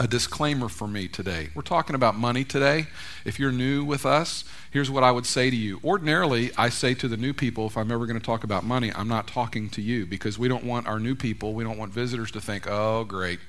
a 0.00 0.08
disclaimer 0.08 0.70
for 0.70 0.88
me 0.88 1.06
today. 1.06 1.50
We're 1.54 1.60
talking 1.60 1.94
about 1.94 2.16
money 2.16 2.42
today. 2.42 2.86
If 3.26 3.38
you're 3.38 3.52
new 3.52 3.84
with 3.84 4.06
us, 4.06 4.44
here's 4.70 4.90
what 4.90 5.04
I 5.04 5.12
would 5.12 5.26
say 5.26 5.50
to 5.50 5.56
you. 5.56 5.78
Ordinarily, 5.84 6.52
I 6.56 6.70
say 6.70 6.94
to 6.94 7.06
the 7.06 7.18
new 7.18 7.34
people, 7.34 7.66
if 7.66 7.76
I'm 7.76 7.92
ever 7.92 8.06
going 8.06 8.18
to 8.18 8.24
talk 8.24 8.42
about 8.42 8.64
money, 8.64 8.90
I'm 8.94 9.08
not 9.08 9.26
talking 9.26 9.68
to 9.68 9.82
you 9.82 10.06
because 10.06 10.38
we 10.38 10.48
don't 10.48 10.64
want 10.64 10.86
our 10.86 10.98
new 10.98 11.14
people, 11.14 11.52
we 11.52 11.64
don't 11.64 11.76
want 11.76 11.92
visitors 11.92 12.30
to 12.30 12.40
think, 12.40 12.66
oh, 12.66 13.04
great, 13.04 13.40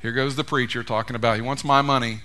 here 0.00 0.12
goes 0.12 0.36
the 0.36 0.44
preacher 0.44 0.84
talking 0.84 1.16
about 1.16 1.34
he 1.34 1.42
wants 1.42 1.64
my 1.64 1.82
money. 1.82 2.20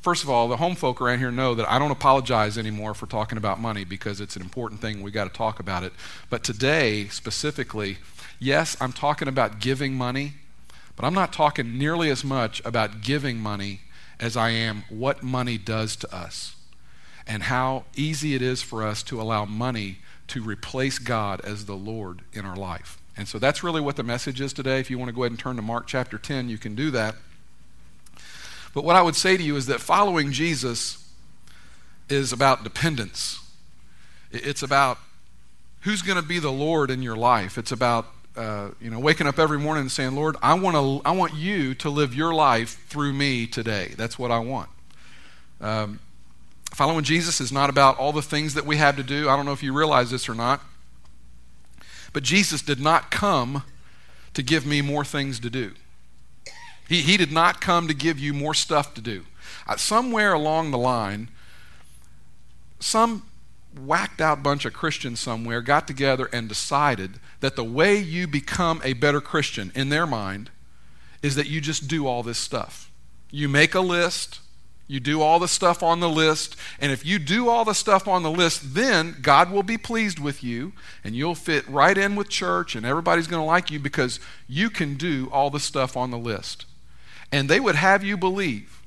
First 0.00 0.22
of 0.22 0.30
all, 0.30 0.46
the 0.46 0.58
home 0.58 0.76
folk 0.76 1.00
around 1.00 1.18
here 1.18 1.32
know 1.32 1.56
that 1.56 1.68
I 1.68 1.80
don't 1.80 1.90
apologize 1.90 2.56
anymore 2.56 2.94
for 2.94 3.08
talking 3.08 3.38
about 3.38 3.58
money 3.58 3.82
because 3.82 4.20
it's 4.20 4.36
an 4.36 4.42
important 4.42 4.80
thing. 4.80 5.02
We 5.02 5.10
got 5.10 5.24
to 5.24 5.36
talk 5.36 5.58
about 5.58 5.82
it. 5.82 5.92
But 6.30 6.44
today, 6.44 7.08
specifically, 7.08 7.98
yes, 8.38 8.76
I'm 8.80 8.92
talking 8.92 9.26
about 9.26 9.58
giving 9.58 9.94
money 9.94 10.34
but 10.96 11.04
I'm 11.04 11.14
not 11.14 11.32
talking 11.32 11.78
nearly 11.78 12.10
as 12.10 12.24
much 12.24 12.60
about 12.64 13.00
giving 13.00 13.38
money 13.38 13.80
as 14.18 14.36
I 14.36 14.50
am 14.50 14.84
what 14.88 15.22
money 15.22 15.56
does 15.56 15.96
to 15.96 16.14
us 16.14 16.56
and 17.26 17.44
how 17.44 17.84
easy 17.96 18.34
it 18.34 18.42
is 18.42 18.62
for 18.62 18.82
us 18.82 19.02
to 19.04 19.20
allow 19.20 19.44
money 19.44 19.98
to 20.28 20.42
replace 20.42 20.98
God 20.98 21.40
as 21.42 21.64
the 21.64 21.76
Lord 21.76 22.22
in 22.32 22.44
our 22.44 22.56
life. 22.56 22.98
And 23.16 23.26
so 23.26 23.38
that's 23.38 23.62
really 23.62 23.80
what 23.80 23.96
the 23.96 24.02
message 24.02 24.40
is 24.40 24.52
today. 24.52 24.78
If 24.78 24.90
you 24.90 24.98
want 24.98 25.08
to 25.08 25.14
go 25.14 25.22
ahead 25.22 25.32
and 25.32 25.38
turn 25.38 25.56
to 25.56 25.62
Mark 25.62 25.86
chapter 25.86 26.18
10, 26.18 26.48
you 26.48 26.58
can 26.58 26.74
do 26.74 26.90
that. 26.92 27.16
But 28.72 28.84
what 28.84 28.96
I 28.96 29.02
would 29.02 29.16
say 29.16 29.36
to 29.36 29.42
you 29.42 29.56
is 29.56 29.66
that 29.66 29.80
following 29.80 30.32
Jesus 30.32 31.08
is 32.08 32.32
about 32.32 32.64
dependence. 32.64 33.40
It's 34.30 34.62
about 34.62 34.98
who's 35.80 36.02
going 36.02 36.20
to 36.20 36.26
be 36.26 36.38
the 36.38 36.52
Lord 36.52 36.90
in 36.90 37.02
your 37.02 37.16
life. 37.16 37.58
It's 37.58 37.72
about 37.72 38.06
uh, 38.36 38.70
you 38.80 38.90
know, 38.90 38.98
waking 38.98 39.26
up 39.26 39.38
every 39.38 39.58
morning 39.58 39.82
and 39.82 39.92
saying, 39.92 40.14
Lord, 40.14 40.36
I 40.42 40.54
want, 40.54 40.76
to, 40.76 41.08
I 41.08 41.12
want 41.12 41.34
you 41.34 41.74
to 41.74 41.90
live 41.90 42.14
your 42.14 42.32
life 42.32 42.86
through 42.88 43.12
me 43.12 43.46
today. 43.46 43.94
That's 43.96 44.18
what 44.18 44.30
I 44.30 44.38
want. 44.38 44.68
Um, 45.60 46.00
following 46.72 47.04
Jesus 47.04 47.40
is 47.40 47.52
not 47.52 47.70
about 47.70 47.98
all 47.98 48.12
the 48.12 48.22
things 48.22 48.54
that 48.54 48.64
we 48.64 48.76
have 48.76 48.96
to 48.96 49.02
do. 49.02 49.28
I 49.28 49.36
don't 49.36 49.46
know 49.46 49.52
if 49.52 49.62
you 49.62 49.72
realize 49.72 50.10
this 50.10 50.28
or 50.28 50.34
not. 50.34 50.62
But 52.12 52.22
Jesus 52.22 52.62
did 52.62 52.80
not 52.80 53.10
come 53.10 53.62
to 54.34 54.42
give 54.42 54.64
me 54.66 54.80
more 54.80 55.04
things 55.04 55.38
to 55.40 55.50
do. 55.50 55.72
He, 56.88 57.02
he 57.02 57.16
did 57.16 57.30
not 57.30 57.60
come 57.60 57.86
to 57.88 57.94
give 57.94 58.18
you 58.18 58.32
more 58.32 58.54
stuff 58.54 58.94
to 58.94 59.00
do. 59.00 59.24
Uh, 59.66 59.76
somewhere 59.76 60.32
along 60.32 60.70
the 60.70 60.78
line, 60.78 61.28
some 62.80 63.24
whacked 63.78 64.20
out 64.20 64.42
bunch 64.42 64.64
of 64.64 64.72
Christians 64.72 65.20
somewhere 65.20 65.60
got 65.60 65.86
together 65.86 66.28
and 66.32 66.48
decided 66.48 67.20
that 67.40 67.56
the 67.56 67.64
way 67.64 67.96
you 67.96 68.26
become 68.26 68.80
a 68.84 68.94
better 68.94 69.20
Christian 69.20 69.70
in 69.74 69.88
their 69.88 70.06
mind 70.06 70.50
is 71.22 71.34
that 71.36 71.48
you 71.48 71.60
just 71.60 71.88
do 71.88 72.06
all 72.06 72.22
this 72.22 72.38
stuff. 72.38 72.90
You 73.30 73.48
make 73.48 73.74
a 73.74 73.80
list, 73.80 74.40
you 74.88 74.98
do 74.98 75.22
all 75.22 75.38
the 75.38 75.46
stuff 75.46 75.82
on 75.84 76.00
the 76.00 76.08
list, 76.08 76.56
and 76.80 76.90
if 76.90 77.06
you 77.06 77.20
do 77.20 77.48
all 77.48 77.64
the 77.64 77.74
stuff 77.74 78.08
on 78.08 78.24
the 78.24 78.30
list, 78.30 78.74
then 78.74 79.16
God 79.22 79.52
will 79.52 79.62
be 79.62 79.78
pleased 79.78 80.18
with 80.18 80.42
you 80.42 80.72
and 81.04 81.14
you'll 81.14 81.36
fit 81.36 81.68
right 81.68 81.96
in 81.96 82.16
with 82.16 82.28
church 82.28 82.74
and 82.74 82.84
everybody's 82.84 83.28
going 83.28 83.42
to 83.42 83.46
like 83.46 83.70
you 83.70 83.78
because 83.78 84.18
you 84.48 84.68
can 84.68 84.96
do 84.96 85.28
all 85.32 85.50
the 85.50 85.60
stuff 85.60 85.96
on 85.96 86.10
the 86.10 86.18
list. 86.18 86.64
And 87.30 87.48
they 87.48 87.60
would 87.60 87.76
have 87.76 88.02
you 88.02 88.16
believe 88.16 88.82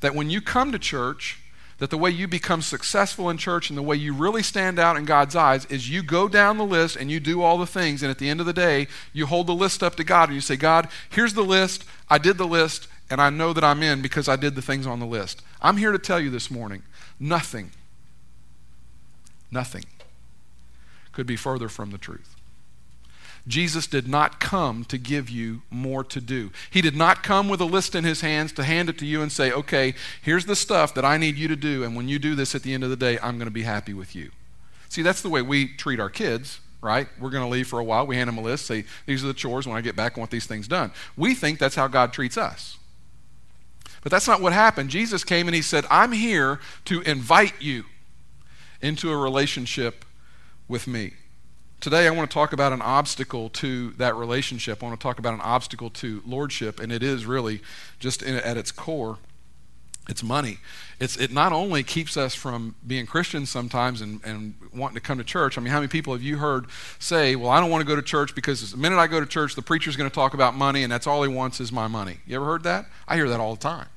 that 0.00 0.14
when 0.14 0.28
you 0.28 0.40
come 0.40 0.72
to 0.72 0.78
church, 0.78 1.40
that 1.78 1.90
the 1.90 1.98
way 1.98 2.10
you 2.10 2.28
become 2.28 2.62
successful 2.62 3.28
in 3.30 3.36
church 3.36 3.68
and 3.68 3.76
the 3.76 3.82
way 3.82 3.96
you 3.96 4.14
really 4.14 4.42
stand 4.42 4.78
out 4.78 4.96
in 4.96 5.04
God's 5.04 5.34
eyes 5.34 5.64
is 5.66 5.90
you 5.90 6.02
go 6.02 6.28
down 6.28 6.58
the 6.58 6.64
list 6.64 6.96
and 6.96 7.10
you 7.10 7.20
do 7.20 7.42
all 7.42 7.58
the 7.58 7.66
things, 7.66 8.02
and 8.02 8.10
at 8.10 8.18
the 8.18 8.28
end 8.28 8.40
of 8.40 8.46
the 8.46 8.52
day, 8.52 8.86
you 9.12 9.26
hold 9.26 9.46
the 9.46 9.54
list 9.54 9.82
up 9.82 9.96
to 9.96 10.04
God 10.04 10.28
and 10.28 10.34
you 10.34 10.40
say, 10.40 10.56
God, 10.56 10.88
here's 11.10 11.34
the 11.34 11.42
list, 11.42 11.84
I 12.08 12.18
did 12.18 12.38
the 12.38 12.46
list, 12.46 12.88
and 13.10 13.20
I 13.20 13.30
know 13.30 13.52
that 13.52 13.64
I'm 13.64 13.82
in 13.82 14.02
because 14.02 14.28
I 14.28 14.36
did 14.36 14.54
the 14.54 14.62
things 14.62 14.86
on 14.86 15.00
the 15.00 15.06
list. 15.06 15.42
I'm 15.60 15.76
here 15.76 15.92
to 15.92 15.98
tell 15.98 16.20
you 16.20 16.30
this 16.30 16.50
morning 16.50 16.82
nothing, 17.18 17.70
nothing 19.50 19.84
could 21.12 21.26
be 21.26 21.36
further 21.36 21.68
from 21.68 21.90
the 21.90 21.98
truth. 21.98 22.33
Jesus 23.46 23.86
did 23.86 24.08
not 24.08 24.40
come 24.40 24.84
to 24.86 24.96
give 24.96 25.28
you 25.28 25.62
more 25.70 26.02
to 26.04 26.20
do. 26.20 26.50
He 26.70 26.80
did 26.80 26.96
not 26.96 27.22
come 27.22 27.48
with 27.48 27.60
a 27.60 27.66
list 27.66 27.94
in 27.94 28.02
his 28.02 28.22
hands 28.22 28.52
to 28.52 28.64
hand 28.64 28.88
it 28.88 28.96
to 28.98 29.06
you 29.06 29.20
and 29.20 29.30
say, 29.30 29.52
okay, 29.52 29.94
here's 30.22 30.46
the 30.46 30.56
stuff 30.56 30.94
that 30.94 31.04
I 31.04 31.18
need 31.18 31.36
you 31.36 31.48
to 31.48 31.56
do, 31.56 31.84
and 31.84 31.94
when 31.94 32.08
you 32.08 32.18
do 32.18 32.34
this 32.34 32.54
at 32.54 32.62
the 32.62 32.72
end 32.72 32.84
of 32.84 32.90
the 32.90 32.96
day, 32.96 33.18
I'm 33.22 33.36
going 33.36 33.46
to 33.46 33.52
be 33.52 33.62
happy 33.62 33.92
with 33.92 34.16
you. 34.16 34.30
See, 34.88 35.02
that's 35.02 35.20
the 35.20 35.28
way 35.28 35.42
we 35.42 35.68
treat 35.68 36.00
our 36.00 36.08
kids, 36.08 36.60
right? 36.80 37.06
We're 37.20 37.30
going 37.30 37.44
to 37.44 37.50
leave 37.50 37.68
for 37.68 37.78
a 37.78 37.84
while. 37.84 38.06
We 38.06 38.16
hand 38.16 38.28
them 38.28 38.38
a 38.38 38.42
list, 38.42 38.64
say, 38.66 38.84
these 39.06 39.22
are 39.22 39.26
the 39.26 39.34
chores. 39.34 39.66
When 39.66 39.76
I 39.76 39.82
get 39.82 39.96
back, 39.96 40.16
I 40.16 40.20
want 40.20 40.30
these 40.30 40.46
things 40.46 40.66
done. 40.66 40.92
We 41.16 41.34
think 41.34 41.58
that's 41.58 41.74
how 41.74 41.88
God 41.88 42.12
treats 42.12 42.38
us. 42.38 42.78
But 44.02 44.10
that's 44.10 44.28
not 44.28 44.40
what 44.40 44.52
happened. 44.52 44.90
Jesus 44.90 45.24
came 45.24 45.48
and 45.48 45.54
he 45.54 45.62
said, 45.62 45.84
I'm 45.90 46.12
here 46.12 46.60
to 46.84 47.00
invite 47.02 47.60
you 47.60 47.84
into 48.80 49.10
a 49.10 49.16
relationship 49.16 50.04
with 50.68 50.86
me. 50.86 51.14
Today, 51.84 52.06
I 52.06 52.10
want 52.12 52.30
to 52.30 52.32
talk 52.32 52.54
about 52.54 52.72
an 52.72 52.80
obstacle 52.80 53.50
to 53.50 53.90
that 53.98 54.16
relationship. 54.16 54.82
I 54.82 54.86
want 54.86 54.98
to 54.98 55.02
talk 55.02 55.18
about 55.18 55.34
an 55.34 55.42
obstacle 55.42 55.90
to 55.90 56.22
lordship, 56.24 56.80
and 56.80 56.90
it 56.90 57.02
is 57.02 57.26
really 57.26 57.60
just 58.00 58.22
in, 58.22 58.36
at 58.36 58.56
its 58.56 58.72
core, 58.72 59.18
it's 60.08 60.22
money. 60.22 60.60
It's, 60.98 61.18
it 61.18 61.30
not 61.30 61.52
only 61.52 61.82
keeps 61.82 62.16
us 62.16 62.34
from 62.34 62.74
being 62.86 63.04
Christians 63.04 63.50
sometimes 63.50 64.00
and, 64.00 64.24
and 64.24 64.54
wanting 64.74 64.94
to 64.94 65.02
come 65.02 65.18
to 65.18 65.24
church. 65.24 65.58
I 65.58 65.60
mean, 65.60 65.72
how 65.72 65.78
many 65.78 65.88
people 65.88 66.14
have 66.14 66.22
you 66.22 66.38
heard 66.38 66.68
say, 66.98 67.36
Well, 67.36 67.50
I 67.50 67.60
don't 67.60 67.68
want 67.68 67.82
to 67.82 67.86
go 67.86 67.96
to 67.96 68.00
church 68.00 68.34
because 68.34 68.70
the 68.70 68.78
minute 68.78 68.96
I 68.96 69.06
go 69.06 69.20
to 69.20 69.26
church, 69.26 69.54
the 69.54 69.60
preacher's 69.60 69.94
going 69.94 70.08
to 70.08 70.14
talk 70.14 70.32
about 70.32 70.54
money, 70.54 70.84
and 70.84 70.90
that's 70.90 71.06
all 71.06 71.22
he 71.22 71.28
wants 71.28 71.60
is 71.60 71.70
my 71.70 71.86
money? 71.86 72.16
You 72.26 72.36
ever 72.36 72.46
heard 72.46 72.62
that? 72.62 72.86
I 73.06 73.16
hear 73.16 73.28
that 73.28 73.40
all 73.40 73.56
the 73.56 73.60
time. 73.60 73.88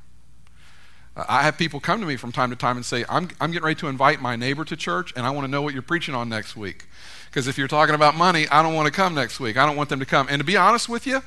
I 1.27 1.43
have 1.43 1.57
people 1.57 1.79
come 1.79 1.99
to 1.99 2.05
me 2.05 2.15
from 2.15 2.31
time 2.31 2.51
to 2.51 2.55
time 2.55 2.75
and 2.75 2.85
say, 2.85 3.03
I'm, 3.09 3.29
I'm 3.41 3.51
getting 3.51 3.65
ready 3.65 3.79
to 3.79 3.87
invite 3.87 4.21
my 4.21 4.35
neighbor 4.35 4.63
to 4.65 4.75
church, 4.75 5.13
and 5.15 5.25
I 5.25 5.31
want 5.31 5.45
to 5.45 5.51
know 5.51 5.61
what 5.61 5.73
you're 5.73 5.81
preaching 5.81 6.13
on 6.13 6.29
next 6.29 6.55
week. 6.55 6.85
Because 7.25 7.47
if 7.47 7.57
you're 7.57 7.67
talking 7.67 7.95
about 7.95 8.15
money, 8.15 8.47
I 8.49 8.61
don't 8.61 8.75
want 8.75 8.85
to 8.85 8.91
come 8.91 9.15
next 9.15 9.39
week. 9.39 9.57
I 9.57 9.65
don't 9.65 9.75
want 9.75 9.89
them 9.89 9.99
to 9.99 10.05
come. 10.05 10.27
And 10.29 10.39
to 10.39 10.45
be 10.45 10.55
honest 10.55 10.87
with 10.87 11.07
you, 11.07 11.23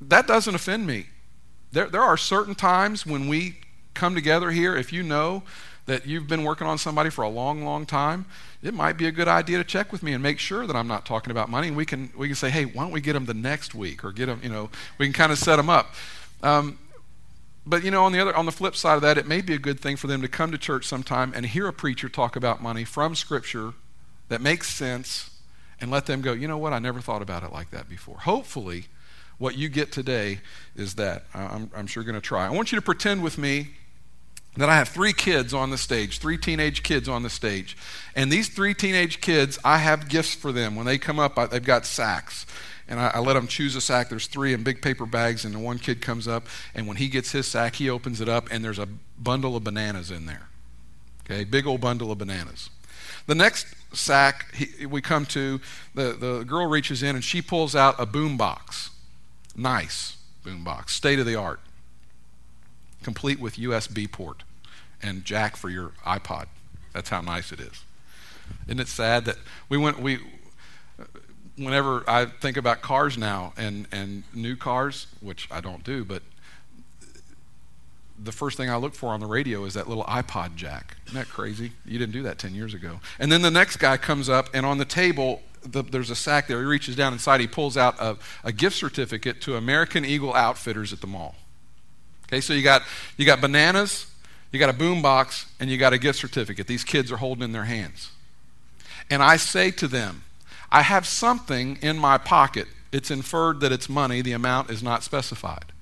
that 0.00 0.26
doesn't 0.26 0.54
offend 0.54 0.86
me. 0.86 1.06
There, 1.72 1.88
there 1.88 2.02
are 2.02 2.16
certain 2.16 2.54
times 2.54 3.04
when 3.04 3.28
we 3.28 3.56
come 3.94 4.14
together 4.14 4.50
here, 4.50 4.76
if 4.76 4.92
you 4.92 5.02
know 5.02 5.42
that 5.86 6.06
you've 6.06 6.26
been 6.26 6.44
working 6.44 6.66
on 6.66 6.78
somebody 6.78 7.10
for 7.10 7.22
a 7.22 7.28
long, 7.28 7.64
long 7.64 7.84
time, 7.84 8.24
it 8.62 8.72
might 8.72 8.96
be 8.96 9.06
a 9.06 9.12
good 9.12 9.28
idea 9.28 9.58
to 9.58 9.64
check 9.64 9.92
with 9.92 10.02
me 10.02 10.12
and 10.12 10.22
make 10.22 10.38
sure 10.38 10.66
that 10.66 10.76
I'm 10.76 10.88
not 10.88 11.04
talking 11.04 11.30
about 11.30 11.48
money. 11.50 11.68
And 11.68 11.76
we 11.76 11.84
can, 11.84 12.10
we 12.16 12.28
can 12.28 12.36
say, 12.36 12.48
hey, 12.48 12.64
why 12.64 12.82
don't 12.82 12.92
we 12.92 13.00
get 13.00 13.12
them 13.12 13.26
the 13.26 13.34
next 13.34 13.74
week 13.74 14.04
or 14.04 14.12
get 14.12 14.26
them, 14.26 14.40
you 14.42 14.48
know, 14.48 14.70
we 14.98 15.06
can 15.06 15.12
kind 15.12 15.32
of 15.32 15.38
set 15.38 15.56
them 15.56 15.68
up. 15.68 15.94
Um, 16.42 16.78
but 17.66 17.84
you 17.84 17.90
know, 17.90 18.04
on 18.04 18.12
the 18.12 18.20
other, 18.20 18.34
on 18.34 18.46
the 18.46 18.52
flip 18.52 18.74
side 18.74 18.94
of 18.94 19.02
that, 19.02 19.18
it 19.18 19.26
may 19.26 19.40
be 19.40 19.54
a 19.54 19.58
good 19.58 19.80
thing 19.80 19.96
for 19.96 20.06
them 20.06 20.22
to 20.22 20.28
come 20.28 20.50
to 20.52 20.58
church 20.58 20.86
sometime 20.86 21.32
and 21.34 21.46
hear 21.46 21.66
a 21.66 21.72
preacher 21.72 22.08
talk 22.08 22.36
about 22.36 22.62
money 22.62 22.84
from 22.84 23.14
Scripture 23.14 23.74
that 24.28 24.40
makes 24.40 24.68
sense 24.68 25.30
and 25.80 25.90
let 25.90 26.06
them 26.06 26.20
go, 26.20 26.32
you 26.32 26.46
know 26.46 26.58
what, 26.58 26.72
I 26.72 26.78
never 26.78 27.00
thought 27.00 27.22
about 27.22 27.42
it 27.42 27.52
like 27.52 27.70
that 27.70 27.88
before. 27.88 28.18
Hopefully, 28.18 28.86
what 29.38 29.56
you 29.56 29.68
get 29.68 29.90
today 29.90 30.40
is 30.76 30.96
that. 30.96 31.24
I'm, 31.34 31.70
I'm 31.74 31.86
sure 31.86 32.02
going 32.02 32.14
to 32.14 32.20
try. 32.20 32.46
I 32.46 32.50
want 32.50 32.72
you 32.72 32.76
to 32.76 32.82
pretend 32.82 33.22
with 33.22 33.38
me 33.38 33.68
that 34.56 34.68
I 34.68 34.76
have 34.76 34.88
three 34.88 35.12
kids 35.12 35.54
on 35.54 35.70
the 35.70 35.78
stage, 35.78 36.18
three 36.18 36.36
teenage 36.36 36.82
kids 36.82 37.08
on 37.08 37.22
the 37.22 37.30
stage. 37.30 37.76
And 38.14 38.30
these 38.30 38.48
three 38.48 38.74
teenage 38.74 39.20
kids, 39.20 39.58
I 39.64 39.78
have 39.78 40.08
gifts 40.08 40.34
for 40.34 40.52
them. 40.52 40.76
When 40.76 40.86
they 40.86 40.98
come 40.98 41.18
up, 41.18 41.38
I, 41.38 41.46
they've 41.46 41.64
got 41.64 41.86
sacks. 41.86 42.46
And 42.90 43.00
I, 43.00 43.12
I, 43.14 43.18
let 43.20 43.34
them 43.34 43.46
choose 43.46 43.74
a 43.76 43.80
sack. 43.80 44.10
There's 44.10 44.26
three 44.26 44.52
in 44.52 44.62
big 44.62 44.82
paper 44.82 45.06
bags, 45.06 45.44
and 45.44 45.54
the 45.54 45.58
one 45.58 45.78
kid 45.78 46.02
comes 46.02 46.28
up, 46.28 46.46
and 46.74 46.86
when 46.86 46.98
he 46.98 47.08
gets 47.08 47.32
his 47.32 47.46
sack, 47.46 47.76
he 47.76 47.88
opens 47.88 48.20
it 48.20 48.28
up, 48.28 48.48
and 48.50 48.62
there's 48.62 48.80
a 48.80 48.88
bundle 49.18 49.56
of 49.56 49.64
bananas 49.64 50.10
in 50.10 50.26
there. 50.26 50.48
Okay, 51.24 51.44
big 51.44 51.66
old 51.66 51.80
bundle 51.80 52.10
of 52.10 52.18
bananas. 52.18 52.68
The 53.26 53.34
next 53.34 53.66
sack 53.92 54.54
he, 54.54 54.86
we 54.86 55.00
come 55.00 55.26
to, 55.26 55.60
the, 55.94 56.12
the 56.12 56.44
girl 56.44 56.66
reaches 56.66 57.02
in 57.02 57.14
and 57.14 57.24
she 57.24 57.42
pulls 57.42 57.74
out 57.76 57.94
a 57.98 58.06
boom 58.06 58.36
box. 58.36 58.90
Nice 59.56 60.16
boom 60.42 60.64
box, 60.64 60.94
state 60.94 61.18
of 61.18 61.26
the 61.26 61.36
art, 61.36 61.60
complete 63.02 63.38
with 63.38 63.56
USB 63.56 64.10
port 64.10 64.42
and 65.02 65.24
jack 65.24 65.56
for 65.56 65.68
your 65.68 65.92
iPod. 66.04 66.46
That's 66.92 67.10
how 67.10 67.20
nice 67.20 67.52
it 67.52 67.60
is. 67.60 67.84
Isn't 68.66 68.80
it 68.80 68.88
sad 68.88 69.24
that 69.26 69.36
we 69.68 69.78
went, 69.78 70.00
we, 70.00 70.18
whenever 71.60 72.02
I 72.08 72.24
think 72.24 72.56
about 72.56 72.80
cars 72.80 73.18
now 73.18 73.52
and, 73.56 73.86
and 73.92 74.24
new 74.34 74.56
cars, 74.56 75.06
which 75.20 75.46
I 75.50 75.60
don't 75.60 75.84
do, 75.84 76.04
but 76.04 76.22
the 78.22 78.32
first 78.32 78.56
thing 78.56 78.70
I 78.70 78.76
look 78.76 78.94
for 78.94 79.10
on 79.10 79.20
the 79.20 79.26
radio 79.26 79.64
is 79.64 79.74
that 79.74 79.88
little 79.88 80.04
iPod 80.04 80.56
jack. 80.56 80.96
Isn't 81.06 81.18
that 81.18 81.28
crazy? 81.28 81.72
You 81.84 81.98
didn't 81.98 82.12
do 82.12 82.22
that 82.22 82.38
10 82.38 82.54
years 82.54 82.74
ago. 82.74 83.00
And 83.18 83.30
then 83.30 83.42
the 83.42 83.50
next 83.50 83.76
guy 83.76 83.96
comes 83.96 84.28
up, 84.28 84.48
and 84.52 84.66
on 84.66 84.78
the 84.78 84.84
table, 84.84 85.42
the, 85.64 85.82
there's 85.82 86.10
a 86.10 86.16
sack 86.16 86.46
there. 86.46 86.58
He 86.58 86.64
reaches 86.64 86.96
down 86.96 87.12
inside, 87.12 87.40
he 87.40 87.46
pulls 87.46 87.76
out 87.76 87.98
a, 87.98 88.16
a 88.44 88.52
gift 88.52 88.76
certificate 88.76 89.40
to 89.42 89.56
American 89.56 90.04
Eagle 90.04 90.34
Outfitters 90.34 90.92
at 90.92 91.00
the 91.00 91.06
mall. 91.06 91.34
Okay, 92.28 92.40
so 92.40 92.52
you 92.52 92.62
got, 92.62 92.82
you 93.16 93.26
got 93.26 93.40
bananas, 93.40 94.06
you 94.52 94.58
got 94.58 94.70
a 94.70 94.74
boom 94.74 95.02
box, 95.02 95.46
and 95.58 95.70
you 95.70 95.76
got 95.78 95.92
a 95.92 95.98
gift 95.98 96.18
certificate. 96.18 96.66
These 96.66 96.84
kids 96.84 97.10
are 97.12 97.16
holding 97.16 97.44
in 97.44 97.52
their 97.52 97.64
hands. 97.64 98.12
And 99.10 99.22
I 99.22 99.36
say 99.36 99.70
to 99.72 99.88
them, 99.88 100.22
I 100.72 100.82
have 100.82 101.06
something 101.06 101.78
in 101.82 101.98
my 101.98 102.18
pocket. 102.18 102.68
It's 102.92 103.10
inferred 103.10 103.60
that 103.60 103.72
it's 103.72 103.88
money, 103.88 104.22
the 104.22 104.32
amount 104.32 104.70
is 104.70 104.82
not 104.82 105.02
specified. 105.02 105.72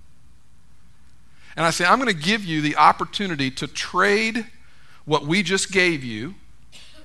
And 1.56 1.66
I 1.66 1.70
say, 1.70 1.84
I'm 1.84 1.98
going 1.98 2.14
to 2.14 2.22
give 2.22 2.44
you 2.44 2.60
the 2.60 2.76
opportunity 2.76 3.50
to 3.50 3.66
trade 3.66 4.46
what 5.04 5.24
we 5.24 5.42
just 5.42 5.72
gave 5.72 6.04
you. 6.04 6.34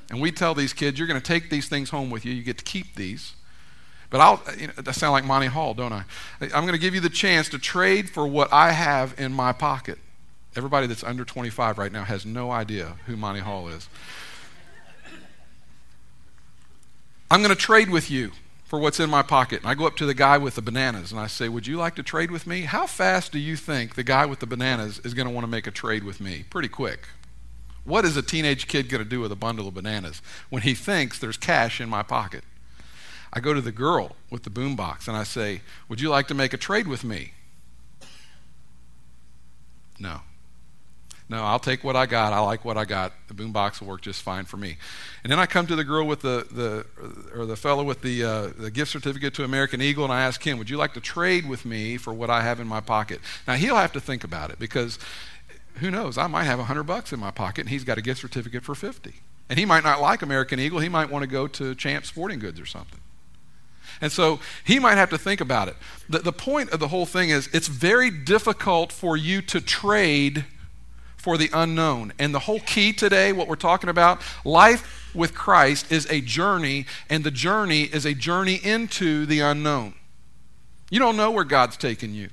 And 0.09 0.21
we 0.21 0.31
tell 0.31 0.53
these 0.53 0.73
kids, 0.73 0.99
you're 0.99 1.07
going 1.07 1.19
to 1.19 1.25
take 1.25 1.49
these 1.49 1.67
things 1.67 1.89
home 1.89 2.09
with 2.09 2.23
you. 2.25 2.33
You 2.33 2.43
get 2.43 2.59
to 2.59 2.63
keep 2.63 2.95
these. 2.95 3.33
But 4.11 4.21
I'll, 4.21 4.43
you 4.59 4.67
know, 4.67 4.73
I 4.85 4.91
sound 4.91 5.13
like 5.13 5.25
Monty 5.25 5.47
Hall, 5.47 5.73
don't 5.73 5.91
I? 5.91 6.03
I'm 6.39 6.49
going 6.65 6.73
to 6.73 6.77
give 6.77 6.93
you 6.93 7.01
the 7.01 7.09
chance 7.09 7.49
to 7.49 7.57
trade 7.57 8.11
for 8.11 8.27
what 8.27 8.53
I 8.53 8.71
have 8.73 9.19
in 9.19 9.33
my 9.33 9.53
pocket. 9.53 9.97
Everybody 10.55 10.85
that's 10.85 11.03
under 11.03 11.25
25 11.25 11.79
right 11.79 11.91
now 11.91 12.03
has 12.03 12.23
no 12.23 12.51
idea 12.51 12.97
who 13.07 13.17
Monty 13.17 13.39
Hall 13.39 13.69
is. 13.69 13.89
I'm 17.33 17.41
going 17.41 17.49
to 17.49 17.55
trade 17.55 17.89
with 17.89 18.11
you 18.11 18.31
for 18.63 18.77
what's 18.77 18.99
in 18.99 19.09
my 19.09 19.23
pocket. 19.23 19.61
And 19.61 19.67
I 19.67 19.73
go 19.73 19.87
up 19.87 19.95
to 19.95 20.05
the 20.05 20.13
guy 20.13 20.37
with 20.37 20.53
the 20.53 20.61
bananas 20.61 21.11
and 21.11 21.19
I 21.19 21.25
say, 21.25 21.49
Would 21.49 21.65
you 21.65 21.77
like 21.77 21.95
to 21.95 22.03
trade 22.03 22.29
with 22.29 22.45
me? 22.45 22.61
How 22.61 22.85
fast 22.85 23.31
do 23.31 23.39
you 23.39 23.55
think 23.55 23.95
the 23.95 24.03
guy 24.03 24.27
with 24.27 24.37
the 24.37 24.45
bananas 24.45 24.99
is 24.99 25.15
going 25.15 25.27
to 25.27 25.33
want 25.33 25.43
to 25.43 25.49
make 25.49 25.65
a 25.65 25.71
trade 25.71 26.03
with 26.03 26.21
me? 26.21 26.45
Pretty 26.51 26.67
quick. 26.67 27.07
What 27.85 28.05
is 28.05 28.15
a 28.15 28.21
teenage 28.21 28.67
kid 28.67 28.87
going 28.87 29.03
to 29.03 29.09
do 29.09 29.19
with 29.19 29.31
a 29.31 29.35
bundle 29.35 29.67
of 29.67 29.73
bananas 29.73 30.21
when 30.51 30.61
he 30.61 30.75
thinks 30.75 31.17
there's 31.17 31.37
cash 31.37 31.81
in 31.81 31.89
my 31.89 32.03
pocket? 32.03 32.43
I 33.33 33.39
go 33.39 33.55
to 33.55 33.61
the 33.61 33.71
girl 33.71 34.15
with 34.29 34.43
the 34.43 34.51
boombox 34.51 35.07
and 35.07 35.17
I 35.17 35.23
say, 35.23 35.61
Would 35.89 36.01
you 36.01 36.09
like 36.09 36.27
to 36.27 36.35
make 36.35 36.53
a 36.53 36.57
trade 36.57 36.87
with 36.87 37.03
me? 37.03 37.33
No. 39.97 40.21
No, 41.33 41.45
I'll 41.45 41.57
take 41.57 41.83
what 41.83 41.95
I 41.95 42.05
got. 42.05 42.31
I 42.31 42.41
like 42.41 42.63
what 42.63 42.77
I 42.77 42.85
got. 42.85 43.11
The 43.27 43.33
boombox 43.33 43.81
will 43.81 43.87
work 43.87 44.01
just 44.01 44.21
fine 44.21 44.45
for 44.45 44.57
me. 44.57 44.77
And 45.23 45.31
then 45.31 45.39
I 45.39 45.47
come 45.47 45.65
to 45.65 45.75
the 45.75 45.83
girl 45.83 46.05
with 46.05 46.21
the, 46.21 46.45
the 46.51 46.85
or 47.35 47.47
the 47.47 47.55
fellow 47.55 47.83
with 47.83 48.03
the, 48.03 48.23
uh, 48.23 48.47
the 48.55 48.69
gift 48.69 48.91
certificate 48.91 49.33
to 49.33 49.43
American 49.43 49.81
Eagle, 49.81 50.03
and 50.03 50.13
I 50.13 50.21
ask 50.21 50.45
him, 50.45 50.59
"Would 50.59 50.69
you 50.69 50.77
like 50.77 50.93
to 50.93 51.01
trade 51.01 51.49
with 51.49 51.65
me 51.65 51.97
for 51.97 52.13
what 52.13 52.29
I 52.29 52.43
have 52.43 52.59
in 52.59 52.67
my 52.67 52.81
pocket?" 52.81 53.19
Now 53.47 53.55
he'll 53.55 53.77
have 53.77 53.91
to 53.93 53.99
think 53.99 54.23
about 54.23 54.51
it 54.51 54.59
because 54.59 54.99
who 55.77 55.89
knows? 55.89 56.19
I 56.19 56.27
might 56.27 56.43
have 56.43 56.59
a 56.59 56.65
hundred 56.65 56.83
bucks 56.83 57.11
in 57.11 57.19
my 57.19 57.31
pocket, 57.31 57.61
and 57.61 57.69
he's 57.71 57.83
got 57.83 57.97
a 57.97 58.03
gift 58.03 58.21
certificate 58.21 58.63
for 58.63 58.75
fifty. 58.75 59.15
And 59.49 59.57
he 59.57 59.65
might 59.65 59.83
not 59.83 59.99
like 59.99 60.21
American 60.21 60.59
Eagle. 60.59 60.81
He 60.81 60.89
might 60.89 61.09
want 61.09 61.23
to 61.23 61.27
go 61.27 61.47
to 61.47 61.73
Champ 61.73 62.05
Sporting 62.05 62.37
Goods 62.37 62.59
or 62.59 62.67
something. 62.67 62.99
And 64.01 64.11
so 64.11 64.39
he 64.63 64.77
might 64.77 64.99
have 64.99 65.09
to 65.09 65.17
think 65.17 65.41
about 65.41 65.67
it. 65.67 65.77
The, 66.07 66.19
the 66.19 66.31
point 66.31 66.69
of 66.69 66.79
the 66.79 66.89
whole 66.89 67.07
thing 67.07 67.29
is 67.31 67.49
it's 67.53 67.67
very 67.67 68.11
difficult 68.11 68.91
for 68.91 69.17
you 69.17 69.41
to 69.41 69.59
trade 69.59 70.45
for 71.23 71.37
the 71.37 71.49
unknown. 71.53 72.11
And 72.19 72.35
the 72.35 72.39
whole 72.39 72.59
key 72.59 72.91
today, 72.91 73.31
what 73.31 73.47
we're 73.47 73.55
talking 73.55 73.89
about, 73.89 74.21
life 74.43 75.09
with 75.15 75.33
Christ 75.33 75.89
is 75.89 76.05
a 76.11 76.19
journey, 76.19 76.85
and 77.09 77.23
the 77.23 77.31
journey 77.31 77.83
is 77.83 78.05
a 78.05 78.13
journey 78.13 78.59
into 78.61 79.25
the 79.25 79.39
unknown. 79.39 79.93
You 80.89 80.99
don't 80.99 81.15
know 81.15 81.31
where 81.31 81.45
God's 81.45 81.77
taking 81.77 82.13
you. 82.13 82.27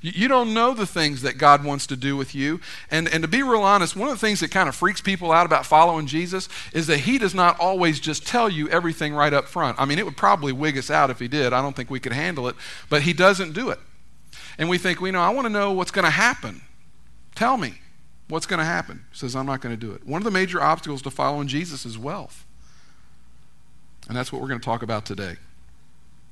You 0.00 0.28
don't 0.28 0.54
know 0.54 0.74
the 0.74 0.86
things 0.86 1.22
that 1.22 1.38
God 1.38 1.64
wants 1.64 1.88
to 1.88 1.96
do 1.96 2.16
with 2.16 2.36
you. 2.36 2.60
And, 2.88 3.08
and 3.08 3.22
to 3.22 3.28
be 3.28 3.42
real 3.42 3.62
honest, 3.62 3.96
one 3.96 4.08
of 4.08 4.14
the 4.14 4.24
things 4.24 4.38
that 4.40 4.52
kind 4.52 4.68
of 4.68 4.76
freaks 4.76 5.00
people 5.00 5.32
out 5.32 5.44
about 5.44 5.66
following 5.66 6.06
Jesus 6.06 6.48
is 6.72 6.86
that 6.86 6.98
He 7.00 7.18
does 7.18 7.34
not 7.34 7.58
always 7.58 7.98
just 7.98 8.24
tell 8.24 8.48
you 8.48 8.68
everything 8.68 9.12
right 9.12 9.32
up 9.32 9.46
front. 9.46 9.76
I 9.80 9.86
mean, 9.86 9.98
it 9.98 10.04
would 10.04 10.16
probably 10.16 10.52
wig 10.52 10.78
us 10.78 10.88
out 10.88 11.10
if 11.10 11.18
He 11.18 11.26
did. 11.26 11.52
I 11.52 11.60
don't 11.62 11.74
think 11.74 11.90
we 11.90 11.98
could 11.98 12.12
handle 12.12 12.46
it. 12.46 12.54
But 12.88 13.02
He 13.02 13.12
doesn't 13.12 13.54
do 13.54 13.70
it. 13.70 13.80
And 14.56 14.68
we 14.68 14.78
think, 14.78 15.00
well, 15.00 15.08
you 15.08 15.12
know, 15.12 15.20
I 15.20 15.30
want 15.30 15.46
to 15.46 15.52
know 15.52 15.72
what's 15.72 15.90
going 15.90 16.04
to 16.04 16.10
happen. 16.10 16.62
Tell 17.36 17.56
me 17.56 17.74
what's 18.28 18.46
going 18.46 18.58
to 18.58 18.64
happen. 18.64 19.04
He 19.12 19.18
says, 19.18 19.36
I'm 19.36 19.46
not 19.46 19.60
going 19.60 19.78
to 19.78 19.80
do 19.80 19.92
it. 19.92 20.04
One 20.04 20.20
of 20.20 20.24
the 20.24 20.32
major 20.32 20.60
obstacles 20.60 21.02
to 21.02 21.10
following 21.10 21.46
Jesus 21.46 21.86
is 21.86 21.96
wealth. 21.96 22.44
And 24.08 24.16
that's 24.16 24.32
what 24.32 24.42
we're 24.42 24.48
going 24.48 24.60
to 24.60 24.64
talk 24.64 24.82
about 24.82 25.06
today. 25.06 25.36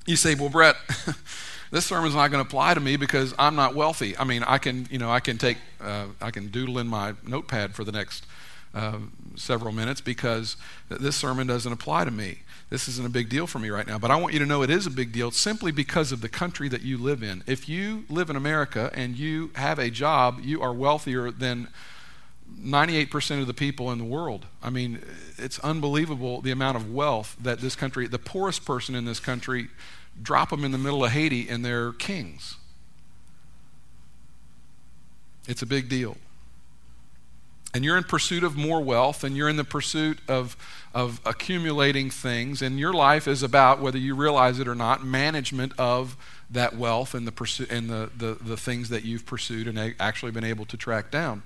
You 0.07 0.17
say, 0.17 0.35
well, 0.35 0.49
Brett, 0.49 0.77
this 1.71 1.87
sermon's 1.87 2.15
not 2.15 2.31
going 2.31 2.43
to 2.43 2.49
apply 2.49 2.75
to 2.75 2.81
me 2.81 2.97
because 2.97 3.35
I'm 3.39 3.55
not 3.55 3.75
wealthy. 3.75 4.17
I 4.17 4.25
mean, 4.25 4.43
I 4.43 4.59
can, 4.59 4.89
you 4.91 4.99
know, 4.99 5.11
I 5.11 5.21
can 5.21 5.39
take, 5.39 5.59
uh, 5.81 6.07
I 6.21 6.31
can 6.31 6.49
doodle 6.49 6.79
in 6.79 6.89
my 6.89 7.15
notepad 7.27 7.75
for 7.75 7.85
the 7.85 7.93
next 7.93 8.27
uh, 8.75 8.99
several 9.37 9.73
minutes 9.73 10.01
because 10.01 10.57
this 10.89 11.17
sermon 11.17 11.47
doesn't 11.47 11.73
apply 11.73 12.05
to 12.05 12.11
me 12.11 12.41
this 12.71 12.89
isn't 12.89 13.07
a 13.07 13.11
big 13.11 13.29
deal 13.29 13.47
for 13.47 13.59
me 13.59 13.71
right 13.71 13.87
now, 13.87 13.99
but 13.99 14.11
I 14.11 14.17
want 14.17 14.33
you 14.33 14.41
to 14.41 14.47
know 14.47 14.63
it 14.63 14.71
is 14.71 14.87
a 14.87 14.91
big 14.91 15.13
deal 15.13 15.31
simply 15.31 15.71
because 15.71 16.13
of 16.13 16.21
the 16.21 16.29
country 16.29 16.69
that 16.69 16.83
you 16.83 16.99
live 16.99 17.23
in. 17.23 17.45
If 17.47 17.69
you 17.69 18.05
live 18.09 18.31
in 18.31 18.37
America 18.37 18.91
and 18.95 19.17
you 19.17 19.51
have 19.55 19.79
a 19.79 19.91
job, 19.91 20.41
you 20.43 20.63
are 20.63 20.73
wealthier 20.73 21.31
than 21.31 21.69
98% 22.61 23.41
of 23.41 23.47
the 23.47 23.55
people 23.55 23.91
in 23.91 23.99
the 23.99 24.05
world. 24.05 24.47
I 24.63 24.71
mean, 24.71 25.01
it's 25.39 25.59
unbelievable 25.61 26.41
the 26.41 26.51
amount 26.51 26.77
of 26.77 26.93
wealth 26.93 27.37
that 27.41 27.61
this 27.61 27.77
country, 27.77 28.07
the 28.07 28.19
poorest 28.19 28.65
person 28.65 28.95
in 28.95 29.05
this 29.05 29.21
country, 29.21 29.69
drop 30.23 30.51
them 30.51 30.65
in 30.65 30.73
the 30.73 30.79
middle 30.79 31.05
of 31.05 31.13
Haiti 31.13 31.49
and 31.49 31.65
they're 31.65 31.93
kings. 31.93 32.57
It's 35.47 35.63
a 35.63 35.67
big 35.67 35.89
deal 35.89 36.17
and 37.75 37.85
you're 37.85 37.97
in 37.97 38.05
pursuit 38.05 38.45
of 38.45 38.57
more 38.57 38.81
wealth 38.81 39.25
and 39.25 39.37
you're 39.37 39.49
in 39.49 39.57
the 39.57 39.65
pursuit 39.65 40.21
of, 40.29 40.57
of 40.95 41.21
accumulating 41.27 42.09
things 42.09 42.63
and 42.63 42.79
your 42.79 42.93
life 42.93 43.27
is 43.27 43.43
about 43.43 43.81
whether 43.81 43.99
you 43.99 44.15
realize 44.15 44.61
it 44.61 44.69
or 44.69 44.77
not 44.77 45.05
management 45.05 45.73
of 45.77 46.17
that 46.49 46.77
wealth 46.77 47.15
and 47.15 47.27
the 47.27 47.33
pursuit 47.33 47.71
and 47.71 47.91
the, 47.91 48.11
the, 48.17 48.39
the 48.41 48.57
things 48.57 48.91
that 48.91 49.05
you've 49.05 49.27
pursued 49.27 49.67
and 49.67 49.95
actually 49.99 50.31
been 50.31 50.45
able 50.45 50.65
to 50.65 50.77
track 50.77 51.11
down. 51.11 51.43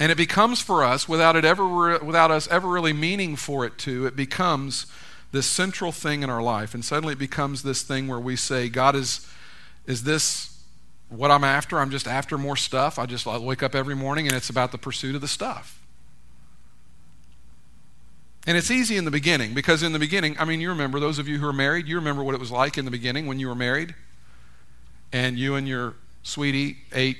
And 0.00 0.10
it 0.10 0.16
becomes 0.16 0.60
for 0.60 0.82
us 0.82 1.08
without 1.08 1.36
it 1.36 1.44
ever 1.44 1.98
without 1.98 2.30
us 2.30 2.48
ever 2.48 2.66
really 2.66 2.94
meaning 2.94 3.36
for 3.36 3.66
it 3.66 3.76
to 3.78 4.06
it 4.06 4.16
becomes 4.16 4.86
this 5.30 5.46
central 5.46 5.92
thing 5.92 6.22
in 6.22 6.30
our 6.30 6.42
life. 6.42 6.74
And 6.74 6.82
suddenly 6.82 7.12
it 7.12 7.18
becomes 7.18 7.62
this 7.62 7.82
thing 7.82 8.08
where 8.08 8.18
we 8.18 8.34
say 8.34 8.70
god 8.70 8.96
is 8.96 9.30
is 9.86 10.04
this 10.04 10.59
what 11.10 11.30
I'm 11.30 11.44
after. 11.44 11.78
I'm 11.78 11.90
just 11.90 12.06
after 12.06 12.38
more 12.38 12.56
stuff. 12.56 12.98
I 12.98 13.04
just 13.04 13.26
I 13.26 13.36
wake 13.36 13.62
up 13.62 13.74
every 13.74 13.96
morning 13.96 14.26
and 14.26 14.34
it's 14.34 14.48
about 14.48 14.72
the 14.72 14.78
pursuit 14.78 15.14
of 15.14 15.20
the 15.20 15.28
stuff. 15.28 15.76
And 18.46 18.56
it's 18.56 18.70
easy 18.70 18.96
in 18.96 19.04
the 19.04 19.10
beginning 19.10 19.52
because 19.52 19.82
in 19.82 19.92
the 19.92 19.98
beginning, 19.98 20.36
I 20.38 20.46
mean, 20.46 20.60
you 20.60 20.70
remember, 20.70 20.98
those 20.98 21.18
of 21.18 21.28
you 21.28 21.38
who 21.38 21.46
are 21.46 21.52
married, 21.52 21.86
you 21.86 21.96
remember 21.96 22.24
what 22.24 22.34
it 22.34 22.40
was 22.40 22.50
like 22.50 22.78
in 22.78 22.86
the 22.86 22.90
beginning 22.90 23.26
when 23.26 23.38
you 23.38 23.48
were 23.48 23.54
married 23.54 23.94
and 25.12 25.38
you 25.38 25.56
and 25.56 25.68
your 25.68 25.94
sweetie 26.22 26.78
ate 26.92 27.18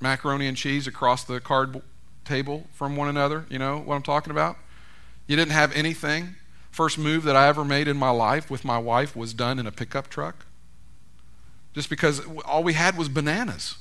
macaroni 0.00 0.46
and 0.46 0.56
cheese 0.56 0.86
across 0.86 1.24
the 1.24 1.40
card 1.40 1.82
table 2.24 2.66
from 2.72 2.96
one 2.96 3.08
another. 3.08 3.44
You 3.48 3.58
know 3.58 3.78
what 3.78 3.96
I'm 3.96 4.02
talking 4.02 4.30
about? 4.30 4.56
You 5.26 5.36
didn't 5.36 5.52
have 5.52 5.74
anything. 5.74 6.36
First 6.70 6.96
move 6.96 7.24
that 7.24 7.34
I 7.34 7.48
ever 7.48 7.64
made 7.64 7.88
in 7.88 7.96
my 7.96 8.10
life 8.10 8.50
with 8.50 8.64
my 8.64 8.78
wife 8.78 9.16
was 9.16 9.34
done 9.34 9.58
in 9.58 9.66
a 9.66 9.72
pickup 9.72 10.08
truck 10.08 10.46
just 11.74 11.88
because 11.88 12.20
all 12.44 12.62
we 12.62 12.72
had 12.72 12.96
was 12.96 13.08
bananas. 13.08 13.76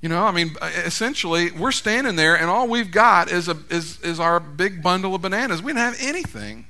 You 0.00 0.08
know, 0.08 0.22
I 0.22 0.30
mean, 0.30 0.54
essentially, 0.62 1.50
we're 1.50 1.72
standing 1.72 2.16
there, 2.16 2.36
and 2.36 2.46
all 2.46 2.68
we've 2.68 2.90
got 2.90 3.30
is, 3.30 3.48
a, 3.48 3.56
is, 3.70 4.00
is 4.02 4.20
our 4.20 4.38
big 4.38 4.82
bundle 4.82 5.14
of 5.14 5.22
bananas. 5.22 5.62
We 5.62 5.72
didn't 5.72 5.94
have 5.94 5.96
anything. 6.00 6.66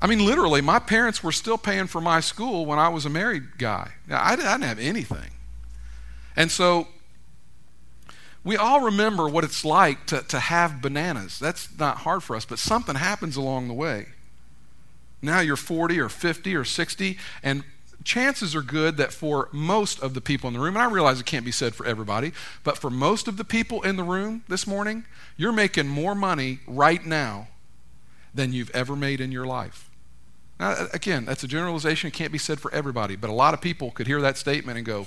I 0.00 0.06
mean, 0.06 0.24
literally, 0.24 0.60
my 0.60 0.78
parents 0.78 1.22
were 1.22 1.32
still 1.32 1.58
paying 1.58 1.86
for 1.86 2.00
my 2.00 2.20
school 2.20 2.66
when 2.66 2.78
I 2.78 2.88
was 2.88 3.06
a 3.06 3.10
married 3.10 3.58
guy. 3.58 3.92
Now, 4.08 4.22
I 4.24 4.36
didn't 4.36 4.62
have 4.62 4.78
anything. 4.78 5.30
And 6.34 6.50
so, 6.50 6.88
we 8.46 8.56
all 8.56 8.80
remember 8.80 9.28
what 9.28 9.42
it's 9.44 9.64
like 9.64 10.06
to, 10.06 10.22
to 10.22 10.38
have 10.38 10.80
bananas. 10.80 11.38
That's 11.38 11.68
not 11.78 11.98
hard 11.98 12.22
for 12.22 12.36
us, 12.36 12.44
but 12.44 12.58
something 12.58 12.94
happens 12.94 13.36
along 13.36 13.68
the 13.68 13.74
way. 13.74 14.06
Now 15.20 15.40
you're 15.40 15.56
40 15.56 15.98
or 15.98 16.08
50 16.08 16.54
or 16.54 16.64
60, 16.64 17.18
and 17.42 17.64
chances 18.06 18.54
are 18.54 18.62
good 18.62 18.96
that 18.96 19.12
for 19.12 19.48
most 19.52 20.00
of 20.00 20.14
the 20.14 20.20
people 20.20 20.48
in 20.48 20.54
the 20.54 20.60
room, 20.60 20.76
and 20.76 20.82
I 20.82 20.88
realize 20.88 21.20
it 21.20 21.26
can't 21.26 21.44
be 21.44 21.52
said 21.52 21.74
for 21.74 21.84
everybody, 21.84 22.32
but 22.64 22.78
for 22.78 22.88
most 22.88 23.28
of 23.28 23.36
the 23.36 23.44
people 23.44 23.82
in 23.82 23.96
the 23.96 24.04
room 24.04 24.44
this 24.48 24.66
morning, 24.66 25.04
you're 25.36 25.52
making 25.52 25.88
more 25.88 26.14
money 26.14 26.60
right 26.66 27.04
now 27.04 27.48
than 28.32 28.52
you've 28.52 28.70
ever 28.70 28.94
made 28.94 29.20
in 29.20 29.32
your 29.32 29.44
life. 29.44 29.90
Now, 30.58 30.86
again, 30.94 31.24
that's 31.24 31.42
a 31.42 31.48
generalization. 31.48 32.08
It 32.08 32.14
can't 32.14 32.32
be 32.32 32.38
said 32.38 32.60
for 32.60 32.72
everybody, 32.72 33.16
but 33.16 33.28
a 33.28 33.34
lot 33.34 33.52
of 33.52 33.60
people 33.60 33.90
could 33.90 34.06
hear 34.06 34.20
that 34.22 34.38
statement 34.38 34.78
and 34.78 34.86
go, 34.86 35.06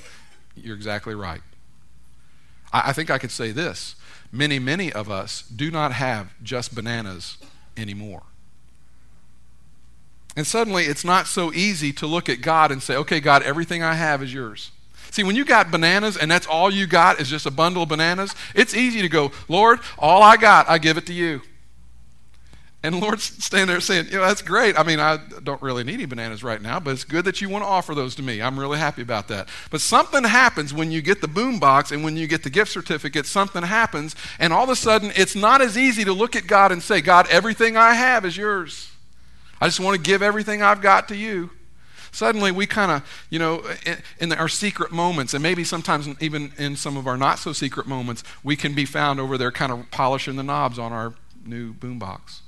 You're 0.56 0.76
exactly 0.76 1.16
right. 1.16 1.42
I, 2.72 2.90
I 2.90 2.94
think 2.94 3.10
I 3.10 3.18
could 3.18 3.32
say 3.32 3.52
this 3.52 3.96
many, 4.32 4.60
many 4.60 4.92
of 4.92 5.10
us 5.10 5.42
do 5.44 5.72
not 5.72 5.94
have 5.94 6.34
just 6.44 6.76
bananas 6.76 7.38
anymore. 7.78 8.24
And 10.40 10.48
suddenly 10.48 10.86
it's 10.86 11.04
not 11.04 11.28
so 11.28 11.52
easy 11.52 11.92
to 11.92 12.08
look 12.08 12.30
at 12.30 12.40
God 12.40 12.72
and 12.72 12.82
say, 12.82 12.96
okay, 12.96 13.20
God, 13.20 13.44
everything 13.44 13.84
I 13.84 13.96
have 13.96 14.24
is 14.24 14.34
yours. 14.34 14.72
See, 15.12 15.22
when 15.22 15.36
you 15.36 15.44
got 15.44 15.70
bananas 15.70 16.16
and 16.16 16.32
that's 16.32 16.48
all 16.48 16.72
you 16.72 16.88
got 16.88 17.20
is 17.20 17.30
just 17.30 17.46
a 17.46 17.52
bundle 17.52 17.84
of 17.84 17.90
bananas, 17.90 18.34
it's 18.56 18.74
easy 18.74 19.02
to 19.02 19.10
go, 19.10 19.34
Lord, 19.50 19.82
all 19.98 20.24
I 20.24 20.38
got, 20.38 20.70
I 20.70 20.78
give 20.78 20.98
it 20.98 21.06
to 21.08 21.14
you. 21.14 21.42
And 22.84 23.02
Lord's 23.02 23.24
standing 23.44 23.68
there 23.68 23.82
saying, 23.82 24.06
you 24.06 24.14
know, 24.14 24.22
that's 24.22 24.42
great. 24.42 24.80
I 24.80 24.84
mean, 24.84 25.02
I 25.02 25.18
don't 25.44 25.62
really 25.62 25.84
need 25.84 25.96
any 25.96 26.06
bananas 26.06 26.42
right 26.42 26.62
now, 26.62 26.80
but 26.80 26.92
it's 26.92 27.04
good 27.04 27.26
that 27.26 27.42
you 27.42 27.50
want 27.50 27.66
to 27.66 27.68
offer 27.68 27.94
those 27.94 28.16
to 28.16 28.22
me. 28.22 28.42
I'm 28.42 28.58
really 28.58 28.78
happy 28.78 29.02
about 29.02 29.28
that. 29.28 29.50
But 29.72 29.82
something 29.82 30.24
happens 30.24 30.74
when 30.74 30.90
you 30.90 31.02
get 31.02 31.20
the 31.20 31.28
boom 31.28 31.60
box 31.60 31.92
and 31.92 32.02
when 32.02 32.16
you 32.16 32.28
get 32.28 32.44
the 32.44 32.50
gift 32.50 32.72
certificate, 32.72 33.26
something 33.26 33.64
happens, 33.64 34.16
and 34.40 34.54
all 34.54 34.64
of 34.64 34.70
a 34.70 34.78
sudden 34.78 35.12
it's 35.18 35.36
not 35.36 35.62
as 35.62 35.78
easy 35.78 36.06
to 36.06 36.14
look 36.14 36.38
at 36.38 36.48
God 36.48 36.72
and 36.72 36.82
say, 36.82 37.02
God, 37.02 37.28
everything 37.30 37.76
I 37.76 37.94
have 37.96 38.24
is 38.24 38.38
yours. 38.38 38.90
I 39.62 39.68
just 39.68 39.80
want 39.80 39.96
to 39.98 40.02
give 40.02 40.22
everything 40.22 40.62
I've 40.62 40.82
got 40.82 41.08
to 41.10 41.16
you. 41.16 41.52
Suddenly, 42.12 42.52
we 42.52 42.66
kind 42.66 42.92
of, 42.92 43.26
you 43.30 43.38
know, 43.38 43.64
in, 44.20 44.34
our 44.34 44.48
secret 44.48 44.92
moments, 44.92 45.34
and 45.34 45.44
maybe 45.44 45.64
sometimes 45.64 46.08
even 46.20 46.52
in 46.58 46.76
some 46.76 46.98
of 46.98 47.06
our 47.08 47.18
not 47.18 47.38
so 47.38 47.54
secret 47.54 47.86
moments, 47.86 48.24
we 48.44 48.56
can 48.56 48.74
be 48.74 48.86
found 48.86 49.20
over 49.20 49.38
there 49.38 49.52
kind 49.52 49.72
of 49.72 49.92
polishing 49.92 50.36
the 50.36 50.44
knobs 50.44 50.80
on 50.80 50.92
our 50.92 51.14
new 51.46 51.74
boombox. 51.74 52.40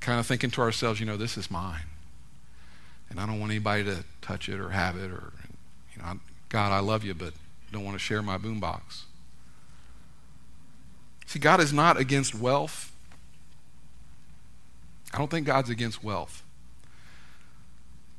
Kind 0.00 0.18
of 0.18 0.26
thinking 0.26 0.50
to 0.52 0.60
ourselves, 0.60 0.98
you 0.98 1.06
know, 1.06 1.16
this 1.16 1.36
is 1.36 1.50
mine. 1.50 1.82
And 3.10 3.20
I 3.20 3.26
don't 3.26 3.38
want 3.38 3.52
anybody 3.52 3.84
to 3.84 4.04
touch 4.20 4.48
it 4.48 4.58
or 4.58 4.70
have 4.70 4.96
it 4.96 5.10
or, 5.10 5.32
you 5.94 6.02
know, 6.02 6.18
God, 6.48 6.72
I 6.72 6.80
love 6.80 7.04
you, 7.04 7.14
but 7.14 7.34
don't 7.72 7.84
want 7.84 7.94
to 7.94 7.98
share 7.98 8.22
my 8.22 8.38
boombox. 8.38 9.02
See, 11.26 11.38
God 11.38 11.60
is 11.60 11.72
not 11.72 11.98
against 11.98 12.34
wealth. 12.34 12.92
I 15.12 15.18
don't 15.18 15.30
think 15.30 15.46
God's 15.46 15.70
against 15.70 16.04
wealth. 16.04 16.42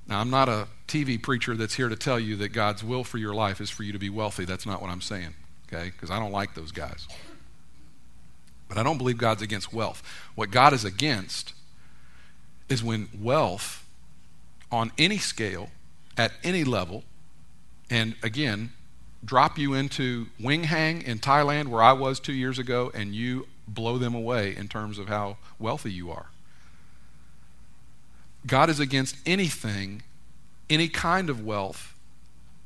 Now, 0.07 0.19
I'm 0.19 0.31
not 0.31 0.49
a 0.49 0.67
TV 0.87 1.21
preacher 1.21 1.55
that's 1.55 1.75
here 1.75 1.87
to 1.87 1.95
tell 1.95 2.19
you 2.19 2.35
that 2.37 2.49
God's 2.49 2.83
will 2.83 3.03
for 3.03 3.19
your 3.19 3.33
life 3.33 3.61
is 3.61 3.69
for 3.69 3.83
you 3.83 3.93
to 3.93 3.99
be 3.99 4.09
wealthy. 4.09 4.43
That's 4.43 4.65
not 4.65 4.81
what 4.81 4.89
I'm 4.89 5.01
saying, 5.01 5.35
okay? 5.67 5.91
Because 5.91 6.09
I 6.09 6.17
don't 6.17 6.31
like 6.31 6.55
those 6.55 6.71
guys. 6.71 7.07
But 8.67 8.79
I 8.79 8.83
don't 8.83 8.97
believe 8.97 9.17
God's 9.17 9.43
against 9.43 9.71
wealth. 9.71 10.01
What 10.33 10.49
God 10.49 10.73
is 10.73 10.83
against 10.83 11.53
is 12.69 12.83
when 12.83 13.09
wealth 13.19 13.85
on 14.71 14.91
any 14.97 15.19
scale, 15.19 15.69
at 16.17 16.31
any 16.43 16.63
level, 16.63 17.03
and 17.89 18.15
again, 18.23 18.71
drop 19.23 19.57
you 19.57 19.73
into 19.73 20.27
Wing 20.39 20.65
Hang 20.65 21.01
in 21.03 21.19
Thailand, 21.19 21.67
where 21.67 21.83
I 21.83 21.93
was 21.93 22.19
two 22.19 22.33
years 22.33 22.57
ago, 22.57 22.91
and 22.93 23.13
you 23.13 23.47
blow 23.67 23.97
them 23.97 24.15
away 24.15 24.55
in 24.55 24.67
terms 24.67 24.97
of 24.97 25.07
how 25.07 25.37
wealthy 25.59 25.91
you 25.91 26.11
are. 26.11 26.27
God 28.45 28.69
is 28.69 28.79
against 28.79 29.15
anything, 29.25 30.03
any 30.69 30.87
kind 30.87 31.29
of 31.29 31.43
wealth 31.43 31.93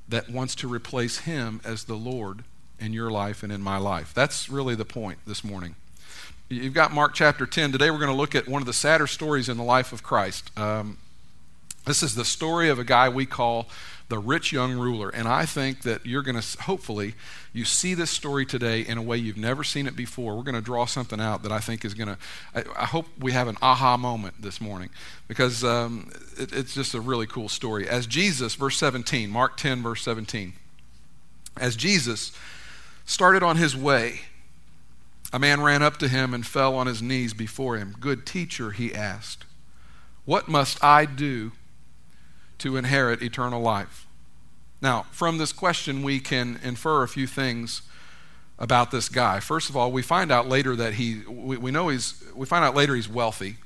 that 0.07 0.29
wants 0.29 0.55
to 0.55 0.67
replace 0.67 1.19
Him 1.19 1.61
as 1.63 1.85
the 1.85 1.95
Lord 1.95 2.43
in 2.79 2.93
your 2.93 3.09
life 3.09 3.43
and 3.43 3.51
in 3.51 3.61
my 3.61 3.77
life. 3.77 4.13
That's 4.13 4.49
really 4.49 4.75
the 4.75 4.85
point 4.85 5.19
this 5.25 5.43
morning. 5.43 5.75
You've 6.49 6.73
got 6.73 6.91
Mark 6.91 7.13
chapter 7.13 7.45
10. 7.45 7.71
Today 7.71 7.89
we're 7.89 7.97
going 7.97 8.11
to 8.11 8.17
look 8.17 8.35
at 8.35 8.47
one 8.47 8.61
of 8.61 8.65
the 8.65 8.73
sadder 8.73 9.07
stories 9.07 9.49
in 9.49 9.57
the 9.57 9.63
life 9.63 9.93
of 9.93 10.03
Christ. 10.03 10.51
Um, 10.57 10.97
this 11.85 12.03
is 12.03 12.15
the 12.15 12.25
story 12.25 12.69
of 12.69 12.79
a 12.79 12.83
guy 12.83 13.09
we 13.09 13.25
call 13.25 13.67
the 14.13 14.19
rich 14.19 14.51
young 14.51 14.73
ruler. 14.77 15.09
And 15.09 15.27
I 15.27 15.47
think 15.47 15.81
that 15.81 16.05
you're 16.05 16.21
going 16.21 16.39
to, 16.39 16.61
hopefully, 16.61 17.15
you 17.51 17.65
see 17.65 17.95
this 17.95 18.11
story 18.11 18.45
today 18.45 18.81
in 18.81 18.99
a 18.99 19.01
way 19.01 19.17
you've 19.17 19.37
never 19.37 19.63
seen 19.63 19.87
it 19.87 19.95
before. 19.95 20.37
We're 20.37 20.43
going 20.43 20.53
to 20.53 20.61
draw 20.61 20.85
something 20.85 21.19
out 21.19 21.41
that 21.41 21.51
I 21.51 21.57
think 21.57 21.83
is 21.83 21.95
going 21.95 22.09
to, 22.09 22.17
I, 22.53 22.85
hope 22.85 23.07
we 23.19 23.31
have 23.31 23.47
an 23.47 23.57
aha 23.59 23.97
moment 23.97 24.39
this 24.39 24.61
morning 24.61 24.91
because 25.27 25.63
um, 25.63 26.11
it, 26.37 26.53
it's 26.53 26.75
just 26.75 26.93
a 26.93 27.01
really 27.01 27.25
cool 27.25 27.49
story. 27.49 27.89
As 27.89 28.05
Jesus, 28.05 28.53
verse 28.53 28.77
17, 28.77 29.31
Mark 29.31 29.57
10, 29.57 29.81
verse 29.81 30.03
17, 30.03 30.53
as 31.57 31.75
Jesus 31.75 32.37
started 33.05 33.41
on 33.41 33.57
his 33.57 33.75
way, 33.75 34.21
a 35.31 35.39
man 35.39 35.59
ran 35.59 35.81
up 35.81 35.97
to 35.97 36.07
him 36.07 36.35
and 36.35 36.45
fell 36.45 36.75
on 36.75 36.85
his 36.85 37.01
knees 37.01 37.33
before 37.33 37.77
him. 37.77 37.95
Good 37.99 38.27
teacher, 38.27 38.69
he 38.69 38.93
asked, 38.93 39.45
what 40.23 40.47
must 40.47 40.83
I 40.83 41.05
do 41.05 41.53
to 42.63 42.77
inherit 42.77 43.21
eternal 43.21 43.61
life. 43.61 44.07
Now, 44.81 45.05
from 45.11 45.37
this 45.37 45.51
question, 45.51 46.01
we 46.01 46.21
can 46.21 46.59
infer 46.63 47.03
a 47.03 47.07
few 47.09 47.27
things 47.27 47.81
about 48.57 48.89
this 48.89 49.09
guy. 49.09 49.41
First 49.41 49.69
of 49.69 49.75
all, 49.75 49.91
we 49.91 50.01
find 50.01 50.31
out 50.31 50.47
later 50.47 50.73
that 50.77 50.93
he, 50.93 51.21
we, 51.27 51.57
we 51.57 51.71
know 51.71 51.89
he's, 51.89 52.23
we 52.33 52.45
find 52.45 52.63
out 52.63 52.73
later 52.73 52.95
he's 52.95 53.09
wealthy. 53.09 53.57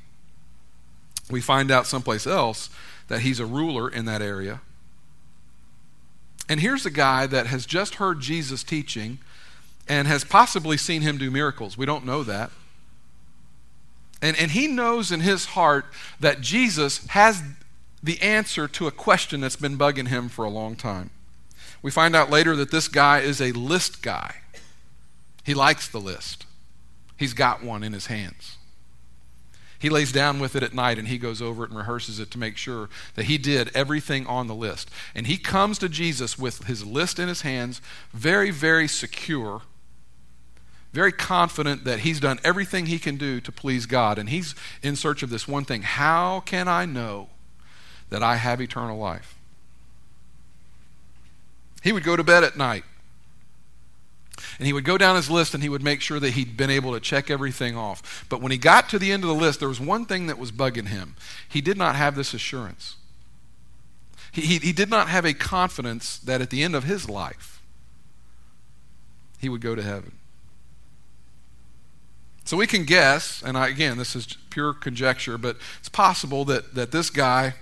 We 1.30 1.42
find 1.42 1.70
out 1.70 1.86
someplace 1.86 2.26
else 2.26 2.72
that 3.08 3.22
he's 3.22 3.40
a 3.40 3.46
ruler 3.46 3.88
in 3.88 4.06
that 4.06 4.24
area. 4.24 4.62
And 6.50 6.60
here's 6.60 6.86
a 6.86 6.92
guy 6.92 7.28
that 7.28 7.48
has 7.48 7.68
just 7.68 7.96
heard 7.96 8.20
Jesus 8.20 8.64
teaching 8.64 9.20
and 9.88 10.08
has 10.08 10.24
possibly 10.24 10.76
seen 10.76 11.04
him 11.04 11.20
do 11.20 11.30
miracles. 11.30 11.78
We 11.78 11.86
don't 11.86 12.06
know 12.06 12.24
that. 12.24 12.50
And, 14.24 14.36
and 14.40 14.52
he 14.52 14.68
knows 14.68 15.12
in 15.12 15.20
his 15.20 15.46
heart 15.46 15.86
that 16.20 16.42
Jesus 16.42 17.06
has 17.08 17.44
the 18.08 18.22
answer 18.22 18.70
to 18.70 18.88
a 18.88 18.92
question 18.92 19.42
that's 19.42 19.58
been 19.58 19.78
bugging 19.78 20.08
him 20.08 20.30
for 20.30 20.46
a 20.46 20.50
long 20.50 20.78
time. 20.78 21.10
We 21.82 21.92
find 21.92 22.16
out 22.16 22.32
later 22.32 22.56
that 22.56 22.72
this 22.72 22.88
guy 22.88 23.20
is 23.20 23.42
a 23.42 23.52
list 23.52 24.02
guy. 24.02 24.38
He 25.44 25.54
likes 25.54 25.88
the 25.88 26.00
list, 26.00 26.46
he's 27.18 27.34
got 27.34 27.62
one 27.62 27.84
in 27.84 27.94
his 27.94 28.08
hands. 28.08 28.58
He 29.80 29.90
lays 29.90 30.12
down 30.12 30.40
with 30.40 30.56
it 30.56 30.64
at 30.64 30.74
night 30.74 30.98
and 30.98 31.08
he 31.08 31.20
goes 31.20 31.40
over 31.40 31.64
it 31.64 31.70
and 31.70 31.78
rehearses 31.78 32.20
it 32.20 32.32
to 32.32 32.40
make 32.40 32.58
sure 32.58 32.90
that 33.14 33.26
he 33.26 33.38
did 33.38 33.70
everything 33.76 34.26
on 34.26 34.48
the 34.48 34.56
list. 34.56 34.90
And 35.14 35.28
he 35.28 35.38
comes 35.38 35.78
to 35.78 35.88
Jesus 35.88 36.40
with 36.40 36.64
his 36.64 36.84
list 36.84 37.20
in 37.20 37.28
his 37.28 37.42
hands, 37.42 37.80
very, 38.12 38.50
very 38.50 38.88
secure, 38.88 39.62
very 40.94 41.12
confident 41.12 41.84
that 41.84 42.00
he's 42.00 42.20
done 42.20 42.40
everything 42.44 42.88
he 42.88 42.98
can 42.98 43.18
do 43.18 43.40
to 43.40 43.52
please 43.52 43.86
God. 43.86 44.18
And 44.18 44.30
he's 44.30 44.56
in 44.82 44.96
search 44.96 45.22
of 45.22 45.30
this 45.30 45.48
one 45.48 45.64
thing 45.64 45.84
How 45.84 46.40
can 46.40 46.68
I 46.68 46.86
know 46.86 47.30
that 48.10 48.24
I 48.24 48.36
have 48.38 48.62
eternal 48.62 48.98
life. 48.98 49.36
He 51.84 51.92
would 51.92 52.04
go 52.04 52.16
to 52.16 52.24
bed 52.24 52.44
at 52.44 52.58
night. 52.58 52.84
And 54.60 54.68
he 54.68 54.74
would 54.74 54.84
go 54.84 54.98
down 54.98 55.16
his 55.16 55.30
list 55.30 55.54
and 55.54 55.64
he 55.64 55.70
would 55.70 55.84
make 55.84 56.02
sure 56.02 56.20
that 56.20 56.32
he'd 56.32 56.58
been 56.58 56.70
able 56.70 56.94
to 56.94 57.00
check 57.00 57.30
everything 57.30 57.76
off. 57.76 58.26
But 58.30 58.42
when 58.42 58.52
he 58.52 58.58
got 58.58 58.90
to 58.90 59.00
the 59.00 59.12
end 59.12 59.24
of 59.24 59.30
the 59.30 59.36
list, 59.36 59.60
there 59.60 59.70
was 59.70 59.80
one 59.80 60.06
thing 60.06 60.28
that 60.28 60.38
was 60.38 60.52
bugging 60.52 60.88
him. 60.88 61.16
He 61.48 61.62
did 61.62 61.78
not 61.78 61.96
have 61.96 62.16
this 62.16 62.34
assurance. 62.34 62.98
He, 64.32 64.42
he, 64.42 64.58
he 64.58 64.74
did 64.74 64.90
not 64.90 65.10
have 65.10 65.26
a 65.26 65.34
confidence 65.34 66.20
that 66.20 66.42
at 66.42 66.50
the 66.50 66.64
end 66.64 66.76
of 66.76 66.84
his 66.84 67.10
life, 67.10 67.62
he 69.40 69.50
would 69.50 69.62
go 69.62 69.76
to 69.76 69.82
heaven. 69.82 70.14
So 72.46 72.56
we 72.58 72.68
can 72.68 72.86
guess, 72.86 73.44
and 73.44 73.58
I, 73.58 73.68
again, 73.68 73.98
this 73.98 74.16
is 74.16 74.38
pure 74.50 74.74
conjecture, 74.74 75.38
but 75.38 75.58
it's 75.80 75.90
possible 75.90 76.46
that, 76.46 76.76
that 76.76 76.92
this 76.92 77.10
guy 77.10 77.56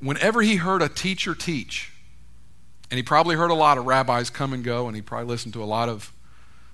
whenever 0.00 0.42
he 0.42 0.56
heard 0.56 0.82
a 0.82 0.88
teacher 0.88 1.34
teach, 1.34 1.92
and 2.90 2.96
he 2.96 3.02
probably 3.02 3.36
heard 3.36 3.50
a 3.50 3.54
lot 3.54 3.78
of 3.78 3.86
rabbis 3.86 4.30
come 4.30 4.52
and 4.52 4.64
go, 4.64 4.86
and 4.86 4.96
he 4.96 5.02
probably 5.02 5.26
listened 5.26 5.54
to 5.54 5.62
a 5.62 5.66
lot 5.66 5.88
of 5.88 6.12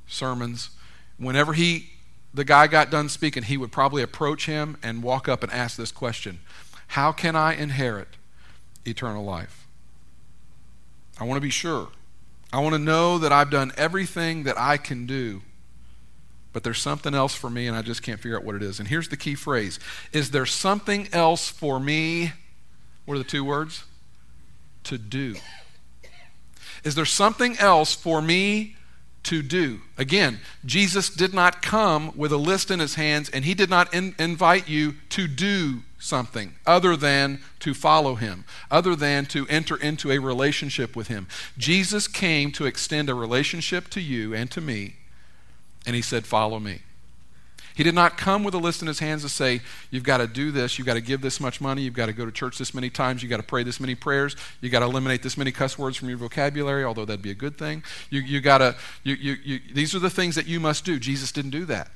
sermons, 0.06 0.70
whenever 1.18 1.52
he 1.52 1.90
the 2.32 2.44
guy 2.44 2.66
got 2.66 2.90
done 2.90 3.08
speaking, 3.08 3.44
he 3.44 3.56
would 3.56 3.70
probably 3.70 4.02
approach 4.02 4.46
him 4.46 4.76
and 4.82 5.04
walk 5.04 5.28
up 5.28 5.44
and 5.44 5.52
ask 5.52 5.76
this 5.76 5.92
question 5.92 6.40
How 6.88 7.12
can 7.12 7.36
I 7.36 7.54
inherit 7.54 8.08
eternal 8.84 9.24
life? 9.24 9.66
I 11.20 11.24
want 11.24 11.36
to 11.36 11.42
be 11.42 11.50
sure. 11.50 11.88
I 12.52 12.60
want 12.60 12.74
to 12.74 12.78
know 12.78 13.18
that 13.18 13.32
I've 13.32 13.50
done 13.50 13.72
everything 13.76 14.44
that 14.44 14.58
I 14.58 14.76
can 14.76 15.06
do, 15.06 15.42
but 16.52 16.64
there's 16.64 16.80
something 16.80 17.14
else 17.14 17.34
for 17.34 17.50
me, 17.50 17.66
and 17.66 17.76
I 17.76 17.82
just 17.82 18.02
can't 18.02 18.20
figure 18.20 18.36
out 18.36 18.44
what 18.44 18.56
it 18.56 18.62
is. 18.62 18.78
And 18.78 18.88
here's 18.88 19.08
the 19.08 19.16
key 19.16 19.36
phrase 19.36 19.78
Is 20.12 20.32
there 20.32 20.46
something 20.46 21.08
else 21.12 21.48
for 21.48 21.78
me 21.78 22.32
what 23.04 23.14
are 23.14 23.18
the 23.18 23.24
two 23.24 23.44
words? 23.44 23.84
To 24.84 24.98
do. 24.98 25.36
Is 26.84 26.94
there 26.94 27.06
something 27.06 27.56
else 27.58 27.94
for 27.94 28.20
me 28.20 28.76
to 29.24 29.42
do? 29.42 29.80
Again, 29.96 30.40
Jesus 30.64 31.08
did 31.08 31.32
not 31.32 31.62
come 31.62 32.16
with 32.16 32.32
a 32.32 32.36
list 32.36 32.70
in 32.70 32.78
his 32.78 32.94
hands, 32.94 33.30
and 33.30 33.44
he 33.44 33.54
did 33.54 33.70
not 33.70 33.92
in- 33.94 34.14
invite 34.18 34.68
you 34.68 34.94
to 35.10 35.26
do 35.26 35.80
something 35.98 36.54
other 36.66 36.96
than 36.96 37.40
to 37.60 37.72
follow 37.72 38.14
him, 38.16 38.44
other 38.70 38.94
than 38.94 39.24
to 39.26 39.46
enter 39.48 39.76
into 39.76 40.12
a 40.12 40.18
relationship 40.18 40.94
with 40.94 41.08
him. 41.08 41.26
Jesus 41.56 42.06
came 42.06 42.52
to 42.52 42.66
extend 42.66 43.08
a 43.08 43.14
relationship 43.14 43.88
to 43.90 44.00
you 44.00 44.34
and 44.34 44.50
to 44.50 44.60
me, 44.60 44.96
and 45.86 45.96
he 45.96 46.02
said, 46.02 46.26
Follow 46.26 46.60
me. 46.60 46.82
He 47.74 47.82
did 47.82 47.94
not 47.94 48.16
come 48.16 48.44
with 48.44 48.54
a 48.54 48.58
list 48.58 48.82
in 48.82 48.88
his 48.88 49.00
hands 49.00 49.22
to 49.22 49.28
say, 49.28 49.60
You've 49.90 50.04
got 50.04 50.18
to 50.18 50.28
do 50.28 50.52
this, 50.52 50.78
you've 50.78 50.86
got 50.86 50.94
to 50.94 51.00
give 51.00 51.20
this 51.20 51.40
much 51.40 51.60
money, 51.60 51.82
you've 51.82 51.94
got 51.94 52.06
to 52.06 52.12
go 52.12 52.24
to 52.24 52.30
church 52.30 52.56
this 52.56 52.72
many 52.72 52.88
times, 52.88 53.22
you've 53.22 53.30
got 53.30 53.38
to 53.38 53.42
pray 53.42 53.64
this 53.64 53.80
many 53.80 53.96
prayers, 53.96 54.36
you've 54.60 54.70
got 54.70 54.80
to 54.80 54.86
eliminate 54.86 55.22
this 55.22 55.36
many 55.36 55.50
cuss 55.50 55.76
words 55.76 55.96
from 55.96 56.08
your 56.08 56.18
vocabulary, 56.18 56.84
although 56.84 57.04
that'd 57.04 57.20
be 57.20 57.32
a 57.32 57.34
good 57.34 57.58
thing. 57.58 57.82
You, 58.10 58.20
you 58.20 58.40
got 58.40 58.58
to, 58.58 58.76
you, 59.02 59.14
you, 59.14 59.36
you, 59.42 59.60
these 59.72 59.92
are 59.94 59.98
the 59.98 60.10
things 60.10 60.36
that 60.36 60.46
you 60.46 60.60
must 60.60 60.84
do. 60.84 61.00
Jesus 61.00 61.32
didn't 61.32 61.50
do 61.50 61.64
that. 61.64 61.90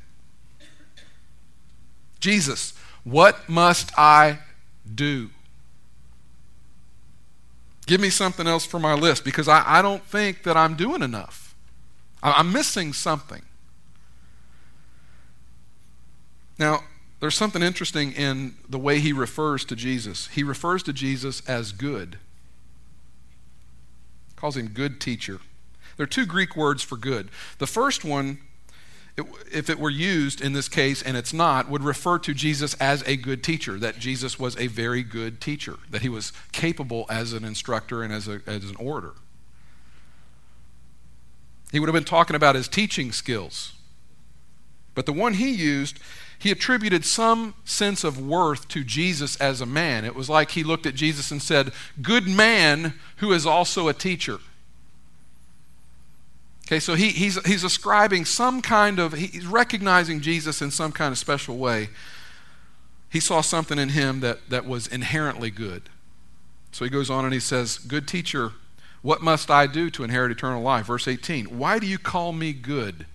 Jesus, 2.18 2.74
what 3.04 3.48
must 3.48 3.96
I 3.96 4.40
do? 4.92 5.30
Give 7.86 8.00
me 8.00 8.10
something 8.10 8.48
else 8.48 8.66
for 8.66 8.80
my 8.80 8.94
list 8.94 9.24
because 9.24 9.46
I, 9.46 9.62
I 9.64 9.80
don't 9.80 10.04
think 10.04 10.42
that 10.42 10.56
I'm 10.56 10.74
doing 10.74 11.02
enough. 11.02 11.54
I'm 12.20 12.52
missing 12.52 12.92
something. 12.92 13.42
Now, 16.58 16.84
there's 17.20 17.34
something 17.34 17.62
interesting 17.62 18.12
in 18.12 18.54
the 18.68 18.78
way 18.78 19.00
he 19.00 19.12
refers 19.12 19.64
to 19.66 19.76
Jesus. 19.76 20.28
He 20.28 20.42
refers 20.42 20.82
to 20.84 20.92
Jesus 20.92 21.46
as 21.48 21.72
good. 21.72 22.18
Calls 24.36 24.56
him 24.56 24.68
good 24.68 25.00
teacher. 25.00 25.40
There 25.96 26.04
are 26.04 26.08
two 26.08 26.26
Greek 26.26 26.56
words 26.56 26.82
for 26.82 26.96
good. 26.96 27.28
The 27.58 27.66
first 27.66 28.04
one 28.04 28.38
if 29.52 29.68
it 29.68 29.78
were 29.78 29.90
used 29.90 30.40
in 30.40 30.52
this 30.52 30.68
case, 30.68 31.02
and 31.02 31.16
it's 31.16 31.32
not, 31.32 31.68
would 31.68 31.82
refer 31.82 32.18
to 32.20 32.34
Jesus 32.34 32.74
as 32.74 33.02
a 33.06 33.16
good 33.16 33.42
teacher, 33.42 33.78
that 33.78 33.98
Jesus 33.98 34.38
was 34.38 34.56
a 34.56 34.66
very 34.68 35.02
good 35.02 35.40
teacher, 35.40 35.78
that 35.90 36.02
he 36.02 36.08
was 36.08 36.32
capable 36.52 37.06
as 37.08 37.32
an 37.32 37.44
instructor 37.44 38.02
and 38.02 38.12
as, 38.12 38.28
a, 38.28 38.40
as 38.46 38.64
an 38.64 38.76
orator. 38.76 39.14
He 41.72 41.80
would 41.80 41.88
have 41.88 41.94
been 41.94 42.04
talking 42.04 42.36
about 42.36 42.54
his 42.54 42.68
teaching 42.68 43.12
skills. 43.12 43.72
But 44.94 45.06
the 45.06 45.12
one 45.12 45.34
he 45.34 45.50
used, 45.50 45.98
he 46.38 46.52
attributed 46.52 47.04
some 47.04 47.54
sense 47.64 48.04
of 48.04 48.20
worth 48.20 48.68
to 48.68 48.84
Jesus 48.84 49.36
as 49.36 49.60
a 49.60 49.66
man. 49.66 50.04
It 50.04 50.14
was 50.14 50.30
like 50.30 50.52
he 50.52 50.62
looked 50.62 50.86
at 50.86 50.94
Jesus 50.94 51.30
and 51.30 51.42
said, 51.42 51.72
Good 52.00 52.28
man 52.28 52.94
who 53.16 53.32
is 53.32 53.44
also 53.44 53.88
a 53.88 53.94
teacher. 53.94 54.38
Okay, 56.66 56.78
so 56.78 56.94
he, 56.94 57.08
he's, 57.08 57.42
he's 57.46 57.64
ascribing 57.64 58.24
some 58.26 58.60
kind 58.60 58.98
of, 58.98 59.14
he's 59.14 59.46
recognizing 59.46 60.20
Jesus 60.20 60.60
in 60.60 60.70
some 60.70 60.92
kind 60.92 61.10
of 61.10 61.18
special 61.18 61.56
way. 61.56 61.88
He 63.10 63.20
saw 63.20 63.40
something 63.40 63.78
in 63.78 63.88
him 63.90 64.20
that, 64.20 64.50
that 64.50 64.66
was 64.66 64.86
inherently 64.86 65.50
good. 65.50 65.88
So 66.70 66.84
he 66.84 66.90
goes 66.90 67.08
on 67.08 67.24
and 67.24 67.32
he 67.32 67.40
says, 67.40 67.78
Good 67.78 68.06
teacher, 68.06 68.52
what 69.02 69.22
must 69.22 69.50
I 69.50 69.66
do 69.66 69.90
to 69.90 70.04
inherit 70.04 70.30
eternal 70.30 70.62
life? 70.62 70.86
Verse 70.86 71.08
18, 71.08 71.58
Why 71.58 71.78
do 71.78 71.86
you 71.86 71.98
call 71.98 72.32
me 72.32 72.52
good? 72.52 73.06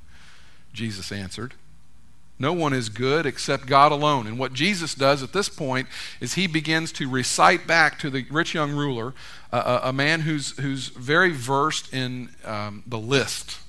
Jesus 0.74 1.12
answered. 1.12 1.54
No 2.44 2.52
one 2.52 2.74
is 2.74 2.90
good 2.90 3.26
except 3.26 3.68
God 3.68 3.94
alone. 3.94 4.28
And 4.28 4.38
what 4.38 4.52
Jesus 4.52 4.96
does 4.96 5.24
at 5.24 5.32
this 5.32 5.48
point 5.48 5.88
is 6.20 6.34
he 6.34 6.46
begins 6.46 6.92
to 6.92 7.10
recite 7.10 7.66
back 7.66 7.98
to 8.00 8.10
the 8.10 8.26
rich 8.30 8.54
young 8.54 8.74
ruler, 8.74 9.14
uh, 9.54 9.80
a, 9.82 9.94
man 9.94 10.20
who's, 10.20 10.52
who's 10.60 10.90
very 10.90 11.32
versed 11.32 11.94
in 11.94 12.32
um, 12.44 12.84
the 12.86 13.00
list. 13.00 13.60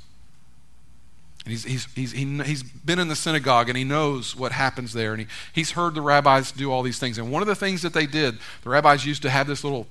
And 1.45 1.53
he's, 1.53 1.63
he's, 1.63 1.87
he's, 1.95 2.11
he, 2.11 2.25
he's 2.43 2.65
been 2.65 2.99
in 2.99 3.07
the 3.07 3.15
synagogue 3.15 3.69
and 3.69 3.79
he 3.79 3.85
knows 3.85 4.35
what 4.35 4.51
happens 4.51 4.93
there. 4.93 5.13
And 5.13 5.21
he, 5.21 5.29
he's 5.53 5.71
heard 5.71 5.95
the 5.95 6.03
rabbis 6.03 6.51
do 6.51 6.73
all 6.73 6.83
these 6.83 6.99
things. 6.99 7.17
And 7.17 7.31
one 7.31 7.43
of 7.43 7.47
the 7.47 7.55
things 7.55 7.81
that 7.83 7.93
they 7.93 8.07
did, 8.07 8.39
the 8.65 8.71
rabbis 8.71 9.07
used 9.07 9.23
to 9.23 9.31
have 9.31 9.47
this 9.47 9.63
little 9.63 9.87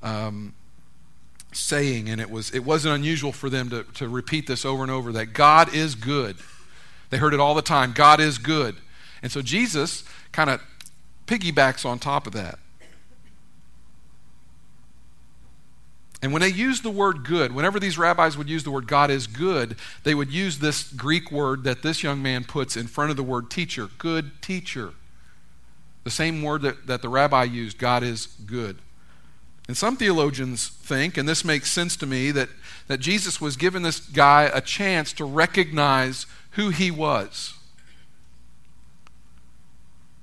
um, 0.00 0.54
saying, 1.50 2.08
and 2.08 2.20
it, 2.20 2.30
was, 2.30 2.54
it 2.54 2.60
wasn't 2.60 2.94
unusual 2.94 3.32
for 3.32 3.50
them 3.50 3.68
to, 3.70 3.82
to 3.94 4.08
repeat 4.08 4.46
this 4.46 4.64
over 4.64 4.84
and 4.84 4.92
over 4.92 5.10
that 5.10 5.32
God 5.32 5.74
is 5.74 5.96
good. 5.96 6.36
They 7.10 7.18
heard 7.18 7.34
it 7.34 7.40
all 7.40 7.54
the 7.54 7.62
time 7.62 7.92
God 7.92 8.20
is 8.20 8.38
good. 8.38 8.76
And 9.22 9.32
so 9.32 9.42
Jesus 9.42 10.04
kind 10.32 10.50
of 10.50 10.62
piggybacks 11.26 11.84
on 11.84 11.98
top 11.98 12.26
of 12.26 12.32
that. 12.34 12.58
And 16.20 16.32
when 16.32 16.42
they 16.42 16.48
used 16.48 16.82
the 16.82 16.90
word 16.90 17.24
good, 17.24 17.54
whenever 17.54 17.78
these 17.78 17.96
rabbis 17.96 18.36
would 18.36 18.48
use 18.48 18.64
the 18.64 18.72
word 18.72 18.88
God 18.88 19.10
is 19.10 19.28
good, 19.28 19.76
they 20.02 20.14
would 20.14 20.32
use 20.32 20.58
this 20.58 20.82
Greek 20.92 21.30
word 21.30 21.62
that 21.62 21.82
this 21.82 22.02
young 22.02 22.20
man 22.20 22.42
puts 22.42 22.76
in 22.76 22.88
front 22.88 23.12
of 23.12 23.16
the 23.16 23.22
word 23.22 23.50
teacher 23.50 23.88
good 23.98 24.42
teacher. 24.42 24.94
The 26.02 26.10
same 26.10 26.42
word 26.42 26.62
that, 26.62 26.86
that 26.88 27.02
the 27.02 27.08
rabbi 27.08 27.44
used 27.44 27.78
God 27.78 28.02
is 28.02 28.26
good. 28.26 28.78
And 29.68 29.76
some 29.76 29.96
theologians 29.96 30.68
think, 30.68 31.18
and 31.18 31.28
this 31.28 31.44
makes 31.44 31.70
sense 31.70 31.94
to 31.96 32.06
me, 32.06 32.30
that, 32.30 32.48
that 32.88 32.98
Jesus 32.98 33.40
was 33.40 33.56
giving 33.56 33.82
this 33.82 34.00
guy 34.00 34.44
a 34.44 34.62
chance 34.62 35.12
to 35.12 35.24
recognize 35.24 36.26
who 36.58 36.70
he 36.70 36.90
was. 36.90 37.54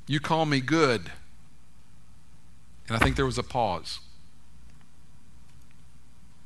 You 0.05 0.19
call 0.19 0.45
me 0.45 0.59
good. 0.59 1.09
And 2.89 2.97
I 2.97 2.99
think 2.99 3.15
there 3.15 3.25
was 3.25 3.37
a 3.37 3.43
pause. 3.43 3.99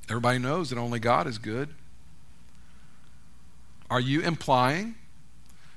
Everybody 0.07 0.37
knows 0.37 0.69
that 0.69 0.77
only 0.77 0.99
God 0.99 1.25
is 1.25 1.39
good. 1.39 1.69
Are 3.89 3.99
you 3.99 4.21
implying 4.21 4.93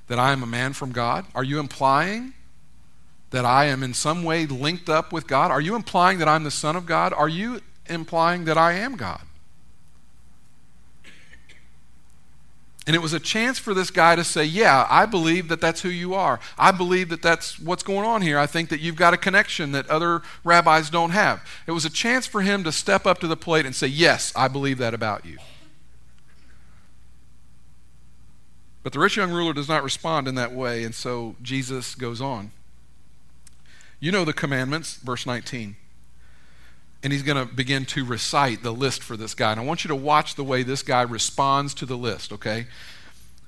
that 0.09 0.19
I 0.19 0.33
am 0.33 0.43
a 0.43 0.47
man 0.47 0.75
from 0.75 0.93
God? 0.93 1.25
Are 1.35 1.43
you 1.43 1.59
implying 1.59 2.35
that 3.31 3.47
I 3.47 3.65
am 3.65 3.83
in 3.83 3.95
some 3.95 4.25
way 4.25 4.45
linked 4.45 4.91
up 4.91 5.11
with 5.11 5.27
God? 5.27 5.51
Are 5.51 5.61
you 5.61 5.75
implying 5.75 6.19
that 6.19 6.29
I'm 6.29 6.45
the 6.45 6.51
Son 6.51 6.77
of 6.77 6.85
God? 6.85 7.15
Are 7.15 7.31
you 7.31 7.63
implying 7.87 8.45
that 8.45 8.59
I 8.59 8.75
am 8.75 8.97
God? 8.97 9.23
And 12.87 12.97
it 12.97 13.01
was 13.01 13.13
a 13.13 13.21
chance 13.21 13.59
for 13.59 13.75
this 13.75 13.91
guy 13.91 14.17
to 14.17 14.25
say, 14.25 14.45
Yeah, 14.45 14.87
I 14.91 15.07
believe 15.07 15.49
that 15.49 15.61
that's 15.61 15.83
who 15.83 15.89
you 15.89 16.15
are. 16.15 16.41
I 16.59 16.73
believe 16.73 17.11
that 17.11 17.23
that's 17.23 17.59
what's 17.61 17.83
going 17.83 18.05
on 18.07 18.23
here. 18.23 18.39
I 18.39 18.47
think 18.47 18.71
that 18.71 18.81
you've 18.81 18.97
got 18.97 19.15
a 19.15 19.17
connection 19.17 19.73
that 19.73 19.89
other 19.89 20.23
rabbis 20.43 20.91
don't 20.91 21.11
have. 21.11 21.47
It 21.67 21.73
was 21.73 21.85
a 21.85 21.91
chance 21.91 22.27
for 22.27 22.43
him 22.43 22.65
to 22.65 22.73
step 22.73 23.07
up 23.07 23.21
to 23.21 23.29
the 23.29 23.37
plate 23.37 23.67
and 23.67 23.75
say, 23.75 23.87
Yes, 23.87 24.33
I 24.35 24.49
believe 24.49 24.79
that 24.79 24.95
about 24.95 25.25
you. 25.25 25.39
But 28.83 28.93
the 28.93 28.99
rich 28.99 29.17
young 29.17 29.31
ruler 29.31 29.53
does 29.53 29.69
not 29.69 29.85
respond 29.85 30.27
in 30.27 30.35
that 30.35 30.53
way, 30.53 30.83
and 30.83 30.93
so 30.93 31.37
Jesus 31.41 31.95
goes 31.95 32.21
on. 32.21 32.51
You 34.01 34.11
know 34.11 34.25
the 34.25 34.33
commandments, 34.33 34.97
verse 34.97 35.25
19 35.25 35.77
and 37.03 37.13
he's 37.13 37.23
going 37.23 37.49
to 37.49 37.53
begin 37.53 37.85
to 37.87 38.05
recite 38.05 38.63
the 38.63 38.73
list 38.73 39.03
for 39.03 39.17
this 39.17 39.35
guy. 39.35 39.51
And 39.51 39.61
I 39.61 39.65
want 39.65 39.85
you 39.85 39.89
to 39.89 39.97
watch 39.97 40.35
the 40.37 40.45
way 40.45 40.63
this 40.63 40.83
guy 40.83 41.03
responds 41.03 41.75
to 41.75 41.87
the 41.87 41.97
list, 41.97 42.33
okay? 42.33 42.67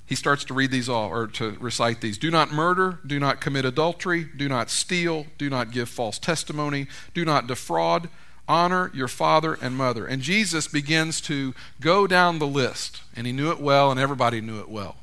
He 0.05 0.15
starts 0.15 0.43
to 0.45 0.53
read 0.53 0.71
these 0.71 0.89
all, 0.89 1.09
or 1.09 1.27
to 1.27 1.51
recite 1.59 2.01
these. 2.01 2.17
Do 2.17 2.29
not 2.29 2.51
murder, 2.51 2.99
do 3.05 3.19
not 3.19 3.41
commit 3.41 3.65
adultery, 3.65 4.25
do 4.35 4.47
not 4.49 4.69
steal, 4.69 5.25
do 5.37 5.49
not 5.49 5.71
give 5.71 5.89
false 5.89 6.19
testimony, 6.19 6.87
do 7.13 7.25
not 7.25 7.47
defraud, 7.47 8.09
honor 8.47 8.91
your 8.93 9.07
father 9.07 9.57
and 9.61 9.75
mother. 9.75 10.05
And 10.05 10.21
Jesus 10.21 10.67
begins 10.67 11.21
to 11.21 11.55
go 11.81 12.05
down 12.05 12.39
the 12.39 12.47
list, 12.47 13.01
and 13.15 13.25
he 13.25 13.33
knew 13.33 13.51
it 13.51 13.59
well, 13.59 13.89
and 13.89 13.99
everybody 13.99 14.41
knew 14.41 14.59
it 14.59 14.69
well. 14.69 14.97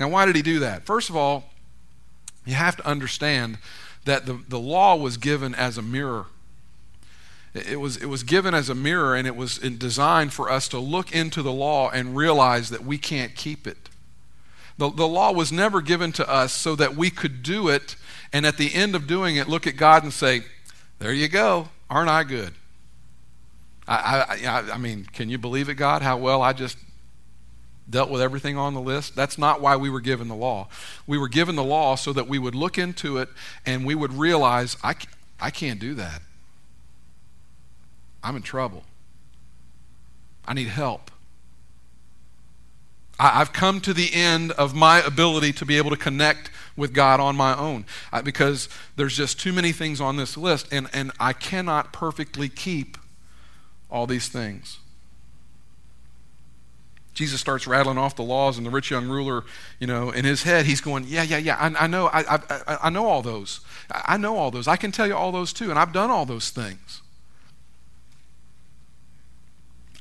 Now, 0.00 0.08
why 0.08 0.26
did 0.26 0.34
he 0.34 0.42
do 0.42 0.58
that? 0.60 0.84
First 0.84 1.10
of 1.10 1.16
all, 1.16 1.44
you 2.44 2.54
have 2.54 2.76
to 2.76 2.86
understand 2.86 3.58
that 4.04 4.26
the, 4.26 4.40
the 4.48 4.58
law 4.58 4.96
was 4.96 5.16
given 5.16 5.54
as 5.54 5.78
a 5.78 5.82
mirror. 5.82 6.26
It 7.54 7.80
was, 7.80 7.98
it 7.98 8.06
was 8.06 8.22
given 8.22 8.54
as 8.54 8.70
a 8.70 8.74
mirror, 8.74 9.14
and 9.14 9.26
it 9.26 9.36
was 9.36 9.58
designed 9.58 10.32
for 10.32 10.50
us 10.50 10.68
to 10.68 10.78
look 10.78 11.12
into 11.12 11.42
the 11.42 11.52
law 11.52 11.90
and 11.90 12.16
realize 12.16 12.70
that 12.70 12.84
we 12.84 12.96
can't 12.96 13.34
keep 13.34 13.66
it. 13.66 13.90
The, 14.78 14.90
the 14.90 15.06
law 15.06 15.32
was 15.32 15.52
never 15.52 15.82
given 15.82 16.12
to 16.12 16.28
us 16.28 16.52
so 16.52 16.74
that 16.76 16.96
we 16.96 17.10
could 17.10 17.42
do 17.42 17.68
it, 17.68 17.94
and 18.32 18.46
at 18.46 18.56
the 18.56 18.74
end 18.74 18.94
of 18.94 19.06
doing 19.06 19.36
it, 19.36 19.48
look 19.48 19.66
at 19.66 19.76
God 19.76 20.02
and 20.02 20.12
say, 20.12 20.42
There 20.98 21.12
you 21.12 21.28
go. 21.28 21.68
Aren't 21.90 22.08
I 22.08 22.24
good? 22.24 22.54
I, 23.86 24.38
I, 24.46 24.70
I 24.72 24.78
mean, 24.78 25.06
can 25.12 25.28
you 25.28 25.36
believe 25.36 25.68
it, 25.68 25.74
God? 25.74 26.00
How 26.00 26.16
well 26.16 26.40
I 26.40 26.54
just 26.54 26.78
dealt 27.88 28.10
with 28.10 28.22
everything 28.22 28.56
on 28.56 28.74
the 28.74 28.80
list. 28.80 29.16
That's 29.16 29.38
not 29.38 29.60
why 29.60 29.76
we 29.76 29.90
were 29.90 30.00
given 30.00 30.28
the 30.28 30.34
law. 30.34 30.68
We 31.06 31.18
were 31.18 31.28
given 31.28 31.56
the 31.56 31.64
law 31.64 31.94
so 31.96 32.12
that 32.12 32.28
we 32.28 32.38
would 32.38 32.54
look 32.54 32.78
into 32.78 33.18
it 33.18 33.28
and 33.66 33.84
we 33.84 33.94
would 33.94 34.12
realize, 34.12 34.76
I, 34.82 34.94
I 35.40 35.50
can't 35.50 35.80
do 35.80 35.94
that. 35.94 36.22
I'm 38.22 38.36
in 38.36 38.42
trouble. 38.42 38.84
I 40.46 40.54
need 40.54 40.68
help. 40.68 41.10
I, 43.18 43.30
have 43.38 43.52
come 43.52 43.80
to 43.82 43.92
the 43.92 44.12
end 44.12 44.52
of 44.52 44.74
my 44.74 45.00
ability 45.00 45.52
to 45.54 45.66
be 45.66 45.76
able 45.76 45.90
to 45.90 45.96
connect 45.96 46.50
with 46.76 46.92
God 46.92 47.20
on 47.20 47.36
my 47.36 47.56
own 47.56 47.84
I, 48.10 48.22
because 48.22 48.68
there's 48.96 49.16
just 49.16 49.38
too 49.38 49.52
many 49.52 49.72
things 49.72 50.00
on 50.00 50.16
this 50.16 50.36
list, 50.36 50.66
and, 50.72 50.88
and 50.92 51.12
I 51.20 51.32
cannot 51.32 51.92
perfectly 51.92 52.48
keep 52.48 52.96
all 53.90 54.06
these 54.06 54.28
things. 54.28 54.78
Jesus 57.14 57.40
starts 57.40 57.66
rattling 57.66 57.98
off 57.98 58.16
the 58.16 58.22
laws, 58.22 58.56
and 58.56 58.66
the 58.66 58.70
rich 58.70 58.90
young 58.90 59.06
ruler, 59.08 59.44
you 59.78 59.86
know, 59.86 60.10
in 60.10 60.24
his 60.24 60.44
head, 60.44 60.64
he's 60.64 60.80
going, 60.80 61.04
"Yeah, 61.06 61.22
yeah, 61.22 61.38
yeah. 61.38 61.56
I, 61.56 61.84
I 61.84 61.86
know, 61.86 62.06
I, 62.06 62.36
I, 62.36 62.78
I 62.84 62.90
know 62.90 63.06
all 63.06 63.22
those. 63.22 63.60
I 63.90 64.16
know 64.16 64.36
all 64.36 64.50
those. 64.50 64.66
I 64.66 64.76
can 64.76 64.92
tell 64.92 65.06
you 65.06 65.14
all 65.14 65.32
those 65.32 65.52
too, 65.52 65.70
and 65.70 65.78
I've 65.78 65.92
done 65.92 66.10
all 66.10 66.24
those 66.24 66.50
things." 66.50 67.02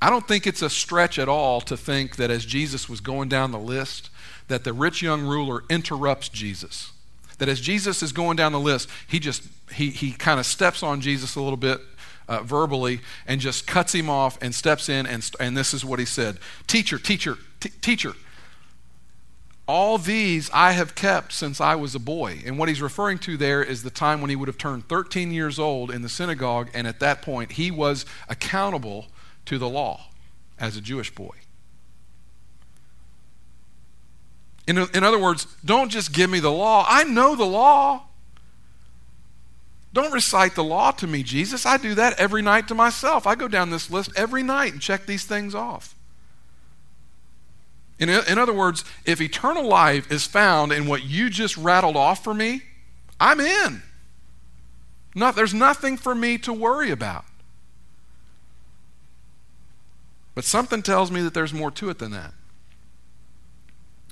I 0.01 0.09
don't 0.09 0.27
think 0.27 0.47
it's 0.47 0.63
a 0.63 0.69
stretch 0.69 1.19
at 1.19 1.29
all 1.29 1.61
to 1.61 1.77
think 1.77 2.15
that 2.15 2.31
as 2.31 2.43
Jesus 2.43 2.89
was 2.89 3.01
going 3.01 3.29
down 3.29 3.51
the 3.51 3.59
list, 3.59 4.09
that 4.47 4.63
the 4.63 4.73
rich 4.73 5.01
young 5.01 5.21
ruler 5.21 5.63
interrupts 5.69 6.27
Jesus. 6.27 6.91
That 7.37 7.49
as 7.49 7.61
Jesus 7.61 8.01
is 8.01 8.11
going 8.11 8.35
down 8.35 8.51
the 8.51 8.59
list, 8.59 8.89
he 9.07 9.19
just 9.19 9.43
he 9.73 9.89
he 9.89 10.11
kind 10.11 10.39
of 10.39 10.45
steps 10.45 10.81
on 10.81 11.01
Jesus 11.01 11.35
a 11.35 11.41
little 11.41 11.57
bit 11.57 11.81
uh, 12.27 12.43
verbally 12.43 13.01
and 13.27 13.41
just 13.41 13.67
cuts 13.67 13.93
him 13.93 14.09
off 14.09 14.37
and 14.41 14.53
steps 14.53 14.89
in, 14.89 15.05
and, 15.05 15.29
and 15.39 15.55
this 15.55 15.73
is 15.73 15.83
what 15.83 15.99
he 15.99 16.05
said 16.05 16.37
Teacher, 16.67 16.97
teacher, 16.97 17.37
t- 17.59 17.69
teacher, 17.81 18.13
all 19.67 19.97
these 19.97 20.49
I 20.53 20.73
have 20.73 20.95
kept 20.95 21.31
since 21.31 21.61
I 21.61 21.75
was 21.75 21.95
a 21.95 21.99
boy. 21.99 22.41
And 22.45 22.57
what 22.57 22.67
he's 22.67 22.81
referring 22.81 23.19
to 23.19 23.37
there 23.37 23.63
is 23.63 23.83
the 23.83 23.89
time 23.89 24.19
when 24.19 24.29
he 24.29 24.35
would 24.35 24.47
have 24.47 24.57
turned 24.57 24.87
13 24.89 25.31
years 25.31 25.59
old 25.59 25.91
in 25.91 26.01
the 26.01 26.09
synagogue, 26.09 26.69
and 26.73 26.87
at 26.87 26.99
that 26.99 27.21
point 27.21 27.53
he 27.53 27.71
was 27.71 28.05
accountable 28.27 29.07
to 29.45 29.57
the 29.57 29.69
law 29.69 30.07
as 30.59 30.75
a 30.75 30.81
Jewish 30.81 31.13
boy. 31.13 31.35
In, 34.67 34.77
in 34.77 35.03
other 35.03 35.19
words, 35.19 35.47
don't 35.65 35.89
just 35.89 36.13
give 36.13 36.29
me 36.29 36.39
the 36.39 36.51
law. 36.51 36.85
I 36.87 37.03
know 37.03 37.35
the 37.35 37.45
law. 37.45 38.03
Don't 39.93 40.13
recite 40.13 40.55
the 40.55 40.63
law 40.63 40.91
to 40.91 41.07
me, 41.07 41.21
Jesus. 41.21 41.65
I 41.65 41.77
do 41.77 41.95
that 41.95 42.17
every 42.19 42.41
night 42.41 42.67
to 42.69 42.75
myself. 42.75 43.27
I 43.27 43.35
go 43.35 43.47
down 43.47 43.69
this 43.69 43.89
list 43.89 44.11
every 44.15 44.41
night 44.41 44.71
and 44.71 44.81
check 44.81 45.05
these 45.05 45.25
things 45.25 45.53
off. 45.53 45.95
In, 47.99 48.09
in 48.09 48.39
other 48.39 48.53
words, 48.53 48.83
if 49.05 49.21
eternal 49.21 49.67
life 49.67 50.11
is 50.11 50.25
found 50.25 50.71
in 50.71 50.87
what 50.87 51.03
you 51.03 51.29
just 51.29 51.57
rattled 51.57 51.97
off 51.97 52.23
for 52.23 52.33
me, 52.33 52.63
I'm 53.19 53.39
in. 53.39 53.83
Not, 55.13 55.35
there's 55.35 55.53
nothing 55.53 55.97
for 55.97 56.15
me 56.15 56.37
to 56.39 56.53
worry 56.53 56.89
about. 56.89 57.25
But 60.33 60.45
something 60.45 60.81
tells 60.81 61.11
me 61.11 61.21
that 61.21 61.33
there's 61.33 61.53
more 61.53 61.71
to 61.71 61.89
it 61.89 61.99
than 61.99 62.11
that. 62.11 62.33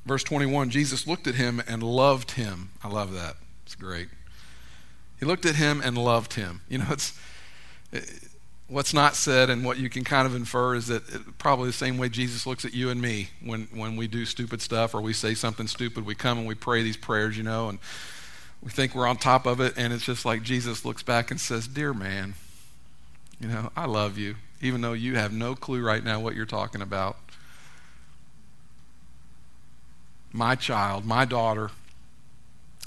Verse 0.05 0.23
21 0.23 0.69
Jesus 0.69 1.07
looked 1.07 1.27
at 1.27 1.35
him 1.35 1.61
and 1.67 1.81
loved 1.81 2.31
him. 2.31 2.71
I 2.83 2.89
love 2.89 3.13
that. 3.13 3.37
It's 3.65 3.75
great. 3.75 4.09
He 5.19 5.25
looked 5.25 5.45
at 5.45 5.55
him 5.55 5.81
and 5.83 5.97
loved 5.97 6.33
him. 6.33 6.61
You 6.69 6.79
know, 6.79 6.87
it's 6.91 7.19
what's 8.69 8.93
not 8.93 9.15
said 9.15 9.49
and 9.49 9.65
what 9.65 9.77
you 9.77 9.89
can 9.89 10.03
kind 10.03 10.27
of 10.27 10.35
infer 10.35 10.75
is 10.75 10.87
that 10.87 11.07
it, 11.09 11.37
probably 11.39 11.67
the 11.67 11.73
same 11.73 11.97
way 11.97 12.07
Jesus 12.07 12.45
looks 12.45 12.63
at 12.63 12.73
you 12.73 12.89
and 12.89 13.01
me 13.01 13.29
when, 13.43 13.67
when 13.73 13.95
we 13.95 14.07
do 14.07 14.25
stupid 14.25 14.61
stuff 14.61 14.93
or 14.93 15.01
we 15.01 15.11
say 15.11 15.33
something 15.33 15.67
stupid, 15.67 16.05
we 16.05 16.15
come 16.15 16.37
and 16.37 16.47
we 16.47 16.55
pray 16.55 16.83
these 16.83 16.97
prayers, 16.97 17.35
you 17.35 17.43
know, 17.43 17.67
and 17.69 17.79
we 18.61 18.69
think 18.69 18.93
we're 18.93 19.07
on 19.07 19.17
top 19.17 19.45
of 19.45 19.61
it, 19.61 19.73
and 19.77 19.93
it's 19.93 20.03
just 20.03 20.25
like 20.25 20.43
Jesus 20.43 20.83
looks 20.83 21.01
back 21.01 21.31
and 21.31 21.39
says, 21.39 21.67
Dear 21.67 21.93
man, 21.93 22.33
you 23.39 23.47
know, 23.47 23.71
I 23.75 23.85
love 23.85 24.17
you, 24.17 24.35
even 24.61 24.81
though 24.81 24.93
you 24.93 25.15
have 25.15 25.31
no 25.31 25.55
clue 25.55 25.81
right 25.81 26.03
now 26.03 26.19
what 26.19 26.35
you're 26.35 26.45
talking 26.45 26.81
about. 26.81 27.17
My 30.33 30.55
child, 30.55 31.05
my 31.05 31.25
daughter, 31.25 31.71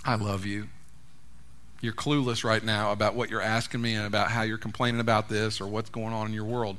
I 0.05 0.14
love 0.14 0.45
you. 0.45 0.68
You're 1.83 1.92
clueless 1.92 2.45
right 2.45 2.64
now 2.64 2.92
about 2.92 3.14
what 3.14 3.29
you're 3.29 3.42
asking 3.42 3.83
me 3.83 3.95
and 3.95 4.07
about 4.07 4.31
how 4.31 4.42
you're 4.42 4.57
complaining 4.57 5.01
about 5.01 5.29
this 5.29 5.61
or 5.61 5.66
what's 5.66 5.90
going 5.90 6.14
on 6.14 6.29
in 6.29 6.33
your 6.33 6.45
world, 6.45 6.79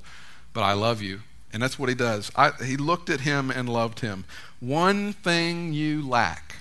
but 0.53 0.61
I 0.61 0.73
love 0.73 1.01
you. 1.01 1.19
And 1.51 1.61
that's 1.61 1.77
what 1.77 1.89
he 1.89 1.93
does. 1.93 2.31
I, 2.35 2.51
he 2.63 2.77
looked 2.77 3.11
at 3.11 3.19
him 3.19 3.51
and 3.51 3.69
loved 3.69 3.99
him. 3.99 4.25
One 4.59 5.13
thing 5.13 5.73
you 5.73 6.07
lack. 6.07 6.55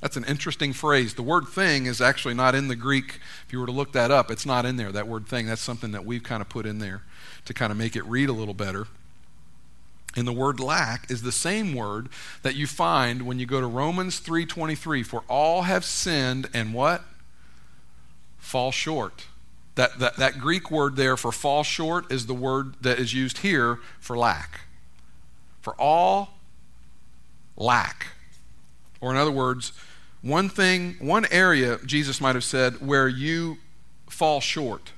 That's 0.00 0.16
an 0.16 0.24
interesting 0.24 0.72
phrase. 0.72 1.14
The 1.14 1.22
word 1.22 1.46
thing 1.46 1.86
is 1.86 2.00
actually 2.00 2.34
not 2.34 2.54
in 2.54 2.68
the 2.68 2.76
Greek. 2.76 3.20
If 3.46 3.52
you 3.52 3.60
were 3.60 3.66
to 3.66 3.72
look 3.72 3.92
that 3.92 4.10
up, 4.10 4.30
it's 4.30 4.46
not 4.46 4.64
in 4.64 4.76
there, 4.76 4.90
that 4.90 5.06
word 5.06 5.28
thing. 5.28 5.46
That's 5.46 5.60
something 5.60 5.92
that 5.92 6.04
we've 6.04 6.22
kind 6.22 6.40
of 6.40 6.48
put 6.48 6.66
in 6.66 6.78
there 6.78 7.02
to 7.44 7.54
kind 7.54 7.70
of 7.70 7.78
make 7.78 7.96
it 7.96 8.04
read 8.06 8.28
a 8.28 8.32
little 8.32 8.54
better. 8.54 8.86
And 10.16 10.26
the 10.26 10.32
word 10.32 10.58
lack 10.58 11.10
is 11.10 11.22
the 11.22 11.32
same 11.32 11.74
word 11.74 12.08
that 12.42 12.56
you 12.56 12.66
find 12.66 13.22
when 13.22 13.38
you 13.38 13.46
go 13.46 13.60
to 13.60 13.66
Romans 13.66 14.20
3:23 14.20 15.04
for 15.04 15.22
all 15.28 15.62
have 15.62 15.84
sinned 15.84 16.48
and 16.52 16.74
what? 16.74 17.04
Fall 18.38 18.72
short. 18.72 19.26
That, 19.74 19.98
that, 20.00 20.16
that 20.16 20.38
Greek 20.40 20.70
word 20.72 20.96
there 20.96 21.16
for 21.16 21.30
fall 21.30 21.62
short 21.62 22.10
is 22.10 22.26
the 22.26 22.34
word 22.34 22.74
that 22.80 22.98
is 22.98 23.14
used 23.14 23.38
here 23.38 23.78
for 24.00 24.18
lack. 24.18 24.62
For 25.60 25.74
all 25.74 26.30
lack. 27.56 28.08
Or 29.00 29.12
in 29.12 29.16
other 29.16 29.30
words, 29.30 29.72
one 30.22 30.48
thing, 30.48 30.96
one 30.98 31.26
area, 31.30 31.78
Jesus 31.84 32.20
might 32.20 32.34
have 32.34 32.42
said, 32.42 32.84
where 32.84 33.06
you 33.06 33.58
fall 34.08 34.40
short. 34.40 34.92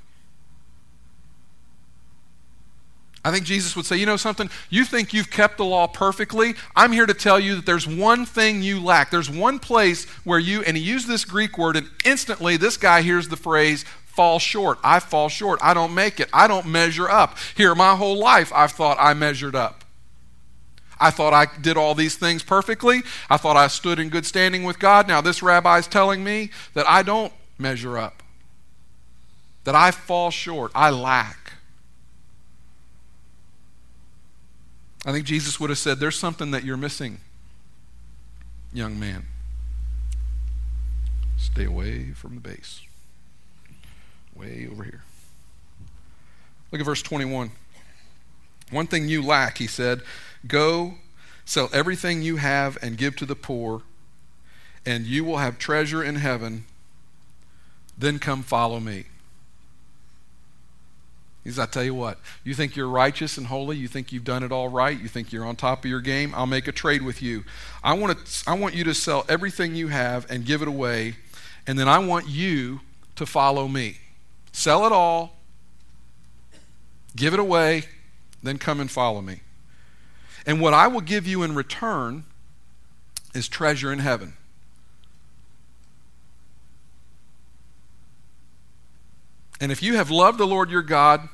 I 3.22 3.30
think 3.30 3.44
Jesus 3.44 3.76
would 3.76 3.84
say, 3.84 3.96
you 3.96 4.06
know 4.06 4.16
something? 4.16 4.48
You 4.70 4.84
think 4.84 5.12
you've 5.12 5.30
kept 5.30 5.58
the 5.58 5.64
law 5.64 5.86
perfectly? 5.86 6.54
I'm 6.74 6.92
here 6.92 7.04
to 7.04 7.12
tell 7.12 7.38
you 7.38 7.56
that 7.56 7.66
there's 7.66 7.86
one 7.86 8.24
thing 8.24 8.62
you 8.62 8.82
lack. 8.82 9.10
There's 9.10 9.28
one 9.28 9.58
place 9.58 10.06
where 10.24 10.38
you, 10.38 10.62
and 10.62 10.74
he 10.76 10.82
used 10.82 11.06
this 11.06 11.26
Greek 11.26 11.58
word, 11.58 11.76
and 11.76 11.90
instantly 12.04 12.56
this 12.56 12.78
guy 12.78 13.02
hears 13.02 13.28
the 13.28 13.36
phrase, 13.36 13.84
fall 14.06 14.38
short. 14.38 14.78
I 14.82 15.00
fall 15.00 15.28
short. 15.28 15.60
I 15.62 15.74
don't 15.74 15.94
make 15.94 16.18
it. 16.18 16.30
I 16.32 16.48
don't 16.48 16.66
measure 16.66 17.10
up. 17.10 17.36
Here, 17.56 17.74
my 17.74 17.94
whole 17.94 18.18
life, 18.18 18.52
I've 18.54 18.72
thought 18.72 18.96
I 18.98 19.12
measured 19.12 19.54
up. 19.54 19.84
I 20.98 21.10
thought 21.10 21.32
I 21.32 21.46
did 21.60 21.76
all 21.76 21.94
these 21.94 22.16
things 22.16 22.42
perfectly. 22.42 23.02
I 23.28 23.36
thought 23.36 23.56
I 23.56 23.68
stood 23.68 23.98
in 23.98 24.10
good 24.10 24.26
standing 24.26 24.64
with 24.64 24.78
God. 24.78 25.08
Now, 25.08 25.20
this 25.20 25.42
rabbi 25.42 25.78
is 25.78 25.86
telling 25.86 26.22
me 26.22 26.50
that 26.74 26.88
I 26.88 27.02
don't 27.02 27.32
measure 27.58 27.96
up, 27.96 28.22
that 29.64 29.74
I 29.74 29.90
fall 29.90 30.30
short, 30.30 30.72
I 30.74 30.90
lack. 30.90 31.39
I 35.04 35.12
think 35.12 35.24
Jesus 35.24 35.58
would 35.58 35.70
have 35.70 35.78
said, 35.78 35.98
There's 35.98 36.18
something 36.18 36.50
that 36.50 36.64
you're 36.64 36.76
missing, 36.76 37.20
young 38.72 38.98
man. 38.98 39.26
Stay 41.38 41.64
away 41.64 42.10
from 42.10 42.34
the 42.34 42.40
base. 42.40 42.82
Way 44.34 44.68
over 44.70 44.84
here. 44.84 45.02
Look 46.70 46.80
at 46.80 46.84
verse 46.84 47.02
21. 47.02 47.50
One 48.70 48.86
thing 48.86 49.08
you 49.08 49.22
lack, 49.22 49.58
he 49.58 49.66
said, 49.66 50.02
Go, 50.46 50.94
sell 51.44 51.68
everything 51.72 52.22
you 52.22 52.36
have 52.36 52.78
and 52.82 52.96
give 52.96 53.16
to 53.16 53.26
the 53.26 53.34
poor, 53.34 53.82
and 54.86 55.06
you 55.06 55.24
will 55.24 55.38
have 55.38 55.58
treasure 55.58 56.04
in 56.04 56.16
heaven. 56.16 56.64
Then 57.98 58.18
come 58.18 58.42
follow 58.42 58.80
me. 58.80 59.06
He 61.42 61.50
says, 61.50 61.58
I 61.58 61.66
tell 61.66 61.84
you 61.84 61.94
what, 61.94 62.18
you 62.44 62.54
think 62.54 62.76
you're 62.76 62.88
righteous 62.88 63.38
and 63.38 63.46
holy, 63.46 63.76
you 63.76 63.88
think 63.88 64.12
you've 64.12 64.24
done 64.24 64.42
it 64.42 64.52
all 64.52 64.68
right, 64.68 64.98
you 64.98 65.08
think 65.08 65.32
you're 65.32 65.46
on 65.46 65.56
top 65.56 65.84
of 65.84 65.90
your 65.90 66.02
game, 66.02 66.34
I'll 66.34 66.46
make 66.46 66.68
a 66.68 66.72
trade 66.72 67.00
with 67.00 67.22
you. 67.22 67.44
I 67.82 67.94
want, 67.94 68.18
to, 68.18 68.50
I 68.50 68.54
want 68.54 68.74
you 68.74 68.84
to 68.84 68.92
sell 68.92 69.24
everything 69.28 69.74
you 69.74 69.88
have 69.88 70.30
and 70.30 70.44
give 70.44 70.60
it 70.60 70.68
away, 70.68 71.16
and 71.66 71.78
then 71.78 71.88
I 71.88 71.98
want 71.98 72.28
you 72.28 72.80
to 73.16 73.24
follow 73.24 73.68
me. 73.68 73.98
Sell 74.52 74.84
it 74.84 74.92
all, 74.92 75.36
give 77.16 77.32
it 77.32 77.40
away, 77.40 77.84
then 78.42 78.58
come 78.58 78.78
and 78.78 78.90
follow 78.90 79.22
me. 79.22 79.40
And 80.46 80.60
what 80.60 80.74
I 80.74 80.88
will 80.88 81.00
give 81.00 81.26
you 81.26 81.42
in 81.42 81.54
return 81.54 82.24
is 83.34 83.48
treasure 83.48 83.92
in 83.92 84.00
heaven. 84.00 84.34
And 89.60 89.70
if 89.70 89.82
you 89.82 89.96
have 89.96 90.10
loved 90.10 90.38
the 90.38 90.46
Lord 90.46 90.70
your 90.70 90.82
God 90.82 91.28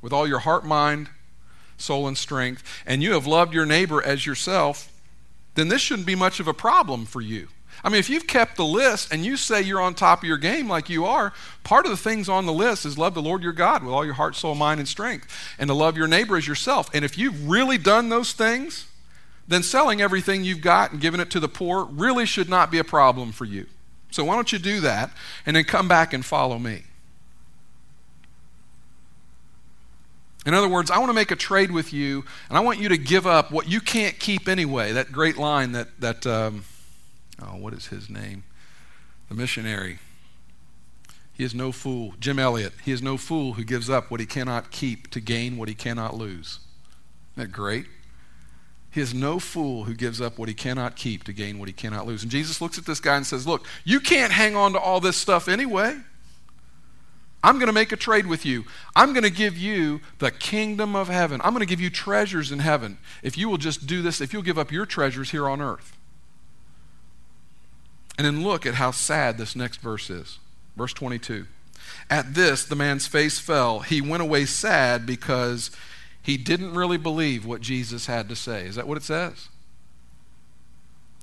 with 0.00 0.12
all 0.12 0.26
your 0.26 0.40
heart, 0.40 0.64
mind, 0.64 1.10
soul, 1.76 2.08
and 2.08 2.16
strength, 2.16 2.62
and 2.86 3.02
you 3.02 3.12
have 3.12 3.26
loved 3.26 3.52
your 3.52 3.66
neighbor 3.66 4.02
as 4.02 4.26
yourself, 4.26 4.90
then 5.54 5.68
this 5.68 5.82
shouldn't 5.82 6.06
be 6.06 6.14
much 6.14 6.40
of 6.40 6.48
a 6.48 6.54
problem 6.54 7.04
for 7.04 7.20
you. 7.20 7.48
I 7.82 7.90
mean, 7.90 7.98
if 7.98 8.08
you've 8.08 8.26
kept 8.26 8.56
the 8.56 8.64
list 8.64 9.12
and 9.12 9.24
you 9.24 9.36
say 9.36 9.60
you're 9.60 9.80
on 9.80 9.94
top 9.94 10.20
of 10.22 10.28
your 10.28 10.38
game 10.38 10.68
like 10.68 10.88
you 10.88 11.04
are, 11.04 11.34
part 11.64 11.84
of 11.84 11.90
the 11.90 11.98
things 11.98 12.28
on 12.28 12.46
the 12.46 12.52
list 12.52 12.86
is 12.86 12.96
love 12.96 13.14
the 13.14 13.22
Lord 13.22 13.42
your 13.42 13.52
God 13.52 13.82
with 13.82 13.92
all 13.92 14.04
your 14.04 14.14
heart, 14.14 14.36
soul, 14.36 14.54
mind, 14.54 14.80
and 14.80 14.88
strength, 14.88 15.54
and 15.58 15.68
to 15.68 15.74
love 15.74 15.96
your 15.96 16.08
neighbor 16.08 16.36
as 16.36 16.46
yourself. 16.46 16.88
And 16.94 17.04
if 17.04 17.18
you've 17.18 17.48
really 17.48 17.76
done 17.76 18.08
those 18.08 18.32
things, 18.32 18.86
then 19.46 19.62
selling 19.62 20.00
everything 20.00 20.44
you've 20.44 20.62
got 20.62 20.92
and 20.92 21.00
giving 21.00 21.20
it 21.20 21.30
to 21.30 21.40
the 21.40 21.48
poor 21.48 21.84
really 21.84 22.24
should 22.24 22.48
not 22.48 22.70
be 22.70 22.78
a 22.78 22.84
problem 22.84 23.32
for 23.32 23.44
you. 23.44 23.66
So 24.10 24.24
why 24.24 24.36
don't 24.36 24.52
you 24.52 24.58
do 24.58 24.80
that 24.80 25.10
and 25.44 25.56
then 25.56 25.64
come 25.64 25.88
back 25.88 26.12
and 26.14 26.24
follow 26.24 26.58
me? 26.58 26.84
In 30.46 30.52
other 30.52 30.68
words, 30.68 30.90
I 30.90 30.98
want 30.98 31.08
to 31.08 31.14
make 31.14 31.30
a 31.30 31.36
trade 31.36 31.70
with 31.70 31.92
you, 31.92 32.24
and 32.48 32.58
I 32.58 32.60
want 32.60 32.78
you 32.78 32.88
to 32.90 32.98
give 32.98 33.26
up 33.26 33.50
what 33.50 33.68
you 33.68 33.80
can't 33.80 34.18
keep 34.18 34.46
anyway. 34.46 34.92
That 34.92 35.10
great 35.10 35.38
line 35.38 35.72
that, 35.72 36.00
that 36.00 36.26
um, 36.26 36.64
oh, 37.42 37.56
what 37.56 37.72
is 37.72 37.86
his 37.86 38.10
name? 38.10 38.44
The 39.28 39.34
missionary. 39.34 39.98
He 41.32 41.44
is 41.44 41.54
no 41.54 41.72
fool. 41.72 42.14
Jim 42.20 42.38
Elliot. 42.38 42.74
He 42.84 42.92
is 42.92 43.02
no 43.02 43.16
fool 43.16 43.54
who 43.54 43.64
gives 43.64 43.88
up 43.88 44.10
what 44.10 44.20
he 44.20 44.26
cannot 44.26 44.70
keep 44.70 45.10
to 45.10 45.20
gain 45.20 45.56
what 45.56 45.68
he 45.68 45.74
cannot 45.74 46.14
lose. 46.14 46.60
Isn't 47.32 47.48
that 47.48 47.52
great? 47.52 47.86
He 48.90 49.00
is 49.00 49.12
no 49.12 49.40
fool 49.40 49.84
who 49.84 49.94
gives 49.94 50.20
up 50.20 50.38
what 50.38 50.48
he 50.48 50.54
cannot 50.54 50.94
keep 50.94 51.24
to 51.24 51.32
gain 51.32 51.58
what 51.58 51.66
he 51.66 51.72
cannot 51.72 52.06
lose. 52.06 52.22
And 52.22 52.30
Jesus 52.30 52.60
looks 52.60 52.78
at 52.78 52.86
this 52.86 53.00
guy 53.00 53.16
and 53.16 53.26
says, 53.26 53.44
Look, 53.44 53.66
you 53.82 53.98
can't 53.98 54.32
hang 54.32 54.54
on 54.54 54.74
to 54.74 54.78
all 54.78 55.00
this 55.00 55.16
stuff 55.16 55.48
anyway. 55.48 55.98
I'm 57.44 57.56
going 57.56 57.66
to 57.66 57.74
make 57.74 57.92
a 57.92 57.96
trade 57.96 58.26
with 58.26 58.46
you. 58.46 58.64
I'm 58.96 59.12
going 59.12 59.22
to 59.22 59.30
give 59.30 59.58
you 59.58 60.00
the 60.18 60.30
kingdom 60.30 60.96
of 60.96 61.08
heaven. 61.08 61.42
I'm 61.44 61.52
going 61.52 61.60
to 61.60 61.70
give 61.70 61.80
you 61.80 61.90
treasures 61.90 62.50
in 62.50 62.60
heaven 62.60 62.96
if 63.22 63.36
you 63.36 63.50
will 63.50 63.58
just 63.58 63.86
do 63.86 64.00
this, 64.00 64.22
if 64.22 64.32
you'll 64.32 64.40
give 64.40 64.58
up 64.58 64.72
your 64.72 64.86
treasures 64.86 65.30
here 65.30 65.46
on 65.46 65.60
earth. 65.60 65.94
And 68.16 68.26
then 68.26 68.42
look 68.42 68.64
at 68.64 68.74
how 68.74 68.92
sad 68.92 69.36
this 69.36 69.54
next 69.54 69.82
verse 69.82 70.08
is. 70.08 70.38
Verse 70.74 70.94
22. 70.94 71.46
At 72.08 72.32
this, 72.32 72.64
the 72.64 72.76
man's 72.76 73.06
face 73.06 73.38
fell. 73.38 73.80
He 73.80 74.00
went 74.00 74.22
away 74.22 74.46
sad 74.46 75.04
because 75.04 75.70
he 76.22 76.38
didn't 76.38 76.72
really 76.72 76.96
believe 76.96 77.44
what 77.44 77.60
Jesus 77.60 78.06
had 78.06 78.30
to 78.30 78.36
say. 78.36 78.64
Is 78.64 78.76
that 78.76 78.88
what 78.88 78.96
it 78.96 79.02
says? 79.02 79.50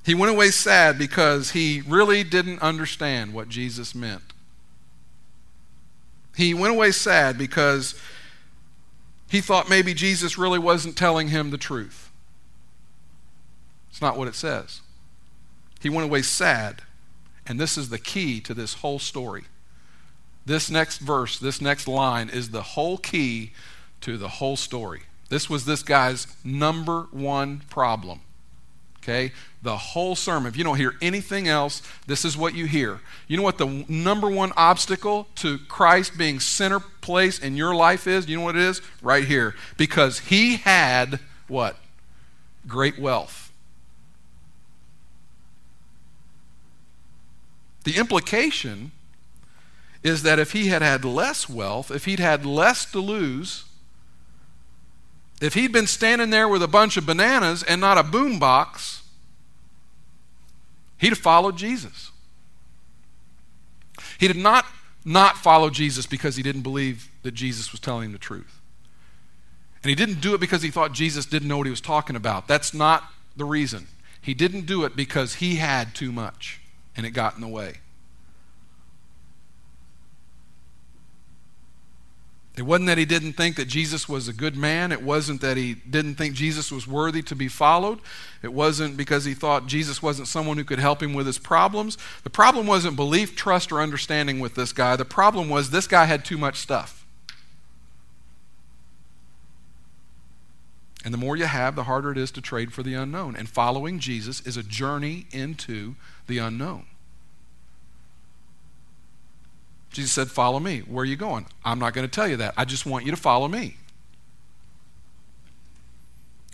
He 0.06 0.14
went 0.14 0.32
away 0.32 0.52
sad 0.52 1.00
because 1.00 1.52
he 1.52 1.82
really 1.88 2.24
didn't 2.24 2.62
understand 2.62 3.34
what 3.34 3.50
Jesus 3.50 3.96
meant. 3.96 4.31
He 6.42 6.56
went 6.56 6.74
away 6.74 6.90
sad 6.90 7.38
because 7.38 7.94
he 9.30 9.42
thought 9.42 9.70
maybe 9.70 9.94
Jesus 9.94 10.40
really 10.40 10.58
wasn't 10.58 10.98
telling 10.98 11.28
him 11.28 11.52
the 11.52 11.58
truth. 11.58 12.10
It's 13.92 14.02
not 14.02 14.18
what 14.18 14.28
it 14.28 14.34
says. 14.34 14.82
He 15.82 15.90
went 15.90 16.06
away 16.10 16.24
sad. 16.24 16.82
And 17.46 17.60
this 17.60 17.78
is 17.78 17.90
the 17.90 18.00
key 18.00 18.42
to 18.42 18.56
this 18.56 18.74
whole 18.74 18.98
story. 18.98 19.44
This 20.44 20.72
next 20.72 20.98
verse, 20.98 21.38
this 21.38 21.62
next 21.62 21.88
line 21.88 22.28
is 22.28 22.50
the 22.50 22.64
whole 22.64 22.98
key 22.98 23.52
to 24.02 24.18
the 24.18 24.28
whole 24.28 24.58
story. 24.58 25.02
This 25.30 25.48
was 25.48 25.66
this 25.66 25.84
guy's 25.84 26.26
number 26.44 27.04
one 27.12 27.62
problem. 27.70 28.22
Okay? 29.04 29.32
The 29.64 29.78
whole 29.78 30.16
sermon, 30.16 30.48
if 30.48 30.58
you 30.58 30.64
don't 30.64 30.78
hear 30.78 30.94
anything 31.02 31.48
else, 31.48 31.82
this 32.08 32.24
is 32.24 32.38
what 32.38 32.54
you 32.54 32.66
hear. 32.66 33.00
You 33.28 33.38
know 33.38 33.44
what 33.44 33.58
the 33.58 33.86
number 33.88 34.30
one 34.30 34.54
obstacle 34.56 35.28
to 35.36 35.58
Christ 35.68 36.18
being 36.18 36.40
center 36.40 36.80
place 36.80 37.40
in 37.40 37.56
your 37.56 37.74
life 37.74 38.08
is? 38.08 38.28
You 38.28 38.38
know 38.38 38.44
what 38.44 38.56
it 38.56 38.62
is? 38.62 38.82
Right 39.02 39.26
here. 39.26 39.56
Because 39.78 40.20
he 40.20 40.58
had 40.58 41.20
what? 41.48 41.78
Great 42.68 43.00
wealth. 43.00 43.52
The 47.84 47.98
implication 47.98 48.92
is 50.04 50.24
that 50.24 50.40
if 50.40 50.52
he 50.52 50.68
had 50.68 50.82
had 50.82 51.04
less 51.04 51.50
wealth, 51.50 51.92
if 51.92 52.06
he'd 52.06 52.20
had 52.20 52.46
less 52.46 52.86
to 52.92 53.00
lose, 53.00 53.66
if 55.42 55.56
he'd 55.56 55.72
been 55.72 55.88
standing 55.88 56.30
there 56.30 56.48
with 56.48 56.62
a 56.64 56.68
bunch 56.68 56.98
of 56.98 57.06
bananas 57.06 57.64
and 57.64 57.82
not 57.82 57.98
a 57.98 58.04
boombox, 58.04 59.02
he'd 61.00 61.10
have 61.10 61.18
followed 61.18 61.58
Jesus. 61.58 62.12
He 64.20 64.28
did 64.28 64.38
not 64.38 64.66
not 65.04 65.38
follow 65.38 65.72
Jesus 65.72 66.06
because 66.06 66.36
he 66.36 66.44
didn't 66.44 66.62
believe 66.62 67.10
that 67.24 67.34
Jesus 67.34 67.72
was 67.72 67.82
telling 67.82 68.06
him 68.06 68.12
the 68.12 68.20
truth. 68.20 68.62
And 69.84 69.90
he 69.90 69.96
didn't 69.96 70.22
do 70.22 70.36
it 70.36 70.40
because 70.40 70.62
he 70.62 70.70
thought 70.70 70.92
Jesus 70.92 71.26
didn't 71.26 71.48
know 71.48 71.58
what 71.58 71.66
he 71.66 71.72
was 71.72 71.82
talking 71.82 72.16
about. 72.16 72.48
That's 72.48 72.72
not 72.72 73.06
the 73.36 73.46
reason. 73.46 73.88
He 74.22 74.36
didn't 74.36 74.68
do 74.68 74.84
it 74.84 74.96
because 74.96 75.36
he 75.36 75.56
had 75.56 75.96
too 75.96 76.12
much 76.12 76.62
and 76.96 77.06
it 77.06 77.12
got 77.12 77.34
in 77.34 77.42
the 77.42 77.48
way. 77.48 77.78
It 82.58 82.64
wasn't 82.64 82.88
that 82.88 82.98
he 82.98 83.06
didn't 83.06 83.34
think 83.34 83.56
that 83.56 83.70
Jesus 83.70 84.10
was 84.10 84.28
a 84.28 84.34
good 84.34 84.58
man. 84.58 84.92
It 84.92 85.02
wasn't 85.02 85.40
that 85.40 85.56
he 85.56 85.76
didn't 85.76 86.16
think 86.16 86.36
Jesus 86.36 86.70
was 86.70 86.86
worthy 86.86 87.22
to 87.24 87.36
be 87.36 87.48
followed. 87.48 88.00
It 88.44 88.52
wasn't 88.52 88.98
because 88.98 89.24
he 89.24 89.34
thought 89.34 89.68
Jesus 89.68 90.04
wasn't 90.04 90.28
someone 90.28 90.58
who 90.58 90.66
could 90.66 90.80
help 90.80 91.02
him 91.02 91.14
with 91.14 91.28
his 91.28 91.38
problems. 91.38 91.98
The 92.24 92.30
problem 92.30 92.68
wasn't 92.68 92.98
belief, 92.98 93.38
trust, 93.38 93.72
or 93.72 93.80
understanding 93.80 94.42
with 94.42 94.56
this 94.56 94.74
guy. 94.74 94.98
The 94.98 95.06
problem 95.06 95.48
was 95.48 95.70
this 95.70 95.88
guy 95.88 96.06
had 96.06 96.26
too 96.26 96.38
much 96.38 96.58
stuff. 96.58 97.06
And 101.06 101.14
the 101.14 101.18
more 101.18 101.38
you 101.38 101.46
have, 101.46 101.76
the 101.76 101.86
harder 101.86 102.12
it 102.12 102.18
is 102.18 102.32
to 102.32 102.42
trade 102.42 102.74
for 102.74 102.84
the 102.84 102.94
unknown. 102.94 103.36
And 103.36 103.48
following 103.50 103.98
Jesus 103.98 104.42
is 104.42 104.58
a 104.58 104.64
journey 104.64 105.26
into 105.32 105.96
the 106.28 106.38
unknown. 106.38 106.86
Jesus 109.92 110.12
said, 110.12 110.32
Follow 110.32 110.60
me. 110.60 110.80
Where 110.80 111.04
are 111.04 111.06
you 111.06 111.16
going? 111.16 111.46
I'm 111.64 111.80
not 111.80 111.94
going 111.94 112.08
to 112.08 112.12
tell 112.12 112.28
you 112.28 112.38
that. 112.38 112.54
I 112.58 112.66
just 112.66 112.86
want 112.86 113.06
you 113.06 113.12
to 113.12 113.18
follow 113.18 113.48
me. 113.48 113.78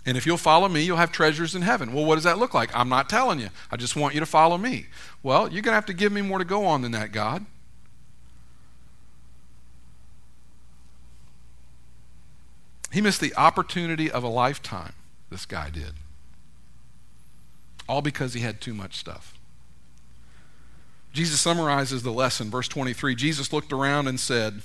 And 0.04 0.16
if 0.16 0.26
you'll 0.26 0.38
follow 0.38 0.68
me, 0.68 0.82
you'll 0.82 0.96
have 0.96 1.12
treasures 1.12 1.54
in 1.54 1.62
heaven. 1.62 1.92
Well, 1.92 2.04
what 2.04 2.14
does 2.14 2.24
that 2.24 2.38
look 2.38 2.54
like? 2.54 2.74
I'm 2.74 2.88
not 2.88 3.10
telling 3.10 3.40
you. 3.40 3.50
I 3.70 3.76
just 3.76 3.94
want 3.94 4.14
you 4.14 4.20
to 4.20 4.26
follow 4.26 4.56
me. 4.56 4.86
Well, 5.22 5.52
you're 5.52 5.62
going 5.62 5.72
to 5.72 5.76
have 5.76 5.86
to 5.86 5.92
give 5.92 6.12
me 6.12 6.22
more 6.22 6.38
to 6.38 6.46
go 6.46 6.64
on 6.64 6.82
than 6.82 6.92
that, 6.92 7.12
God. 7.12 7.44
He 12.90 13.02
missed 13.02 13.20
the 13.20 13.34
opportunity 13.36 14.10
of 14.10 14.22
a 14.22 14.28
lifetime, 14.28 14.94
this 15.30 15.44
guy 15.44 15.68
did. 15.68 15.92
All 17.86 18.00
because 18.00 18.32
he 18.32 18.40
had 18.40 18.62
too 18.62 18.72
much 18.72 18.96
stuff. 18.96 19.37
Jesus 21.12 21.40
summarizes 21.40 22.02
the 22.02 22.12
lesson, 22.12 22.50
verse 22.50 22.68
23. 22.68 23.14
Jesus 23.14 23.52
looked 23.52 23.72
around 23.72 24.08
and 24.08 24.20
said 24.20 24.62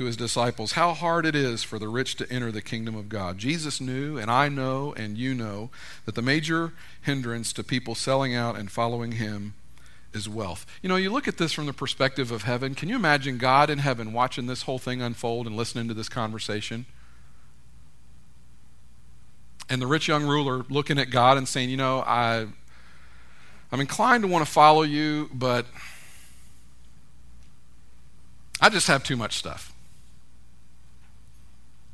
to 0.00 0.06
his 0.06 0.16
disciples, 0.16 0.72
How 0.72 0.94
hard 0.94 1.26
it 1.26 1.34
is 1.34 1.62
for 1.62 1.78
the 1.78 1.88
rich 1.88 2.16
to 2.16 2.32
enter 2.32 2.50
the 2.50 2.62
kingdom 2.62 2.94
of 2.94 3.08
God. 3.08 3.36
Jesus 3.36 3.80
knew, 3.80 4.16
and 4.16 4.30
I 4.30 4.48
know, 4.48 4.94
and 4.96 5.18
you 5.18 5.34
know, 5.34 5.70
that 6.06 6.14
the 6.14 6.22
major 6.22 6.72
hindrance 7.02 7.52
to 7.52 7.62
people 7.62 7.94
selling 7.94 8.34
out 8.34 8.56
and 8.56 8.70
following 8.70 9.12
him 9.12 9.54
is 10.14 10.28
wealth. 10.28 10.66
You 10.82 10.88
know, 10.88 10.96
you 10.96 11.10
look 11.10 11.28
at 11.28 11.36
this 11.36 11.52
from 11.52 11.66
the 11.66 11.72
perspective 11.72 12.30
of 12.30 12.44
heaven. 12.44 12.74
Can 12.74 12.88
you 12.88 12.96
imagine 12.96 13.38
God 13.38 13.70
in 13.70 13.78
heaven 13.78 14.12
watching 14.12 14.46
this 14.46 14.62
whole 14.62 14.78
thing 14.78 15.02
unfold 15.02 15.46
and 15.46 15.56
listening 15.56 15.88
to 15.88 15.94
this 15.94 16.08
conversation? 16.08 16.86
And 19.68 19.80
the 19.80 19.86
rich 19.86 20.08
young 20.08 20.24
ruler 20.24 20.64
looking 20.68 20.98
at 20.98 21.10
God 21.10 21.36
and 21.36 21.46
saying, 21.46 21.70
You 21.70 21.76
know, 21.76 22.00
I, 22.00 22.46
I'm 23.72 23.80
inclined 23.80 24.22
to 24.24 24.28
want 24.28 24.44
to 24.44 24.50
follow 24.50 24.82
you, 24.82 25.30
but 25.32 25.66
I 28.60 28.68
just 28.68 28.88
have 28.88 29.04
too 29.04 29.16
much 29.16 29.36
stuff. 29.36 29.72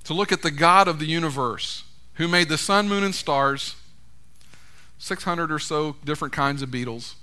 To 0.05 0.15
look 0.15 0.33
at 0.33 0.43
the 0.43 0.51
God 0.51 0.89
of 0.89 0.99
the 0.99 1.07
universe 1.07 1.85
who 2.15 2.29
made 2.29 2.49
the 2.49 2.59
sun, 2.59 2.89
moon, 2.89 3.05
and 3.05 3.15
stars, 3.15 3.77
600 4.99 5.53
or 5.53 5.59
so 5.59 5.97
different 6.05 6.33
kinds 6.33 6.63
of 6.63 6.71
beetles, 6.71 7.17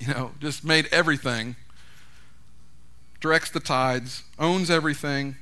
you 0.00 0.08
know, 0.08 0.32
just 0.40 0.64
made 0.64 0.88
everything, 0.90 1.56
directs 3.20 3.50
the 3.50 3.60
tides, 3.60 4.24
owns 4.38 4.70
everything, 4.70 5.36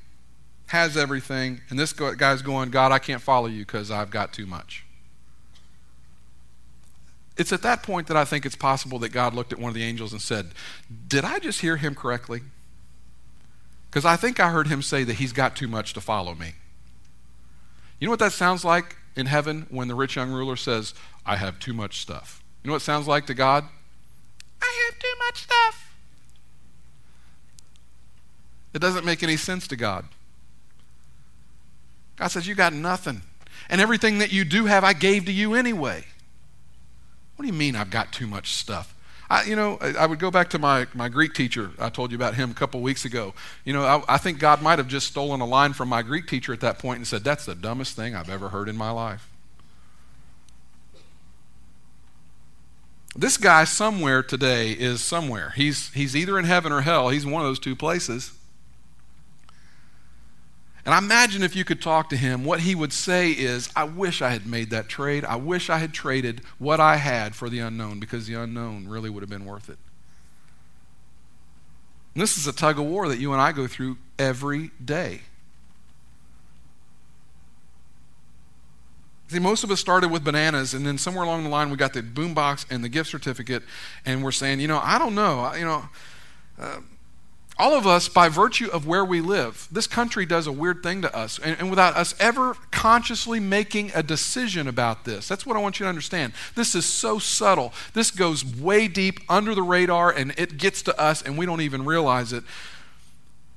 has 0.67 0.97
everything, 0.97 1.61
and 1.71 1.79
this 1.79 1.93
guy's 1.93 2.43
going, 2.43 2.71
God, 2.71 2.93
I 2.93 2.99
can't 2.99 3.23
follow 3.23 3.47
you 3.47 3.65
because 3.65 3.91
I've 3.91 4.11
got 4.11 4.33
too 4.33 4.45
much. 4.45 4.85
It's 7.39 7.53
at 7.53 7.63
that 7.63 7.85
point 7.85 8.09
that 8.09 8.17
I 8.17 8.25
think 8.25 8.45
it's 8.45 8.57
possible 8.57 8.99
that 8.99 9.11
God 9.11 9.33
looked 9.33 9.53
at 9.53 9.61
one 9.61 9.69
of 9.69 9.75
the 9.75 9.85
angels 9.85 10.13
and 10.13 10.21
said, 10.21 10.51
Did 11.07 11.25
I 11.25 11.39
just 11.39 11.61
hear 11.61 11.77
him 11.77 11.95
correctly? 11.95 12.41
Because 13.89 14.05
I 14.05 14.17
think 14.17 14.41
I 14.41 14.51
heard 14.51 14.67
him 14.67 14.83
say 14.83 15.05
that 15.05 15.15
he's 15.15 15.33
got 15.33 15.55
too 15.57 15.69
much 15.69 15.95
to 15.95 16.01
follow 16.01 16.35
me. 16.35 16.55
You 18.01 18.07
know 18.07 18.11
what 18.11 18.19
that 18.19 18.33
sounds 18.33 18.65
like 18.65 18.97
in 19.17 19.27
heaven 19.27 19.67
when 19.71 19.89
the 19.89 19.95
rich 19.95 20.17
young 20.17 20.31
ruler 20.31 20.57
says, 20.57 20.95
I 21.25 21.37
have 21.37 21.59
too 21.59 21.73
much 21.73 22.01
stuff? 22.01 22.43
You 22.63 22.69
know 22.69 22.73
what 22.73 22.83
it 22.83 22.85
sounds 22.85 23.07
like 23.07 23.27
to 23.27 23.35
God? 23.35 23.65
I 24.61 24.91
have 24.91 24.99
too 24.99 25.15
much 25.27 25.43
stuff. 25.43 25.95
It 28.75 28.81
doesn't 28.81 29.05
make 29.05 29.23
any 29.23 29.37
sense 29.37 29.69
to 29.69 29.77
God. 29.77 30.05
God 32.17 32.29
says, 32.29 32.49
You 32.49 32.57
got 32.57 32.73
nothing. 32.73 33.23
And 33.71 33.81
everything 33.81 34.19
that 34.19 34.33
you 34.33 34.45
do 34.45 34.67
have, 34.67 34.83
I 34.83 34.93
gave 34.93 35.25
to 35.27 35.33
you 35.33 35.55
anyway. 35.55 36.05
What 37.39 37.45
do 37.45 37.53
you 37.53 37.57
mean 37.57 37.77
I've 37.77 37.91
got 37.91 38.13
too 38.13 38.27
much 38.27 38.55
stuff? 38.55 38.97
I, 39.31 39.45
you 39.45 39.55
know, 39.55 39.79
I, 39.81 40.07
would 40.07 40.19
go 40.19 40.29
back 40.29 40.51
to 40.51 40.59
my, 40.59 40.89
my 40.93 41.09
Greek 41.09 41.35
teacher. 41.35 41.71
I 41.79 41.89
told 41.89 42.11
you 42.11 42.17
about 42.17 42.35
him 42.35 42.51
a 42.51 42.55
couple 42.55 42.81
weeks 42.81 43.05
ago. 43.05 43.33
You 43.65 43.75
know, 43.75 43.85
I, 43.85 44.15
I 44.15 44.19
think 44.19 44.41
God 44.41 44.61
might 44.61 44.81
have 44.81 44.89
just 44.89 45.07
stolen 45.07 45.41
a 45.41 45.47
line 45.47 45.73
from 45.73 45.89
my 45.89 46.03
Greek 46.03 46.27
teacher 46.27 46.53
at 46.53 46.59
that 46.63 46.81
point 46.81 46.97
and 46.97 47.07
said, 47.07 47.23
That's 47.23 47.45
the 47.45 47.55
dumbest 47.55 47.95
thing 47.95 48.17
I've 48.17 48.29
ever 48.29 48.49
heard 48.49 48.69
in 48.69 48.77
my 48.77 48.91
life. 48.91 49.29
This 53.15 53.37
guy 53.37 53.63
somewhere 53.63 54.25
today 54.25 54.73
is 54.73 55.01
somewhere. 55.01 55.53
He's, 55.55 55.93
he's 55.93 56.17
either 56.17 56.41
in 56.41 56.45
heaven 56.45 56.73
or 56.73 56.81
hell. 56.81 57.11
He's 57.11 57.25
one 57.25 57.41
of 57.41 57.47
those 57.47 57.61
two 57.61 57.77
places. 57.77 58.33
And 60.85 60.95
I 60.95 60.99
imagine 60.99 61.43
if 61.43 61.55
you 61.55 61.65
could 61.65 61.83
talk 61.83 62.09
to 62.11 62.17
him, 62.17 62.45
what 62.45 62.61
he 62.61 62.75
would 62.75 62.93
say 62.93 63.31
is, 63.31 63.69
I 63.77 63.85
wish 63.85 64.23
I 64.23 64.31
had 64.31 64.47
made 64.47 64.71
that 64.71 64.89
trade. 64.89 65.25
I 65.25 65.37
wish 65.37 65.69
I 65.69 65.79
had 65.79 65.93
traded 65.93 66.41
what 66.59 66.81
I 66.81 66.97
had 66.97 67.35
for 67.35 67.51
the 67.51 67.59
unknown 67.59 68.01
because 68.01 68.27
the 68.27 68.35
unknown 68.35 68.89
really 68.89 69.11
would 69.11 69.23
have 69.23 69.31
been 69.31 69.45
worth 69.45 69.69
it. 69.69 69.79
And 72.15 72.23
this 72.23 72.39
is 72.39 72.47
a 72.47 72.53
tug 72.53 72.79
of 72.79 72.87
war 72.87 73.09
that 73.09 73.19
you 73.19 73.33
and 73.33 73.41
I 73.41 73.53
go 73.53 73.67
through 73.67 73.99
every 74.19 74.71
day. 74.83 75.23
See, 79.29 79.39
most 79.39 79.63
of 79.63 79.71
us 79.71 79.79
started 79.79 80.11
with 80.11 80.25
bananas, 80.25 80.73
and 80.73 80.87
then 80.87 80.97
somewhere 80.97 81.23
along 81.23 81.45
the 81.45 81.51
line 81.51 81.69
we 81.69 81.77
got 81.77 81.93
the 81.93 82.03
boombox 82.03 82.65
and 82.71 82.83
the 82.83 82.89
gift 82.89 83.11
certificate, 83.11 83.63
and 84.07 84.25
we're 84.25 84.33
saying, 84.33 84.59
you 84.59 84.69
know, 84.69 84.81
I 84.83 84.99
don't 84.99 85.15
know, 85.15 85.53
you 85.55 85.67
know. 85.67 85.89
Uh, 86.59 86.79
all 87.59 87.75
of 87.75 87.89
us, 87.89 88.09
by 88.09 88.29
virtue 88.29 88.69
of 88.73 88.87
where 88.87 89.05
we 89.05 89.21
live, 89.21 89.67
this 89.73 89.89
country 89.89 90.25
does 90.25 90.47
a 90.47 90.53
weird 90.53 90.81
thing 90.81 91.03
to 91.03 91.15
us. 91.17 91.41
And, 91.41 91.59
and, 91.59 91.71
without 91.71 91.97
us 91.97 92.15
ever 92.21 92.55
consciously 92.71 93.41
making 93.41 93.91
a 93.97 94.03
decision 94.03 94.69
about 94.69 95.05
this, 95.05 95.27
that's 95.27 95.45
what 95.45 95.57
I 95.57 95.61
want 95.61 95.81
you 95.81 95.85
to 95.85 95.89
understand. 95.89 96.35
This 96.55 96.77
is 96.77 96.87
so 96.87 97.19
subtle. 97.19 97.73
This 97.95 98.13
goes 98.13 98.45
way 98.45 98.87
deep 98.87 99.19
under 99.29 99.57
the 99.57 99.63
radar 99.63 100.13
and 100.13 100.33
it 100.39 100.57
gets 100.57 100.83
to 100.83 101.01
us 101.01 101.21
and 101.21 101.37
we 101.37 101.47
don't 101.47 101.61
even 101.61 101.85
realize 101.85 102.33
it. 102.33 102.45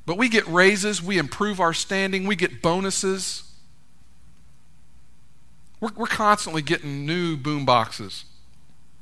But 0.07 0.17
we 0.17 0.29
get 0.29 0.47
raises, 0.47 1.03
we 1.03 1.19
improve 1.19 1.59
our 1.59 1.73
standing, 1.73 2.25
we 2.25 2.35
get 2.35 2.63
bonuses. 2.63 3.43
We're, 5.79 5.91
we're 5.95 6.07
constantly 6.07 6.63
getting 6.63 7.05
new 7.05 7.37
boom 7.37 7.65
boxes, 7.65 8.25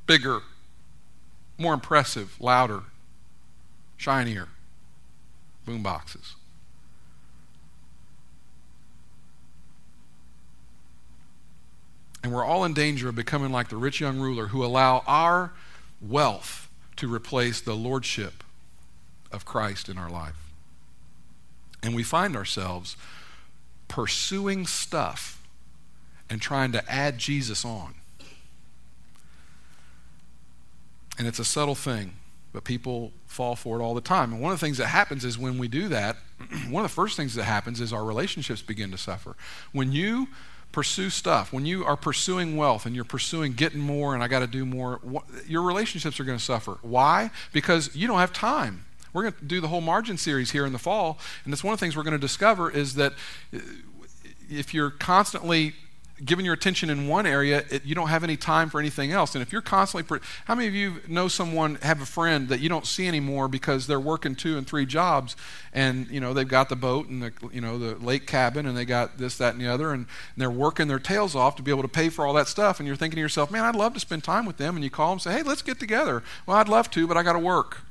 bigger, 0.06 0.42
more 1.58 1.74
impressive, 1.74 2.36
louder, 2.42 2.84
shinier 3.96 4.50
boom 5.70 5.84
boxes. 5.84 6.34
And 12.24 12.34
we're 12.34 12.44
all 12.44 12.66
in 12.66 12.74
danger 12.74 13.08
of 13.08 13.16
becoming 13.16 13.52
like 13.52 13.70
the 13.70 13.78
rich 13.78 14.02
young 14.02 14.20
ruler 14.20 14.48
who 14.48 14.66
allow 14.66 15.04
our 15.06 15.54
wealth 16.02 16.70
to 16.96 17.14
replace 17.14 17.62
the 17.62 17.76
lordship 17.76 18.44
of 19.32 19.46
Christ 19.46 19.90
in 19.90 20.00
our 20.00 20.10
life. 20.10 20.36
And 21.84 21.94
we 21.94 22.02
find 22.02 22.36
ourselves 22.36 22.98
pursuing 23.88 24.66
stuff 24.66 25.40
and 26.32 26.42
trying 26.42 26.72
to 26.72 26.92
add 26.92 27.20
Jesus 27.20 27.64
on. 27.64 27.94
And 31.20 31.28
it's 31.28 31.40
a 31.40 31.46
subtle 31.46 31.76
thing, 31.76 32.14
but 32.54 32.64
people 32.64 33.12
fall 33.30 33.56
for 33.56 33.80
it 33.80 33.84
all 33.84 33.94
the 33.94 34.02
time. 34.02 34.34
And 34.34 34.42
one 34.42 34.52
of 34.52 34.60
the 34.60 34.66
things 34.66 34.80
that 34.80 34.88
happens 34.88 35.24
is 35.24 35.38
when 35.38 35.60
we 35.60 35.68
do 35.68 35.88
that, 35.90 36.18
one 36.70 36.84
of 36.84 36.90
the 36.90 36.94
first 36.94 37.16
things 37.16 37.36
that 37.36 37.44
happens 37.44 37.80
is 37.80 37.94
our 37.94 38.04
relationships 38.04 38.62
begin 38.64 38.90
to 38.90 38.98
suffer. 38.98 39.38
When 39.72 39.92
you 39.92 40.28
pursue 40.72 41.12
stuff, 41.12 41.54
when 41.54 41.66
you 41.66 41.86
are 41.86 41.96
pursuing 41.96 42.58
wealth 42.58 42.88
and 42.88 42.96
you're 42.96 43.06
pursuing 43.06 43.54
getting 43.54 43.80
more 43.80 44.16
and 44.16 44.24
I 44.24 44.28
got 44.28 44.40
to 44.40 44.48
do 44.48 44.66
more, 44.66 45.00
your 45.48 45.62
relationships 45.62 46.20
are 46.20 46.24
going 46.24 46.40
to 46.40 46.44
suffer. 46.44 46.80
Why? 46.82 47.30
Because 47.54 47.96
you 47.96 48.08
don't 48.08 48.18
have 48.18 48.34
time. 48.34 48.86
We're 49.14 49.24
going 49.24 49.34
to 49.34 49.46
do 49.46 49.62
the 49.62 49.68
whole 49.68 49.82
margin 49.82 50.18
series 50.18 50.52
here 50.52 50.66
in 50.66 50.74
the 50.74 50.80
fall, 50.80 51.20
and 51.44 51.54
that's 51.54 51.64
one 51.64 51.74
of 51.74 51.80
the 51.80 51.86
things 51.86 51.96
we're 51.96 52.04
going 52.04 52.12
to 52.14 52.20
discover 52.20 52.70
is 52.70 52.96
that 52.96 53.14
uh, 53.54 53.60
if 54.50 54.74
you're 54.74 54.92
constantly 54.92 55.74
giving 56.24 56.46
your 56.46 56.54
attention 56.54 56.90
in 56.90 57.08
one 57.08 57.26
area, 57.26 57.64
it, 57.70 57.86
you 57.86 57.96
don't 57.96 58.10
have 58.10 58.24
any 58.24 58.38
time 58.38 58.70
for 58.70 58.80
anything 58.80 59.12
else. 59.12 59.36
And 59.36 59.42
if 59.42 59.52
you're 59.52 59.62
constantly, 59.62 60.20
how 60.46 60.56
many 60.56 60.68
of 60.68 60.76
you 60.76 61.02
know 61.08 61.28
someone, 61.28 61.76
have 61.76 62.02
a 62.02 62.06
friend 62.06 62.50
that 62.50 62.60
you 62.60 62.70
don't 62.70 62.86
see 62.86 63.08
anymore 63.08 63.48
because 63.48 63.88
they're 63.88 64.00
working 64.00 64.36
two 64.36 64.58
and 64.58 64.68
three 64.68 64.86
jobs, 64.86 65.36
and 65.74 66.08
you 66.10 66.20
know 66.20 66.34
they've 66.34 66.48
got 66.48 66.70
the 66.70 66.76
boat 66.76 67.08
and 67.08 67.22
the 67.22 67.32
you 67.52 67.62
know 67.62 67.78
the 67.78 67.96
lake 67.96 68.28
cabin, 68.28 68.66
and 68.66 68.78
they 68.78 68.86
got 68.86 69.18
this, 69.18 69.38
that, 69.38 69.54
and 69.54 69.62
the 69.62 69.68
other, 69.68 69.92
and, 69.92 70.06
and 70.06 70.38
they're 70.38 70.50
working 70.50 70.88
their 70.88 71.00
tails 71.00 71.36
off 71.36 71.56
to 71.56 71.64
be 71.64 71.72
able 71.72 71.84
to 71.84 71.88
pay 71.88 72.10
for 72.10 72.26
all 72.26 72.34
that 72.34 72.48
stuff. 72.48 72.80
And 72.80 72.88
you're 72.88 72.96
thinking 72.96 73.18
to 73.18 73.22
yourself, 73.22 73.52
man, 73.52 73.64
I'd 73.64 73.76
love 73.76 73.94
to 73.94 74.00
spend 74.00 74.24
time 74.24 74.46
with 74.46 74.58
them. 74.58 74.76
And 74.76 74.84
you 74.84 74.90
call 74.90 75.10
them, 75.10 75.14
and 75.14 75.22
say, 75.22 75.34
hey, 75.34 75.44
let's 75.44 75.62
get 75.62 75.80
together. 75.80 76.24
Well, 76.46 76.58
I'd 76.58 76.70
love 76.70 76.90
to, 76.92 77.08
but 77.08 77.18
I 77.18 77.24
got 77.24 77.34
to 77.34 77.40
work. 77.40 77.84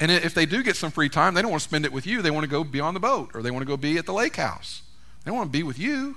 And 0.00 0.10
if 0.12 0.32
they 0.32 0.46
do 0.46 0.62
get 0.62 0.76
some 0.76 0.90
free 0.90 1.08
time, 1.08 1.34
they 1.34 1.42
don't 1.42 1.50
want 1.50 1.62
to 1.62 1.68
spend 1.68 1.84
it 1.84 1.92
with 1.92 2.06
you. 2.06 2.22
They 2.22 2.30
want 2.30 2.44
to 2.44 2.50
go 2.50 2.62
be 2.62 2.80
on 2.80 2.94
the 2.94 3.00
boat 3.00 3.30
or 3.34 3.42
they 3.42 3.50
want 3.50 3.62
to 3.62 3.66
go 3.66 3.76
be 3.76 3.98
at 3.98 4.06
the 4.06 4.12
lake 4.12 4.36
house. 4.36 4.82
They 5.24 5.30
don't 5.30 5.38
want 5.38 5.52
to 5.52 5.58
be 5.58 5.64
with 5.64 5.78
you. 5.78 6.16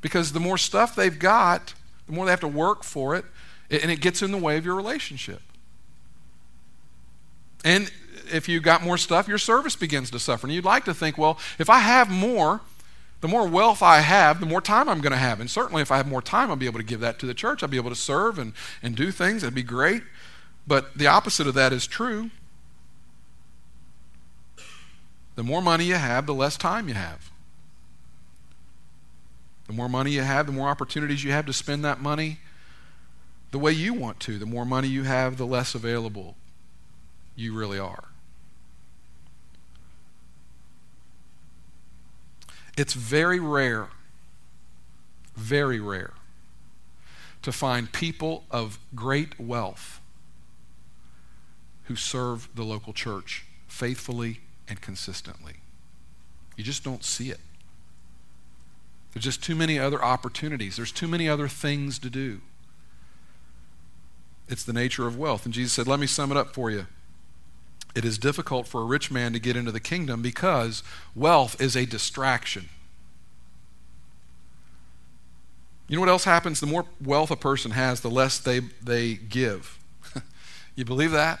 Because 0.00 0.32
the 0.32 0.40
more 0.40 0.58
stuff 0.58 0.94
they've 0.94 1.18
got, 1.18 1.74
the 2.06 2.12
more 2.12 2.24
they 2.24 2.30
have 2.30 2.40
to 2.40 2.48
work 2.48 2.84
for 2.84 3.14
it, 3.14 3.24
and 3.70 3.90
it 3.90 4.00
gets 4.00 4.22
in 4.22 4.32
the 4.32 4.38
way 4.38 4.56
of 4.56 4.64
your 4.64 4.74
relationship. 4.74 5.42
And 7.64 7.90
if 8.32 8.48
you 8.48 8.60
got 8.60 8.82
more 8.82 8.96
stuff, 8.96 9.28
your 9.28 9.38
service 9.38 9.76
begins 9.76 10.10
to 10.10 10.18
suffer. 10.18 10.46
And 10.46 10.54
you'd 10.54 10.64
like 10.64 10.84
to 10.86 10.94
think, 10.94 11.18
well, 11.18 11.38
if 11.58 11.68
I 11.68 11.78
have 11.78 12.10
more, 12.10 12.60
the 13.20 13.28
more 13.28 13.46
wealth 13.46 13.82
I 13.82 14.00
have, 14.00 14.40
the 14.40 14.46
more 14.46 14.60
time 14.60 14.88
I'm 14.88 15.00
going 15.00 15.12
to 15.12 15.18
have. 15.18 15.40
And 15.40 15.50
certainly, 15.50 15.82
if 15.82 15.92
I 15.92 15.98
have 15.98 16.08
more 16.08 16.22
time, 16.22 16.50
I'll 16.50 16.56
be 16.56 16.66
able 16.66 16.78
to 16.78 16.84
give 16.84 17.00
that 17.00 17.18
to 17.18 17.26
the 17.26 17.34
church. 17.34 17.62
I'll 17.62 17.68
be 17.68 17.76
able 17.76 17.90
to 17.90 17.96
serve 17.96 18.38
and, 18.38 18.54
and 18.82 18.96
do 18.96 19.10
things. 19.10 19.42
It'd 19.42 19.54
be 19.54 19.62
great. 19.62 20.02
But 20.66 20.96
the 20.96 21.06
opposite 21.06 21.46
of 21.46 21.54
that 21.54 21.72
is 21.72 21.86
true. 21.86 22.30
The 25.36 25.42
more 25.42 25.62
money 25.62 25.84
you 25.84 25.94
have, 25.94 26.26
the 26.26 26.34
less 26.34 26.56
time 26.56 26.88
you 26.88 26.94
have. 26.94 27.29
The 29.70 29.76
more 29.76 29.88
money 29.88 30.10
you 30.10 30.22
have, 30.22 30.46
the 30.46 30.52
more 30.52 30.68
opportunities 30.68 31.22
you 31.22 31.30
have 31.30 31.46
to 31.46 31.52
spend 31.52 31.84
that 31.84 32.00
money 32.00 32.40
the 33.52 33.58
way 33.60 33.70
you 33.70 33.94
want 33.94 34.18
to. 34.18 34.36
The 34.36 34.44
more 34.44 34.64
money 34.64 34.88
you 34.88 35.04
have, 35.04 35.36
the 35.36 35.46
less 35.46 35.76
available 35.76 36.34
you 37.36 37.54
really 37.54 37.78
are. 37.78 38.08
It's 42.76 42.94
very 42.94 43.38
rare, 43.38 43.90
very 45.36 45.78
rare 45.78 46.14
to 47.42 47.52
find 47.52 47.92
people 47.92 48.42
of 48.50 48.80
great 48.92 49.38
wealth 49.38 50.00
who 51.84 51.94
serve 51.94 52.48
the 52.56 52.64
local 52.64 52.92
church 52.92 53.46
faithfully 53.68 54.40
and 54.66 54.80
consistently. 54.80 55.58
You 56.56 56.64
just 56.64 56.82
don't 56.82 57.04
see 57.04 57.30
it. 57.30 57.38
There's 59.12 59.24
just 59.24 59.42
too 59.42 59.54
many 59.54 59.78
other 59.78 60.02
opportunities. 60.02 60.76
There's 60.76 60.92
too 60.92 61.08
many 61.08 61.28
other 61.28 61.48
things 61.48 61.98
to 61.98 62.10
do. 62.10 62.40
It's 64.48 64.64
the 64.64 64.72
nature 64.72 65.06
of 65.06 65.18
wealth. 65.18 65.44
And 65.44 65.54
Jesus 65.54 65.72
said, 65.72 65.88
Let 65.88 66.00
me 66.00 66.06
sum 66.06 66.30
it 66.30 66.36
up 66.36 66.54
for 66.54 66.70
you. 66.70 66.86
It 67.94 68.04
is 68.04 68.18
difficult 68.18 68.68
for 68.68 68.82
a 68.82 68.84
rich 68.84 69.10
man 69.10 69.32
to 69.32 69.40
get 69.40 69.56
into 69.56 69.72
the 69.72 69.80
kingdom 69.80 70.22
because 70.22 70.82
wealth 71.14 71.60
is 71.60 71.76
a 71.76 71.86
distraction. 71.86 72.68
You 75.88 75.96
know 75.96 76.00
what 76.00 76.08
else 76.08 76.24
happens? 76.24 76.60
The 76.60 76.66
more 76.66 76.86
wealth 77.02 77.32
a 77.32 77.36
person 77.36 77.72
has, 77.72 78.00
the 78.00 78.10
less 78.10 78.38
they, 78.38 78.60
they 78.80 79.14
give. 79.14 79.76
you 80.76 80.84
believe 80.84 81.10
that? 81.10 81.40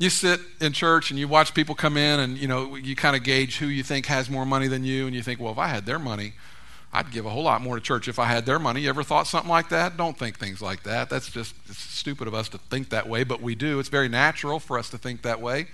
You 0.00 0.08
sit 0.08 0.40
in 0.62 0.72
church 0.72 1.10
and 1.10 1.20
you 1.20 1.28
watch 1.28 1.52
people 1.52 1.74
come 1.74 1.96
in 1.96 2.20
and 2.20 2.38
you 2.38 2.48
know 2.48 2.74
you 2.74 2.96
kind 2.96 3.14
of 3.14 3.22
gauge 3.22 3.58
who 3.58 3.66
you 3.66 3.82
think 3.84 4.06
has 4.06 4.28
more 4.28 4.46
money 4.46 4.66
than 4.66 4.82
you 4.82 5.06
and 5.06 5.14
you 5.14 5.22
think 5.22 5.38
well 5.38 5.52
if 5.52 5.58
i 5.58 5.68
had 5.68 5.84
their 5.86 5.98
money 5.98 6.32
i'd 6.94 7.10
give 7.12 7.26
a 7.26 7.30
whole 7.30 7.44
lot 7.44 7.60
more 7.60 7.76
to 7.76 7.82
church. 7.82 8.08
If 8.08 8.18
i 8.18 8.24
had 8.24 8.46
their 8.46 8.58
money 8.58 8.80
you 8.80 8.88
ever 8.88 9.04
thought 9.04 9.28
something 9.28 9.50
like 9.50 9.68
that? 9.68 9.96
Don't 9.96 10.18
think 10.18 10.38
things 10.38 10.60
like 10.60 10.82
that. 10.82 11.08
That's 11.10 11.30
just 11.30 11.54
stupid 11.72 12.26
of 12.26 12.34
us 12.34 12.48
to 12.48 12.58
think 12.58 12.88
that 12.88 13.08
way 13.08 13.22
but 13.22 13.40
we 13.40 13.54
do. 13.54 13.78
It's 13.78 13.90
very 13.90 14.08
natural 14.08 14.58
for 14.58 14.78
us 14.78 14.88
to 14.90 14.98
think 14.98 15.22
that 15.22 15.40
way. 15.40 15.68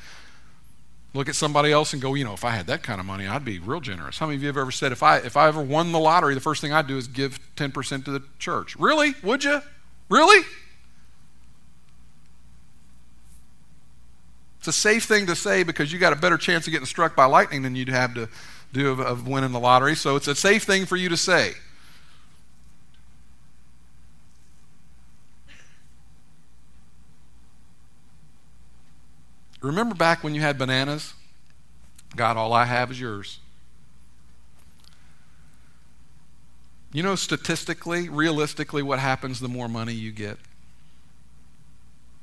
Look 1.15 1.31
at 1.31 1.35
somebody 1.37 1.73
else 1.73 1.93
and 1.93 2.03
go 2.03 2.15
you 2.15 2.25
know 2.25 2.35
if 2.35 2.45
i 2.45 2.51
had 2.51 2.67
that 2.67 2.83
kind 2.83 2.99
of 2.99 3.07
money 3.07 3.29
i'd 3.29 3.45
be 3.45 3.61
real 3.61 3.81
generous. 3.81 4.19
How 4.19 4.27
many 4.27 4.37
of 4.37 4.43
you 4.43 4.49
have 4.49 4.59
ever 4.59 4.73
said 4.73 4.91
if 4.91 5.05
i 5.05 5.19
if 5.19 5.37
i 5.37 5.47
ever 5.47 5.63
won 5.63 5.93
the 5.93 6.01
lottery 6.01 6.35
the 6.35 6.41
first 6.41 6.61
thing 6.61 6.73
i'd 6.73 6.89
do 6.89 6.99
is 6.99 7.07
give 7.07 7.39
10% 7.55 8.05
to 8.07 8.11
the 8.11 8.25
church? 8.41 8.75
Really? 8.75 9.15
Would 9.23 9.45
you 9.45 9.63
really 10.09 10.45
It's 14.67 14.77
a 14.77 14.81
safe 14.81 15.05
thing 15.05 15.27
to 15.27 15.37
say 15.37 15.63
because 15.63 15.93
you 15.93 16.01
got 16.01 16.13
a 16.13 16.17
better 16.17 16.37
chance 16.37 16.67
of 16.67 16.73
getting 16.73 16.87
struck 16.87 17.15
by 17.15 17.27
lightning 17.27 17.63
than 17.63 17.77
you'd 17.77 17.89
have 17.89 18.15
to 18.15 18.29
do 18.73 18.91
of, 18.91 18.99
of 18.99 19.29
winning 19.29 19.53
the 19.53 19.61
lottery. 19.61 19.95
So 19.95 20.17
it's 20.17 20.27
a 20.27 20.35
safe 20.35 20.65
thing 20.65 20.87
for 20.87 20.97
you 20.97 21.09
to 21.09 21.17
say. 21.17 21.53
Remember 29.61 29.95
back 29.95 30.25
when 30.25 30.35
you 30.35 30.41
had 30.41 30.59
bananas? 30.59 31.15
God, 32.17 32.37
all 32.37 32.53
I 32.53 32.65
have 32.65 32.91
is 32.91 33.01
yours. 33.01 33.39
You 36.93 37.05
know, 37.05 37.15
statistically, 37.15 38.09
realistically, 38.09 38.83
what 38.83 38.99
happens 38.99 39.39
the 39.39 39.49
more 39.49 39.69
money 39.69 39.93
you 39.93 40.11
get? 40.11 40.39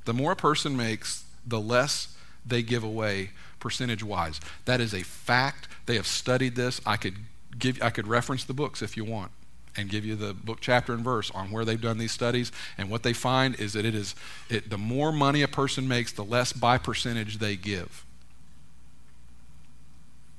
The 0.04 0.14
more 0.14 0.34
a 0.34 0.36
person 0.36 0.76
makes, 0.76 1.24
the 1.48 1.62
less 1.62 2.13
they 2.46 2.62
give 2.62 2.84
away 2.84 3.32
percentage 3.60 4.04
wise. 4.04 4.40
That 4.66 4.82
is 4.82 4.94
a 4.94 5.04
fact. 5.04 5.68
They 5.86 5.96
have 5.96 6.08
studied 6.08 6.56
this. 6.56 6.82
I 6.86 6.98
could 6.98 7.16
give 7.58 7.82
I 7.82 7.90
could 7.90 8.08
reference 8.08 8.44
the 8.44 8.54
books 8.54 8.82
if 8.82 8.98
you 8.98 9.06
want 9.06 9.32
and 9.76 9.90
give 9.90 10.06
you 10.06 10.16
the 10.16 10.34
book 10.34 10.60
chapter 10.62 10.94
and 10.94 11.04
verse 11.04 11.32
on 11.32 11.52
where 11.52 11.66
they've 11.66 11.82
done 11.82 11.98
these 11.98 12.12
studies 12.12 12.52
and 12.78 12.90
what 12.90 13.04
they 13.04 13.14
find 13.14 13.60
is 13.60 13.74
that 13.74 13.86
it 13.86 13.96
is 13.96 14.16
it, 14.50 14.70
the 14.70 14.78
more 14.78 15.12
money 15.12 15.42
a 15.42 15.48
person 15.48 15.88
makes 15.88 16.12
the 16.12 16.24
less 16.24 16.54
by 16.54 16.78
percentage 16.78 17.40
they 17.40 17.56
give 17.56 18.06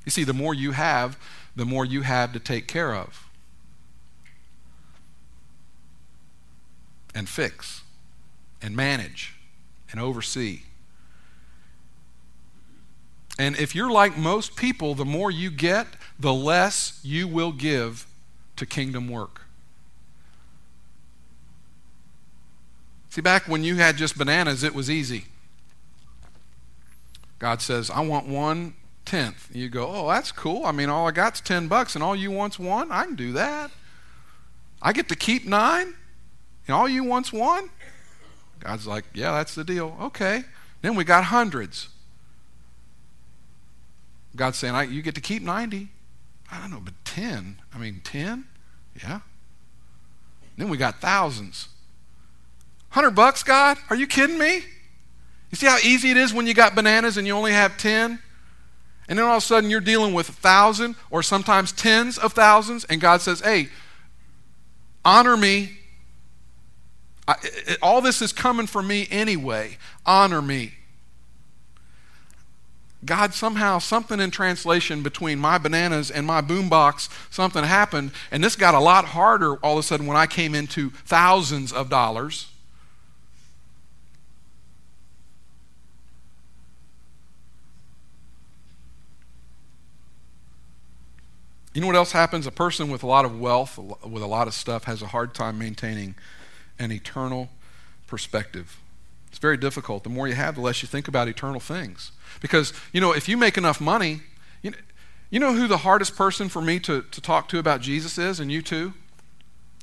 you 0.05 0.11
see 0.11 0.25
the 0.25 0.33
more 0.33 0.55
you 0.55 0.73
have 0.73 1.19
the 1.57 1.65
more 1.65 1.85
you 1.85 2.03
have 2.03 2.33
to 2.33 2.39
take 2.39 2.69
care 2.69 2.95
of 2.95 3.29
and 7.15 7.29
fix 7.29 7.83
and 8.63 8.77
manage 8.77 9.35
and 9.91 10.01
oversee 10.01 10.63
and 13.39 13.57
if 13.57 13.75
you're 13.75 13.91
like 13.91 14.17
most 14.17 14.57
people, 14.57 14.95
the 14.95 15.05
more 15.05 15.31
you 15.31 15.51
get, 15.51 15.87
the 16.19 16.33
less 16.33 17.01
you 17.03 17.27
will 17.27 17.53
give 17.53 18.07
to 18.57 18.67
kingdom 18.67 19.09
work. 19.09 19.43
See, 23.11 23.21
back 23.21 23.47
when 23.47 23.63
you 23.63 23.77
had 23.77 23.97
just 23.97 24.19
bananas, 24.19 24.63
it 24.63 24.75
was 24.75 24.91
easy. 24.91 25.27
God 27.39 27.61
says, 27.61 27.91
I 27.91 28.01
want 28.01 28.27
one 28.27 28.75
tenth. 29.05 29.49
You 29.53 29.69
go, 29.69 29.87
oh, 29.89 30.09
that's 30.09 30.33
cool. 30.33 30.65
I 30.65 30.73
mean, 30.73 30.89
all 30.89 31.07
I 31.07 31.11
got's 31.11 31.41
10 31.41 31.69
bucks, 31.69 31.95
and 31.95 32.03
all 32.03 32.17
you 32.17 32.31
want's 32.31 32.59
one. 32.59 32.91
I 32.91 33.05
can 33.05 33.15
do 33.17 33.33
that. 33.33 33.71
I 34.81 34.93
get 34.93 35.09
to 35.09 35.17
keep 35.17 35.47
nine, 35.47 35.95
and 36.67 36.75
all 36.75 36.89
you 36.89 37.05
want's 37.05 37.33
one. 37.33 37.71
God's 38.61 38.87
like, 38.87 39.05
yeah, 39.15 39.33
that's 39.33 39.55
the 39.55 39.65
deal. 39.65 39.97
Okay. 40.01 40.45
Then 40.83 40.95
we 40.95 41.05
got 41.05 41.25
hundreds. 41.25 41.89
God's 44.37 44.59
saying, 44.59 44.75
I, 44.75 44.85
you 44.85 45.03
get 45.03 45.15
to 45.15 45.21
keep 45.21 45.43
90. 45.43 45.89
I 46.51 46.61
don't 46.61 46.71
know, 46.71 46.81
but 46.81 46.95
10. 47.05 47.61
I 47.75 47.79
mean, 47.79 48.01
10? 48.05 48.45
Yeah. 49.03 49.21
Then 50.57 50.69
we 50.69 50.77
got 50.77 51.01
thousands. 51.01 51.69
100 52.93 53.11
bucks, 53.13 53.43
God? 53.43 53.77
Are 53.91 53.97
you 53.97 54.07
kidding 54.07 54.39
me? 54.39 54.63
You 55.51 55.57
see 55.57 55.67
how 55.67 55.79
easy 55.79 56.11
it 56.11 56.17
is 56.17 56.33
when 56.33 56.47
you 56.47 56.55
got 56.55 56.75
bananas 56.75 57.17
and 57.17 57.27
you 57.27 57.33
only 57.33 57.53
have 57.53 57.77
10? 57.77 58.19
And 59.09 59.19
then 59.19 59.27
all 59.27 59.37
of 59.37 59.43
a 59.43 59.47
sudden 59.47 59.71
you're 59.71 59.81
dealing 59.81 60.15
with 60.15 60.29
a 60.29 60.33
thousand 60.33 60.97
or 61.11 61.23
sometimes 61.23 61.73
tens 61.73 62.19
of 62.19 62.33
thousands, 62.33 62.85
and 62.85 63.01
God 63.01 63.21
says, 63.21 63.41
hey, 63.41 63.69
honor 65.05 65.37
me. 65.37 65.79
I, 67.27 67.37
it, 67.43 67.79
all 67.83 68.01
this 68.01 68.23
is 68.23 68.33
coming 68.33 68.67
from 68.67 68.87
me 68.87 69.07
anyway. 69.11 69.79
Honor 70.07 70.43
me. 70.43 70.75
God 73.05 73.35
somehow, 73.35 73.79
something 73.79 74.21
in 74.21 74.31
translation 74.31 75.03
between 75.03 75.39
my 75.39 75.59
bananas 75.59 76.11
and 76.11 76.27
my 76.27 76.41
boombox, 76.41 77.09
something 77.31 77.65
happened, 77.65 78.13
and 78.31 78.43
this 78.43 78.57
got 78.57 78.75
a 78.75 78.81
lot 78.81 79.07
harder 79.07 79.57
all 79.57 79.75
of 79.75 79.81
a 79.81 79.83
sudden 79.83 80.07
when 80.07 80.17
I 80.17 80.27
came 80.27 80.55
into 80.55 80.91
thousands 80.91 81.73
of 81.73 81.91
dollars. 81.91 82.49
You 91.75 91.81
know 91.81 91.89
what 91.89 91.97
else 91.97 92.13
happens? 92.13 92.47
A 92.47 92.53
person 92.53 92.89
with 92.89 93.03
a 93.03 93.07
lot 93.07 93.25
of 93.25 93.41
wealth, 93.41 93.79
with 93.79 94.23
a 94.23 94.27
lot 94.27 94.47
of 94.47 94.55
stuff, 94.55 94.85
has 94.85 95.03
a 95.03 95.09
hard 95.09 95.35
time 95.35 95.59
maintaining 95.59 96.15
an 96.79 96.93
eternal 96.93 97.51
perspective. 98.07 98.79
It's 99.35 99.41
very 99.41 99.57
difficult. 99.57 100.05
The 100.05 100.11
more 100.11 100.29
you 100.29 100.35
have, 100.35 100.55
the 100.55 100.61
less 100.61 100.81
you 100.81 100.87
think 100.87 101.09
about 101.09 101.27
eternal 101.27 101.59
things. 101.59 102.13
Because, 102.41 102.73
you 102.93 103.01
know, 103.01 103.11
if 103.11 103.29
you 103.29 103.37
make 103.37 103.59
enough 103.59 103.81
money, 103.81 104.21
you 104.63 104.71
know, 104.71 104.77
you 105.29 105.41
know 105.41 105.55
who 105.55 105.67
the 105.67 105.79
hardest 105.79 106.15
person 106.15 106.49
for 106.49 106.63
me 106.63 106.79
to, 106.79 107.03
to 107.03 107.21
talk 107.21 107.49
to 107.49 107.59
about 107.59 107.81
Jesus 107.81 108.17
is, 108.17 108.39
and 108.39 108.53
you 108.53 108.63
too? 108.63 108.95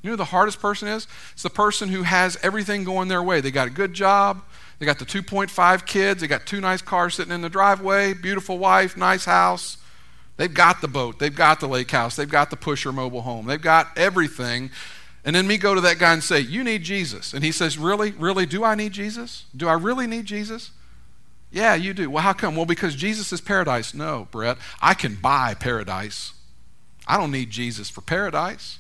You 0.02 0.10
know 0.10 0.16
the 0.16 0.24
hardest 0.24 0.62
person 0.62 0.88
is? 0.88 1.06
It's 1.34 1.44
the 1.44 1.50
person 1.50 1.90
who 1.90 2.04
has 2.04 2.38
everything 2.42 2.86
going 2.86 3.10
their 3.10 3.22
way. 3.22 3.42
They 3.42 3.52
got 3.52 3.68
a 3.68 3.72
good 3.72 3.94
job, 3.94 4.42
they 4.80 4.86
got 4.86 5.00
the 5.00 5.06
2.5 5.06 5.86
kids, 5.86 6.22
they 6.22 6.28
got 6.28 6.46
two 6.46 6.62
nice 6.62 6.82
cars 6.82 7.16
sitting 7.16 7.34
in 7.34 7.42
the 7.42 7.50
driveway, 7.50 8.14
beautiful 8.14 8.58
wife, 8.58 8.96
nice 8.96 9.26
house. 9.26 9.80
They've 10.38 10.54
got 10.54 10.80
the 10.80 10.88
boat, 10.88 11.20
they've 11.20 11.36
got 11.36 11.60
the 11.60 11.68
lake 11.68 11.92
house, 11.92 12.16
they've 12.16 12.30
got 12.30 12.52
the 12.52 12.56
pusher 12.56 12.94
mobile 12.94 13.24
home, 13.24 13.48
they've 13.48 13.62
got 13.62 13.90
everything. 13.98 14.72
And 15.24 15.36
then 15.36 15.48
me 15.48 15.58
go 15.58 15.76
to 15.76 15.82
that 15.82 16.00
guy 16.00 16.14
and 16.14 16.24
say, 16.24 16.40
You 16.40 16.64
need 16.64 16.84
Jesus. 16.84 17.34
And 17.34 17.44
he 17.44 17.52
says, 17.52 17.78
Really? 17.78 18.12
Really? 18.12 18.46
Do 18.46 18.64
I 18.64 18.76
need 18.76 18.92
Jesus? 18.92 19.46
Do 19.56 19.68
I 19.68 19.74
really 19.74 20.08
need 20.08 20.26
Jesus? 20.26 20.72
Yeah, 21.52 21.76
you 21.76 21.94
do. 21.94 22.10
Well, 22.10 22.24
how 22.24 22.34
come? 22.34 22.56
Well, 22.56 22.66
because 22.66 22.96
Jesus 22.96 23.34
is 23.34 23.42
paradise. 23.42 23.94
No, 23.94 24.28
Brett, 24.32 24.58
I 24.82 24.94
can 24.94 25.16
buy 25.16 25.54
paradise. 25.54 26.34
I 27.06 27.18
don't 27.18 27.32
need 27.32 27.50
Jesus 27.50 27.90
for 27.90 28.02
paradise. 28.02 28.80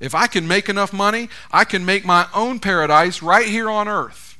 If 0.00 0.14
I 0.14 0.26
can 0.26 0.46
make 0.46 0.68
enough 0.68 0.92
money, 0.92 1.28
I 1.50 1.64
can 1.64 1.84
make 1.84 2.04
my 2.04 2.26
own 2.34 2.58
paradise 2.58 3.22
right 3.22 3.46
here 3.46 3.70
on 3.70 3.88
earth. 3.88 4.36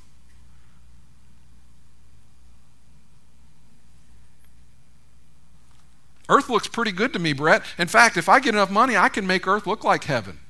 Earth 6.28 6.48
looks 6.48 6.66
pretty 6.66 6.92
good 6.92 7.12
to 7.12 7.18
me, 7.18 7.32
Brett. 7.32 7.62
In 7.78 7.86
fact, 7.86 8.16
if 8.16 8.28
I 8.28 8.40
get 8.40 8.54
enough 8.54 8.70
money, 8.70 8.96
I 8.96 9.08
can 9.08 9.26
make 9.26 9.46
earth 9.46 9.66
look 9.66 9.84
like 9.84 10.04
heaven. 10.04 10.40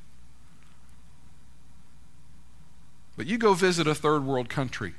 But 3.16 3.26
you 3.26 3.38
go 3.38 3.54
visit 3.54 3.86
a 3.86 3.94
third 3.94 4.24
world 4.24 4.48
country. 4.48 4.94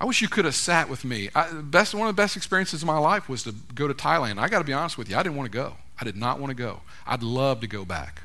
I 0.00 0.06
wish 0.06 0.22
you 0.22 0.28
could 0.28 0.46
have 0.46 0.54
sat 0.54 0.88
with 0.88 1.04
me. 1.04 1.28
I, 1.34 1.52
best, 1.52 1.94
one 1.94 2.08
of 2.08 2.16
the 2.16 2.20
best 2.20 2.36
experiences 2.36 2.82
of 2.82 2.86
my 2.86 2.98
life 2.98 3.28
was 3.28 3.42
to 3.42 3.54
go 3.74 3.86
to 3.86 3.92
Thailand. 3.92 4.38
I 4.38 4.48
got 4.48 4.60
to 4.60 4.64
be 4.64 4.72
honest 4.72 4.96
with 4.96 5.10
you, 5.10 5.16
I 5.16 5.22
didn't 5.22 5.36
want 5.36 5.52
to 5.52 5.56
go. 5.56 5.76
I 6.00 6.04
did 6.04 6.16
not 6.16 6.40
want 6.40 6.50
to 6.50 6.54
go. 6.54 6.80
I'd 7.06 7.22
love 7.22 7.60
to 7.60 7.66
go 7.66 7.84
back. 7.84 8.22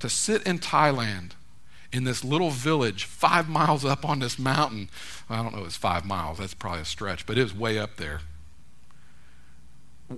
To 0.00 0.10
sit 0.10 0.42
in 0.42 0.58
Thailand 0.58 1.30
in 1.92 2.04
this 2.04 2.22
little 2.22 2.50
village 2.50 3.04
five 3.04 3.48
miles 3.48 3.84
up 3.86 4.04
on 4.04 4.18
this 4.18 4.38
mountain. 4.38 4.90
I 5.30 5.42
don't 5.42 5.54
know 5.54 5.62
if 5.62 5.68
it's 5.68 5.76
five 5.76 6.04
miles, 6.04 6.38
that's 6.38 6.52
probably 6.52 6.82
a 6.82 6.84
stretch, 6.84 7.24
but 7.24 7.38
it 7.38 7.42
was 7.42 7.54
way 7.54 7.78
up 7.78 7.96
there. 7.96 8.20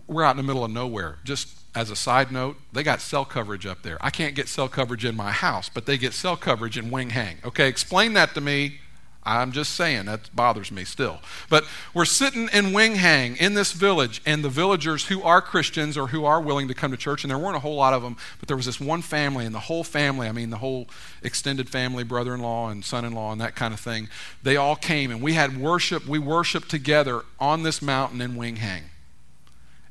We're 0.09 0.24
out 0.24 0.33
in 0.33 0.39
the 0.39 0.43
middle 0.43 0.64
of 0.64 0.72
nowhere, 0.72 1.18
just 1.22 1.68
as 1.79 1.93
a 1.93 1.97
side 1.97 2.33
note, 2.33 2.57
they 2.72 2.83
got 2.83 3.01
cell 3.01 3.24
coverage 3.24 3.64
up 3.64 3.83
there. 3.83 3.99
I 4.01 4.11
can't 4.11 4.35
get 4.35 4.49
cell 4.49 4.68
coverage 4.68 5.05
in 5.05 5.14
my 5.14 5.31
house, 5.31 5.68
but 5.68 5.87
they 5.87 5.97
get 5.97 6.12
cell 6.12 6.37
coverage 6.37 6.76
in 6.76 6.91
Wing 6.91 7.11
Hang. 7.11 7.37
Okay, 7.45 7.68
explain 7.68 8.14
that 8.14 8.35
to 8.35 8.41
me. 8.41 8.81
I'm 9.22 9.53
just 9.53 9.76
saying, 9.76 10.07
that 10.07 10.35
bothers 10.35 10.72
me 10.72 10.85
still. 10.85 11.20
But 11.49 11.64
we're 11.95 12.05
sitting 12.05 12.49
in 12.53 12.72
Wing 12.72 12.97
Hang 12.97 13.37
in 13.37 13.55
this 13.55 13.70
village, 13.70 14.20
and 14.26 14.43
the 14.43 14.49
villagers 14.49 15.07
who 15.07 15.22
are 15.22 15.41
Christians 15.41 15.97
or 15.97 16.09
who 16.09 16.24
are 16.24 16.41
willing 16.41 16.66
to 16.66 16.74
come 16.74 16.91
to 16.91 16.97
church, 16.97 17.22
and 17.22 17.31
there 17.31 17.39
weren't 17.39 17.55
a 17.55 17.61
whole 17.61 17.76
lot 17.76 17.95
of 17.95 18.03
them, 18.03 18.16
but 18.41 18.49
there 18.49 18.57
was 18.57 18.66
this 18.66 18.81
one 18.81 19.03
family, 19.03 19.47
and 19.47 19.55
the 19.55 19.61
whole 19.61 19.85
family, 19.85 20.26
I 20.26 20.33
mean, 20.33 20.51
the 20.51 20.57
whole 20.57 20.89
extended 21.22 21.68
family, 21.68 22.03
brother 22.03 22.35
in 22.35 22.41
law 22.41 22.70
and 22.70 22.85
son 22.85 23.05
in 23.05 23.12
law, 23.12 23.31
and 23.31 23.41
that 23.41 23.55
kind 23.55 23.72
of 23.72 23.79
thing, 23.79 24.09
they 24.43 24.57
all 24.57 24.74
came, 24.74 25.12
and 25.12 25.22
we 25.22 25.35
had 25.35 25.61
worship. 25.61 26.09
We 26.09 26.18
worshiped 26.18 26.70
together 26.70 27.22
on 27.39 27.62
this 27.62 27.81
mountain 27.81 28.20
in 28.20 28.35
Wing 28.35 28.57
Hang. 28.57 28.85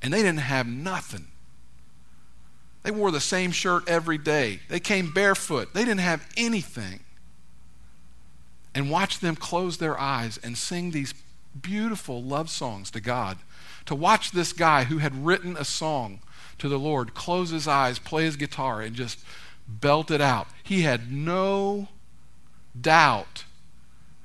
And 0.01 0.13
they 0.13 0.21
didn't 0.21 0.39
have 0.39 0.67
nothing. 0.67 1.27
They 2.87 2.91
wore 2.91 3.11
the 3.11 3.19
same 3.19 3.51
shirt 3.51 3.83
every 3.89 4.17
day. 4.17 4.61
They 4.69 4.79
came 4.79 5.11
barefoot. 5.11 5.73
They 5.73 5.83
didn't 5.83 5.99
have 5.99 6.25
anything. 6.37 7.01
And 8.73 8.89
watch 8.89 9.19
them 9.19 9.35
close 9.35 9.75
their 9.75 9.99
eyes 9.99 10.39
and 10.41 10.57
sing 10.57 10.91
these 10.91 11.13
beautiful 11.61 12.23
love 12.23 12.49
songs 12.49 12.89
to 12.91 13.01
God. 13.01 13.39
To 13.87 13.93
watch 13.93 14.31
this 14.31 14.53
guy 14.53 14.85
who 14.85 14.99
had 14.99 15.25
written 15.25 15.57
a 15.57 15.65
song 15.65 16.21
to 16.59 16.69
the 16.69 16.79
Lord 16.79 17.13
close 17.13 17.49
his 17.49 17.67
eyes, 17.67 17.99
play 17.99 18.23
his 18.23 18.37
guitar, 18.37 18.79
and 18.79 18.95
just 18.95 19.19
belt 19.67 20.09
it 20.09 20.21
out. 20.21 20.47
He 20.63 20.83
had 20.83 21.11
no 21.11 21.89
doubt 22.79 23.43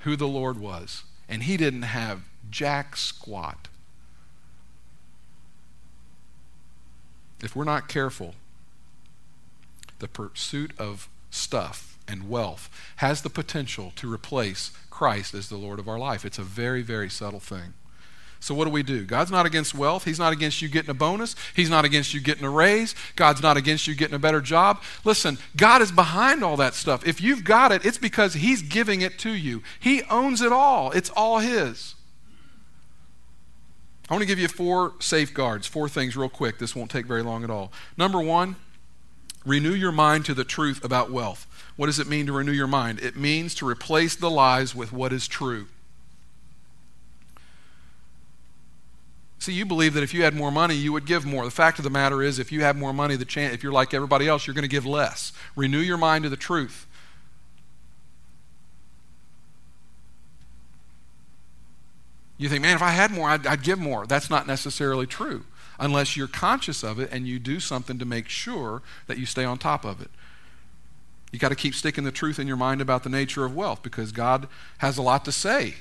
who 0.04 0.14
the 0.14 0.28
Lord 0.28 0.60
was, 0.60 1.02
and 1.28 1.42
he 1.42 1.56
didn't 1.56 1.82
have 1.82 2.20
jack 2.48 2.96
squat. 2.96 3.66
If 7.42 7.56
we're 7.56 7.64
not 7.64 7.88
careful, 7.88 8.36
the 10.02 10.08
pursuit 10.08 10.72
of 10.78 11.08
stuff 11.30 11.96
and 12.06 12.28
wealth 12.28 12.68
has 12.96 13.22
the 13.22 13.30
potential 13.30 13.92
to 13.96 14.12
replace 14.12 14.72
Christ 14.90 15.32
as 15.32 15.48
the 15.48 15.56
Lord 15.56 15.78
of 15.78 15.88
our 15.88 15.98
life. 15.98 16.26
It's 16.26 16.38
a 16.38 16.42
very, 16.42 16.82
very 16.82 17.08
subtle 17.08 17.40
thing. 17.40 17.72
So, 18.40 18.56
what 18.56 18.64
do 18.64 18.72
we 18.72 18.82
do? 18.82 19.04
God's 19.04 19.30
not 19.30 19.46
against 19.46 19.72
wealth. 19.72 20.04
He's 20.04 20.18
not 20.18 20.32
against 20.32 20.60
you 20.60 20.68
getting 20.68 20.90
a 20.90 20.94
bonus. 20.94 21.36
He's 21.54 21.70
not 21.70 21.84
against 21.84 22.12
you 22.12 22.20
getting 22.20 22.44
a 22.44 22.50
raise. 22.50 22.96
God's 23.14 23.40
not 23.40 23.56
against 23.56 23.86
you 23.86 23.94
getting 23.94 24.16
a 24.16 24.18
better 24.18 24.40
job. 24.40 24.82
Listen, 25.04 25.38
God 25.56 25.80
is 25.80 25.92
behind 25.92 26.42
all 26.42 26.56
that 26.56 26.74
stuff. 26.74 27.06
If 27.06 27.20
you've 27.20 27.44
got 27.44 27.70
it, 27.70 27.86
it's 27.86 27.98
because 27.98 28.34
He's 28.34 28.60
giving 28.60 29.00
it 29.00 29.16
to 29.20 29.30
you. 29.30 29.62
He 29.78 30.02
owns 30.10 30.42
it 30.42 30.50
all, 30.50 30.90
it's 30.90 31.08
all 31.10 31.38
His. 31.38 31.94
I 34.10 34.14
want 34.14 34.22
to 34.22 34.26
give 34.26 34.40
you 34.40 34.48
four 34.48 34.94
safeguards, 34.98 35.68
four 35.68 35.88
things, 35.88 36.16
real 36.16 36.28
quick. 36.28 36.58
This 36.58 36.74
won't 36.74 36.90
take 36.90 37.06
very 37.06 37.22
long 37.22 37.44
at 37.44 37.50
all. 37.50 37.72
Number 37.96 38.20
one, 38.20 38.56
Renew 39.44 39.74
your 39.74 39.92
mind 39.92 40.24
to 40.26 40.34
the 40.34 40.44
truth 40.44 40.84
about 40.84 41.10
wealth. 41.10 41.46
What 41.76 41.86
does 41.86 41.98
it 41.98 42.06
mean 42.06 42.26
to 42.26 42.32
renew 42.32 42.52
your 42.52 42.66
mind? 42.66 43.00
It 43.00 43.16
means 43.16 43.54
to 43.56 43.68
replace 43.68 44.14
the 44.14 44.30
lies 44.30 44.74
with 44.74 44.92
what 44.92 45.12
is 45.12 45.26
true. 45.26 45.66
See, 49.40 49.52
you 49.52 49.66
believe 49.66 49.94
that 49.94 50.04
if 50.04 50.14
you 50.14 50.22
had 50.22 50.34
more 50.34 50.52
money, 50.52 50.76
you 50.76 50.92
would 50.92 51.06
give 51.06 51.24
more. 51.24 51.44
The 51.44 51.50
fact 51.50 51.78
of 51.78 51.84
the 51.84 51.90
matter 51.90 52.22
is, 52.22 52.38
if 52.38 52.52
you 52.52 52.62
have 52.62 52.76
more 52.76 52.92
money, 52.92 53.16
the 53.16 53.24
chance, 53.24 53.52
if 53.52 53.64
you're 53.64 53.72
like 53.72 53.92
everybody 53.92 54.28
else, 54.28 54.46
you're 54.46 54.54
going 54.54 54.62
to 54.62 54.68
give 54.68 54.86
less. 54.86 55.32
Renew 55.56 55.80
your 55.80 55.96
mind 55.96 56.22
to 56.22 56.28
the 56.28 56.36
truth. 56.36 56.86
You 62.38 62.48
think, 62.48 62.62
man, 62.62 62.76
if 62.76 62.82
I 62.82 62.90
had 62.90 63.10
more, 63.10 63.28
I'd, 63.28 63.44
I'd 63.44 63.62
give 63.64 63.80
more. 63.80 64.06
That's 64.06 64.30
not 64.30 64.46
necessarily 64.46 65.06
true 65.06 65.44
unless 65.82 66.16
you're 66.16 66.28
conscious 66.28 66.84
of 66.84 67.00
it 67.00 67.10
and 67.10 67.26
you 67.26 67.40
do 67.40 67.58
something 67.58 67.98
to 67.98 68.04
make 68.04 68.28
sure 68.28 68.82
that 69.08 69.18
you 69.18 69.26
stay 69.26 69.44
on 69.44 69.58
top 69.58 69.84
of 69.84 70.00
it. 70.00 70.10
You 71.32 71.40
got 71.40 71.48
to 71.48 71.56
keep 71.56 71.74
sticking 71.74 72.04
the 72.04 72.12
truth 72.12 72.38
in 72.38 72.46
your 72.46 72.56
mind 72.56 72.80
about 72.80 73.02
the 73.02 73.10
nature 73.10 73.44
of 73.44 73.56
wealth 73.56 73.82
because 73.82 74.12
God 74.12 74.46
has 74.78 74.96
a 74.96 75.02
lot 75.02 75.24
to 75.24 75.32
say 75.32 75.74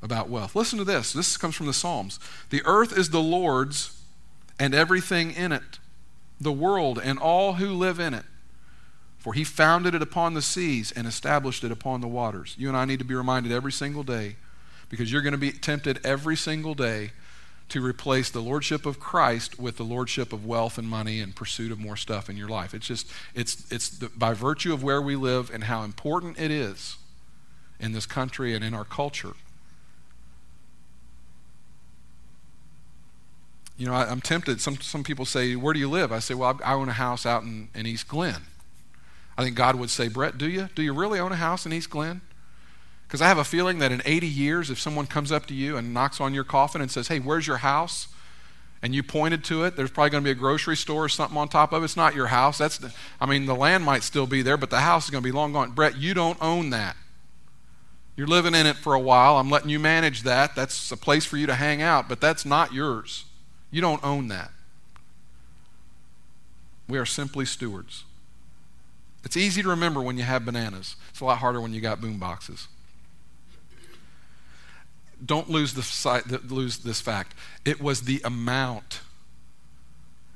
about 0.00 0.28
wealth. 0.28 0.54
Listen 0.54 0.78
to 0.78 0.84
this. 0.84 1.12
This 1.12 1.36
comes 1.36 1.56
from 1.56 1.66
the 1.66 1.72
Psalms. 1.72 2.20
The 2.50 2.62
earth 2.64 2.96
is 2.96 3.10
the 3.10 3.20
Lord's 3.20 4.00
and 4.56 4.72
everything 4.72 5.32
in 5.32 5.50
it, 5.50 5.80
the 6.40 6.52
world 6.52 7.00
and 7.02 7.18
all 7.18 7.54
who 7.54 7.70
live 7.70 7.98
in 7.98 8.14
it. 8.14 8.24
For 9.16 9.32
he 9.32 9.42
founded 9.42 9.96
it 9.96 10.02
upon 10.02 10.34
the 10.34 10.42
seas 10.42 10.92
and 10.92 11.08
established 11.08 11.64
it 11.64 11.72
upon 11.72 12.02
the 12.02 12.08
waters. 12.08 12.54
You 12.56 12.68
and 12.68 12.76
I 12.76 12.84
need 12.84 13.00
to 13.00 13.04
be 13.04 13.16
reminded 13.16 13.50
every 13.50 13.72
single 13.72 14.04
day 14.04 14.36
because 14.88 15.10
you're 15.10 15.22
going 15.22 15.32
to 15.32 15.38
be 15.38 15.50
tempted 15.50 15.98
every 16.04 16.36
single 16.36 16.74
day 16.74 17.10
to 17.68 17.84
replace 17.84 18.30
the 18.30 18.40
lordship 18.40 18.86
of 18.86 18.98
Christ 18.98 19.58
with 19.58 19.76
the 19.76 19.82
lordship 19.82 20.32
of 20.32 20.46
wealth 20.46 20.78
and 20.78 20.88
money 20.88 21.20
and 21.20 21.36
pursuit 21.36 21.70
of 21.70 21.78
more 21.78 21.96
stuff 21.96 22.30
in 22.30 22.36
your 22.36 22.48
life. 22.48 22.72
It's 22.72 22.86
just, 22.86 23.10
it's, 23.34 23.70
it's 23.70 23.90
the, 23.90 24.08
by 24.08 24.32
virtue 24.32 24.72
of 24.72 24.82
where 24.82 25.02
we 25.02 25.16
live 25.16 25.50
and 25.52 25.64
how 25.64 25.82
important 25.82 26.38
it 26.38 26.50
is 26.50 26.96
in 27.78 27.92
this 27.92 28.06
country 28.06 28.54
and 28.54 28.64
in 28.64 28.74
our 28.74 28.84
culture. 28.84 29.34
You 33.76 33.86
know, 33.86 33.94
I, 33.94 34.10
am 34.10 34.20
tempted. 34.20 34.60
Some, 34.60 34.76
some 34.80 35.04
people 35.04 35.24
say, 35.24 35.54
Where 35.54 35.72
do 35.72 35.78
you 35.78 35.88
live? 35.88 36.10
I 36.10 36.18
say, 36.18 36.34
Well, 36.34 36.58
I, 36.64 36.72
I 36.72 36.74
own 36.74 36.88
a 36.88 36.94
house 36.94 37.24
out 37.24 37.44
in, 37.44 37.68
in 37.74 37.86
East 37.86 38.08
Glen. 38.08 38.42
I 39.36 39.44
think 39.44 39.54
God 39.54 39.76
would 39.76 39.90
say, 39.90 40.08
Brett, 40.08 40.36
do 40.36 40.48
you? 40.48 40.68
Do 40.74 40.82
you 40.82 40.92
really 40.92 41.20
own 41.20 41.30
a 41.30 41.36
house 41.36 41.64
in 41.64 41.72
East 41.72 41.90
Glen? 41.90 42.22
Because 43.08 43.22
I 43.22 43.26
have 43.28 43.38
a 43.38 43.44
feeling 43.44 43.78
that 43.78 43.90
in 43.90 44.02
80 44.04 44.26
years, 44.26 44.70
if 44.70 44.78
someone 44.78 45.06
comes 45.06 45.32
up 45.32 45.46
to 45.46 45.54
you 45.54 45.78
and 45.78 45.94
knocks 45.94 46.20
on 46.20 46.34
your 46.34 46.44
coffin 46.44 46.82
and 46.82 46.90
says, 46.90 47.08
Hey, 47.08 47.18
where's 47.18 47.46
your 47.46 47.56
house? 47.56 48.08
And 48.82 48.94
you 48.94 49.02
pointed 49.02 49.42
to 49.44 49.64
it, 49.64 49.76
there's 49.76 49.90
probably 49.90 50.10
going 50.10 50.22
to 50.22 50.26
be 50.26 50.30
a 50.30 50.34
grocery 50.34 50.76
store 50.76 51.06
or 51.06 51.08
something 51.08 51.36
on 51.36 51.48
top 51.48 51.72
of 51.72 51.82
it. 51.82 51.86
It's 51.86 51.96
not 51.96 52.14
your 52.14 52.28
house. 52.28 52.58
That's, 52.58 52.78
the, 52.78 52.92
I 53.20 53.26
mean, 53.26 53.46
the 53.46 53.54
land 53.54 53.82
might 53.82 54.02
still 54.02 54.26
be 54.26 54.42
there, 54.42 54.56
but 54.56 54.70
the 54.70 54.80
house 54.80 55.06
is 55.06 55.10
going 55.10 55.24
to 55.24 55.26
be 55.26 55.32
long 55.32 55.52
gone. 55.52 55.72
Brett, 55.72 55.96
you 55.96 56.14
don't 56.14 56.40
own 56.40 56.70
that. 56.70 56.96
You're 58.14 58.28
living 58.28 58.54
in 58.54 58.66
it 58.66 58.76
for 58.76 58.94
a 58.94 59.00
while. 59.00 59.36
I'm 59.36 59.50
letting 59.50 59.70
you 59.70 59.80
manage 59.80 60.22
that. 60.22 60.54
That's 60.54 60.92
a 60.92 60.96
place 60.96 61.24
for 61.24 61.38
you 61.38 61.46
to 61.46 61.54
hang 61.54 61.82
out, 61.82 62.08
but 62.08 62.20
that's 62.20 62.44
not 62.44 62.72
yours. 62.72 63.24
You 63.70 63.80
don't 63.80 64.04
own 64.04 64.28
that. 64.28 64.50
We 66.88 66.98
are 66.98 67.06
simply 67.06 67.46
stewards. 67.46 68.04
It's 69.24 69.36
easy 69.36 69.62
to 69.62 69.68
remember 69.68 70.00
when 70.00 70.16
you 70.16 70.24
have 70.24 70.44
bananas. 70.44 70.94
It's 71.10 71.20
a 71.20 71.24
lot 71.24 71.38
harder 71.38 71.60
when 71.60 71.74
you 71.74 71.80
got 71.80 72.00
boom 72.00 72.18
boxes. 72.18 72.68
Don't 75.24 75.50
lose, 75.50 75.74
the, 75.74 75.82
sight, 75.82 76.50
lose 76.50 76.78
this 76.78 77.00
fact. 77.00 77.34
It 77.64 77.80
was 77.80 78.02
the 78.02 78.20
amount. 78.24 79.00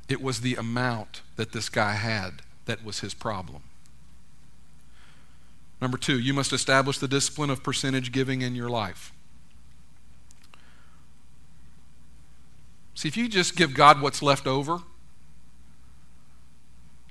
It 0.09 0.21
was 0.21 0.41
the 0.41 0.57
amount 0.57 1.23
that 1.37 1.53
this 1.53 1.69
guy 1.69 1.93
had 1.93 2.43
that 2.67 2.85
was 2.85 3.01
his 3.01 3.15
problem. 3.15 3.63
Number 5.81 5.99
two, 5.99 6.19
you 6.19 6.33
must 6.33 6.53
establish 6.53 6.99
the 6.99 7.09
discipline 7.09 7.51
of 7.51 7.63
percentage 7.63 8.13
giving 8.13 8.41
in 8.41 8.55
your 8.55 8.69
life. 8.69 9.13
See, 12.95 13.09
if 13.09 13.17
you 13.17 13.29
just 13.29 13.57
give 13.57 13.75
God 13.75 14.01
what's 14.01 14.23
left 14.23 14.47
over, 14.47 14.79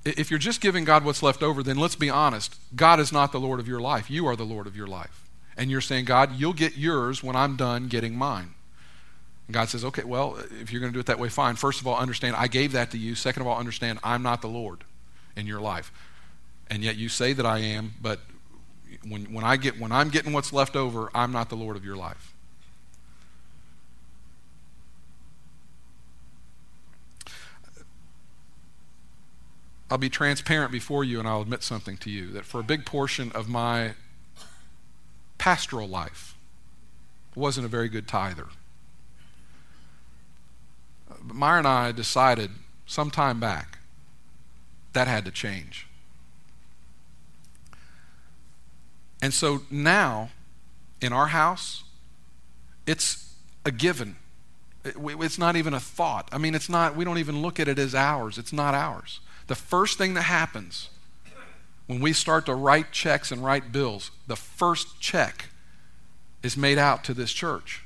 if 0.04 0.30
you're 0.30 0.38
just 0.38 0.60
giving 0.60 0.84
God 0.84 1.04
what's 1.04 1.22
left 1.22 1.42
over, 1.42 1.62
then 1.62 1.76
let's 1.76 1.96
be 1.96 2.10
honest. 2.10 2.56
God 2.74 2.98
is 2.98 3.12
not 3.12 3.30
the 3.30 3.40
Lord 3.40 3.60
of 3.60 3.68
your 3.68 3.80
life. 3.80 4.10
You 4.10 4.26
are 4.26 4.36
the 4.36 4.44
Lord 4.44 4.66
of 4.66 4.76
your 4.76 4.86
life. 4.86 5.28
And 5.56 5.70
you're 5.70 5.80
saying, 5.80 6.06
God, 6.06 6.32
you'll 6.36 6.52
get 6.52 6.76
yours 6.76 7.22
when 7.22 7.36
I'm 7.36 7.56
done 7.56 7.88
getting 7.88 8.16
mine. 8.16 8.54
And 9.46 9.54
God 9.54 9.68
says, 9.68 9.84
okay, 9.84 10.04
well, 10.04 10.38
if 10.60 10.72
you're 10.72 10.80
going 10.80 10.92
to 10.92 10.96
do 10.96 11.00
it 11.00 11.06
that 11.06 11.18
way, 11.18 11.28
fine. 11.28 11.56
First 11.56 11.80
of 11.80 11.86
all, 11.86 11.96
understand 11.96 12.36
I 12.36 12.46
gave 12.46 12.72
that 12.72 12.90
to 12.92 12.98
you. 12.98 13.14
Second 13.14 13.42
of 13.42 13.46
all, 13.48 13.58
understand 13.58 13.98
I'm 14.02 14.22
not 14.22 14.40
the 14.40 14.48
Lord 14.48 14.84
in 15.36 15.46
your 15.46 15.60
life. 15.60 15.92
And 16.68 16.82
yet 16.82 16.96
you 16.96 17.08
say 17.08 17.32
that 17.32 17.44
I 17.44 17.58
am, 17.58 17.94
but 18.00 18.20
when, 19.06 19.32
when, 19.32 19.44
I 19.44 19.56
get, 19.56 19.78
when 19.78 19.92
I'm 19.92 20.08
getting 20.08 20.32
what's 20.32 20.52
left 20.52 20.76
over, 20.76 21.10
I'm 21.14 21.32
not 21.32 21.48
the 21.48 21.56
Lord 21.56 21.76
of 21.76 21.84
your 21.84 21.96
life. 21.96 22.32
I'll 29.90 29.98
be 29.98 30.08
transparent 30.08 30.72
before 30.72 31.04
you 31.04 31.18
and 31.18 31.28
I'll 31.28 31.42
admit 31.42 31.62
something 31.62 31.98
to 31.98 32.10
you 32.10 32.28
that 32.28 32.46
for 32.46 32.60
a 32.60 32.62
big 32.62 32.86
portion 32.86 33.30
of 33.32 33.50
my 33.50 33.92
pastoral 35.42 35.88
life, 35.88 36.36
wasn't 37.34 37.66
a 37.66 37.68
very 37.68 37.88
good 37.88 38.06
tither. 38.06 38.46
But 41.08 41.34
Myra 41.34 41.58
and 41.58 41.66
I 41.66 41.90
decided 41.90 42.52
some 42.86 43.10
time 43.10 43.40
back 43.40 43.78
that 44.92 45.08
had 45.08 45.24
to 45.24 45.32
change. 45.32 45.88
And 49.20 49.34
so 49.34 49.62
now, 49.68 50.30
in 51.00 51.12
our 51.12 51.26
house, 51.26 51.82
it's 52.86 53.34
a 53.64 53.72
given. 53.72 54.14
It's 54.84 55.38
not 55.40 55.56
even 55.56 55.74
a 55.74 55.80
thought. 55.80 56.28
I 56.30 56.38
mean, 56.38 56.54
it's 56.54 56.68
not, 56.68 56.94
we 56.94 57.04
don't 57.04 57.18
even 57.18 57.42
look 57.42 57.58
at 57.58 57.66
it 57.66 57.80
as 57.80 57.96
ours. 57.96 58.38
It's 58.38 58.52
not 58.52 58.74
ours. 58.74 59.18
The 59.48 59.56
first 59.56 59.98
thing 59.98 60.14
that 60.14 60.22
happens 60.22 60.88
when 61.86 62.00
we 62.00 62.12
start 62.12 62.46
to 62.46 62.54
write 62.54 62.92
checks 62.92 63.30
and 63.30 63.44
write 63.44 63.72
bills, 63.72 64.10
the 64.26 64.36
first 64.36 65.00
check 65.00 65.46
is 66.42 66.56
made 66.56 66.78
out 66.78 67.04
to 67.04 67.14
this 67.14 67.32
church. 67.32 67.82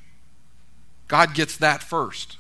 God 1.09 1.34
gets 1.34 1.57
that 1.57 1.82
first. 1.82 2.36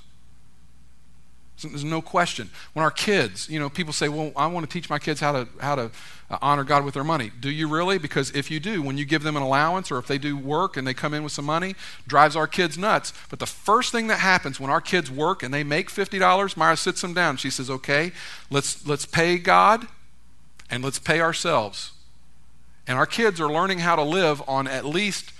There's 1.62 1.84
no 1.84 2.02
question. 2.02 2.50
When 2.74 2.82
our 2.82 2.90
kids, 2.90 3.48
you 3.48 3.58
know, 3.58 3.70
people 3.70 3.94
say, 3.94 4.08
"Well, 4.10 4.30
I 4.36 4.46
want 4.46 4.68
to 4.68 4.72
teach 4.72 4.90
my 4.90 4.98
kids 4.98 5.20
how 5.20 5.32
to 5.32 5.48
how 5.58 5.74
to 5.74 5.90
uh, 6.30 6.38
honor 6.42 6.64
God 6.64 6.84
with 6.84 6.92
their 6.92 7.04
money." 7.04 7.32
Do 7.40 7.50
you 7.50 7.66
really? 7.66 7.96
Because 7.96 8.30
if 8.32 8.50
you 8.50 8.60
do, 8.60 8.82
when 8.82 8.98
you 8.98 9.06
give 9.06 9.22
them 9.22 9.36
an 9.36 9.42
allowance 9.42 9.90
or 9.90 9.96
if 9.96 10.06
they 10.06 10.18
do 10.18 10.36
work 10.36 10.76
and 10.76 10.86
they 10.86 10.92
come 10.92 11.14
in 11.14 11.22
with 11.22 11.32
some 11.32 11.46
money, 11.46 11.74
drives 12.06 12.36
our 12.36 12.46
kids 12.46 12.76
nuts. 12.76 13.14
But 13.30 13.38
the 13.38 13.46
first 13.46 13.90
thing 13.90 14.06
that 14.08 14.18
happens 14.18 14.60
when 14.60 14.70
our 14.70 14.82
kids 14.82 15.10
work 15.10 15.42
and 15.42 15.52
they 15.52 15.64
make 15.64 15.88
fifty 15.88 16.18
dollars, 16.18 16.58
Myra 16.58 16.76
sits 16.76 17.00
them 17.00 17.14
down. 17.14 17.38
She 17.38 17.48
says, 17.48 17.70
"Okay, 17.70 18.12
let's 18.50 18.86
let's 18.86 19.06
pay 19.06 19.38
God, 19.38 19.88
and 20.70 20.82
let's 20.84 20.98
pay 20.98 21.20
ourselves." 21.20 21.92
And 22.86 22.96
our 22.96 23.06
kids 23.06 23.40
are 23.40 23.52
learning 23.52 23.80
how 23.80 23.96
to 23.96 24.02
live 24.02 24.42
on 24.46 24.68
at 24.68 24.84
least 24.84 25.32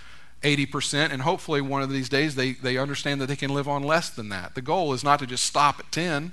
80%, 0.42 1.12
and 1.12 1.22
hopefully 1.22 1.60
one 1.60 1.82
of 1.82 1.90
these 1.90 2.08
days 2.08 2.34
they, 2.34 2.52
they 2.52 2.76
understand 2.76 3.20
that 3.20 3.26
they 3.26 3.36
can 3.36 3.54
live 3.54 3.68
on 3.68 3.82
less 3.82 4.10
than 4.10 4.28
that. 4.30 4.54
The 4.54 4.62
goal 4.62 4.92
is 4.92 5.02
not 5.04 5.18
to 5.20 5.26
just 5.26 5.44
stop 5.44 5.78
at 5.80 5.90
10, 5.92 6.32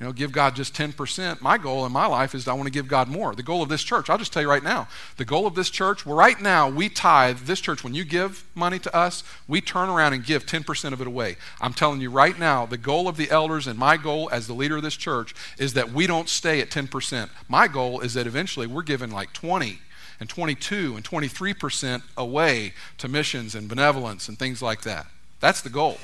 you 0.00 0.06
know, 0.06 0.12
give 0.12 0.32
God 0.32 0.56
just 0.56 0.74
10%. 0.74 1.42
My 1.42 1.58
goal 1.58 1.84
in 1.84 1.92
my 1.92 2.06
life 2.06 2.34
is 2.34 2.48
I 2.48 2.54
want 2.54 2.66
to 2.66 2.72
give 2.72 2.88
God 2.88 3.06
more. 3.06 3.34
The 3.34 3.42
goal 3.42 3.62
of 3.62 3.68
this 3.68 3.82
church, 3.82 4.08
I'll 4.08 4.16
just 4.16 4.32
tell 4.32 4.40
you 4.40 4.48
right 4.48 4.62
now, 4.62 4.88
the 5.18 5.26
goal 5.26 5.46
of 5.46 5.54
this 5.54 5.68
church, 5.68 6.06
well, 6.06 6.16
right 6.16 6.40
now 6.40 6.70
we 6.70 6.88
tithe, 6.88 7.40
this 7.40 7.60
church, 7.60 7.84
when 7.84 7.92
you 7.92 8.04
give 8.04 8.46
money 8.54 8.78
to 8.78 8.96
us, 8.96 9.22
we 9.46 9.60
turn 9.60 9.90
around 9.90 10.14
and 10.14 10.24
give 10.24 10.46
10% 10.46 10.94
of 10.94 11.02
it 11.02 11.06
away. 11.06 11.36
I'm 11.60 11.74
telling 11.74 12.00
you 12.00 12.10
right 12.10 12.38
now, 12.38 12.64
the 12.64 12.78
goal 12.78 13.08
of 13.08 13.18
the 13.18 13.30
elders 13.30 13.66
and 13.66 13.78
my 13.78 13.98
goal 13.98 14.30
as 14.32 14.46
the 14.46 14.54
leader 14.54 14.78
of 14.78 14.82
this 14.82 14.96
church 14.96 15.34
is 15.58 15.74
that 15.74 15.92
we 15.92 16.06
don't 16.06 16.30
stay 16.30 16.62
at 16.62 16.70
10%. 16.70 17.28
My 17.46 17.68
goal 17.68 18.00
is 18.00 18.14
that 18.14 18.26
eventually 18.26 18.66
we're 18.66 18.82
giving 18.82 19.10
like 19.10 19.34
20 19.34 19.80
and 20.18 20.30
22 20.30 20.96
and 20.96 21.04
23% 21.04 22.02
away 22.16 22.72
to 22.96 23.06
missions 23.06 23.54
and 23.54 23.68
benevolence 23.68 24.30
and 24.30 24.38
things 24.38 24.62
like 24.62 24.80
that. 24.82 25.06
That's 25.40 25.60
the 25.60 25.68
goal. 25.68 25.98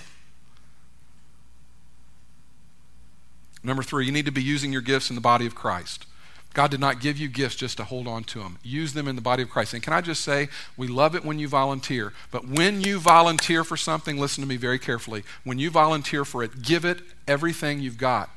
Number 3.66 3.82
three, 3.82 4.06
you 4.06 4.12
need 4.12 4.26
to 4.26 4.32
be 4.32 4.42
using 4.42 4.72
your 4.72 4.80
gifts 4.80 5.10
in 5.10 5.16
the 5.16 5.20
body 5.20 5.44
of 5.44 5.56
Christ. 5.56 6.06
God 6.54 6.70
did 6.70 6.78
not 6.78 7.00
give 7.00 7.18
you 7.18 7.26
gifts 7.26 7.56
just 7.56 7.76
to 7.78 7.84
hold 7.84 8.06
on 8.06 8.22
to 8.24 8.38
them. 8.38 8.58
Use 8.62 8.92
them 8.92 9.08
in 9.08 9.16
the 9.16 9.20
body 9.20 9.42
of 9.42 9.50
Christ. 9.50 9.74
And 9.74 9.82
can 9.82 9.92
I 9.92 10.00
just 10.00 10.22
say, 10.22 10.48
we 10.76 10.86
love 10.86 11.16
it 11.16 11.24
when 11.24 11.40
you 11.40 11.48
volunteer. 11.48 12.12
But 12.30 12.46
when 12.46 12.80
you 12.80 13.00
volunteer 13.00 13.64
for 13.64 13.76
something, 13.76 14.18
listen 14.18 14.42
to 14.42 14.48
me 14.48 14.56
very 14.56 14.78
carefully. 14.78 15.24
When 15.42 15.58
you 15.58 15.70
volunteer 15.70 16.24
for 16.24 16.44
it, 16.44 16.62
give 16.62 16.84
it 16.84 17.00
everything 17.26 17.80
you've 17.80 17.98
got. 17.98 18.30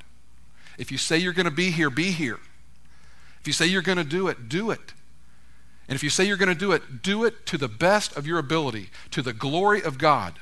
If 0.80 0.92
you 0.92 0.98
say 0.98 1.20
you're 1.20 1.32
going 1.32 1.46
to 1.46 1.52
be 1.52 1.70
here, 1.70 1.92
be 1.92 2.12
here. 2.12 2.40
If 3.40 3.46
you 3.46 3.54
say 3.54 3.68
you're 3.68 3.84
going 3.84 4.00
to 4.00 4.04
do 4.04 4.28
it, 4.30 4.50
do 4.50 4.72
it. 4.72 4.94
And 5.88 5.96
if 5.96 6.04
you 6.04 6.10
say 6.10 6.26
you're 6.26 6.38
going 6.38 6.50
to 6.50 6.56
do 6.56 6.72
it, 6.72 7.04
do 7.04 7.24
it 7.24 7.46
to 7.46 7.58
the 7.58 7.68
best 7.68 8.18
of 8.18 8.26
your 8.26 8.40
ability, 8.40 8.90
to 9.12 9.22
the 9.22 9.34
glory 9.34 9.84
of 9.84 10.00
God. 10.00 10.40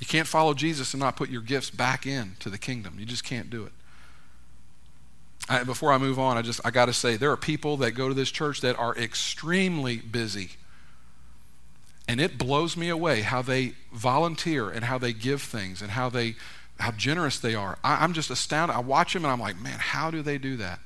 You 0.00 0.06
can't 0.06 0.26
follow 0.26 0.54
Jesus 0.54 0.92
and 0.92 1.00
not 1.00 1.16
put 1.16 1.30
your 1.30 1.42
gifts 1.42 1.70
back 1.70 2.06
in 2.06 2.36
to 2.40 2.50
the 2.50 2.58
kingdom. 2.58 2.96
You 2.98 3.06
just 3.06 3.24
can't 3.24 3.48
do 3.48 3.64
it. 3.64 3.72
I, 5.48 5.62
before 5.62 5.92
I 5.92 5.98
move 5.98 6.18
on, 6.18 6.36
I 6.36 6.42
just 6.42 6.60
I 6.64 6.70
got 6.70 6.86
to 6.86 6.92
say 6.92 7.16
there 7.16 7.30
are 7.30 7.36
people 7.36 7.76
that 7.78 7.92
go 7.92 8.08
to 8.08 8.14
this 8.14 8.30
church 8.30 8.60
that 8.62 8.78
are 8.78 8.96
extremely 8.96 9.98
busy. 9.98 10.50
And 12.06 12.20
it 12.20 12.36
blows 12.36 12.76
me 12.76 12.88
away 12.88 13.22
how 13.22 13.42
they 13.42 13.74
volunteer 13.92 14.68
and 14.68 14.84
how 14.84 14.98
they 14.98 15.12
give 15.12 15.42
things 15.42 15.80
and 15.80 15.92
how 15.92 16.08
they 16.08 16.36
how 16.78 16.90
generous 16.90 17.38
they 17.38 17.54
are. 17.54 17.78
I, 17.84 18.02
I'm 18.02 18.12
just 18.14 18.30
astounded. 18.30 18.76
I 18.76 18.80
watch 18.80 19.12
them 19.12 19.24
and 19.24 19.32
I'm 19.32 19.40
like, 19.40 19.60
man, 19.60 19.78
how 19.78 20.10
do 20.10 20.22
they 20.22 20.38
do 20.38 20.56
that? 20.56 20.80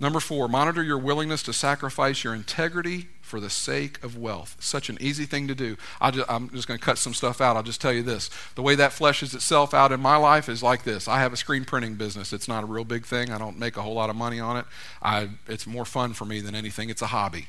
Number 0.00 0.18
four, 0.18 0.48
monitor 0.48 0.82
your 0.82 0.98
willingness 0.98 1.42
to 1.44 1.52
sacrifice 1.52 2.24
your 2.24 2.34
integrity 2.34 3.08
for 3.20 3.38
the 3.38 3.48
sake 3.48 4.02
of 4.02 4.18
wealth. 4.18 4.56
Such 4.58 4.88
an 4.88 4.98
easy 5.00 5.24
thing 5.24 5.46
to 5.48 5.54
do. 5.54 5.76
i 6.00 6.08
am 6.28 6.50
just 6.50 6.66
going 6.66 6.78
to 6.78 6.84
cut 6.84 6.98
some 6.98 7.14
stuff 7.14 7.40
out. 7.40 7.56
I'll 7.56 7.62
just 7.62 7.80
tell 7.80 7.92
you 7.92 8.02
this. 8.02 8.28
The 8.56 8.62
way 8.62 8.74
that 8.74 8.90
fleshes 8.90 9.34
itself 9.34 9.72
out 9.72 9.92
in 9.92 10.00
my 10.00 10.16
life 10.16 10.48
is 10.48 10.62
like 10.62 10.82
this 10.82 11.06
I 11.06 11.20
have 11.20 11.32
a 11.32 11.36
screen 11.36 11.64
printing 11.64 11.94
business. 11.94 12.32
It's 12.32 12.48
not 12.48 12.64
a 12.64 12.66
real 12.66 12.84
big 12.84 13.06
thing, 13.06 13.30
I 13.30 13.38
don't 13.38 13.58
make 13.58 13.76
a 13.76 13.82
whole 13.82 13.94
lot 13.94 14.10
of 14.10 14.16
money 14.16 14.40
on 14.40 14.56
it. 14.56 14.64
I, 15.00 15.30
it's 15.46 15.66
more 15.66 15.84
fun 15.84 16.12
for 16.12 16.24
me 16.24 16.40
than 16.40 16.54
anything, 16.54 16.90
it's 16.90 17.02
a 17.02 17.08
hobby. 17.08 17.46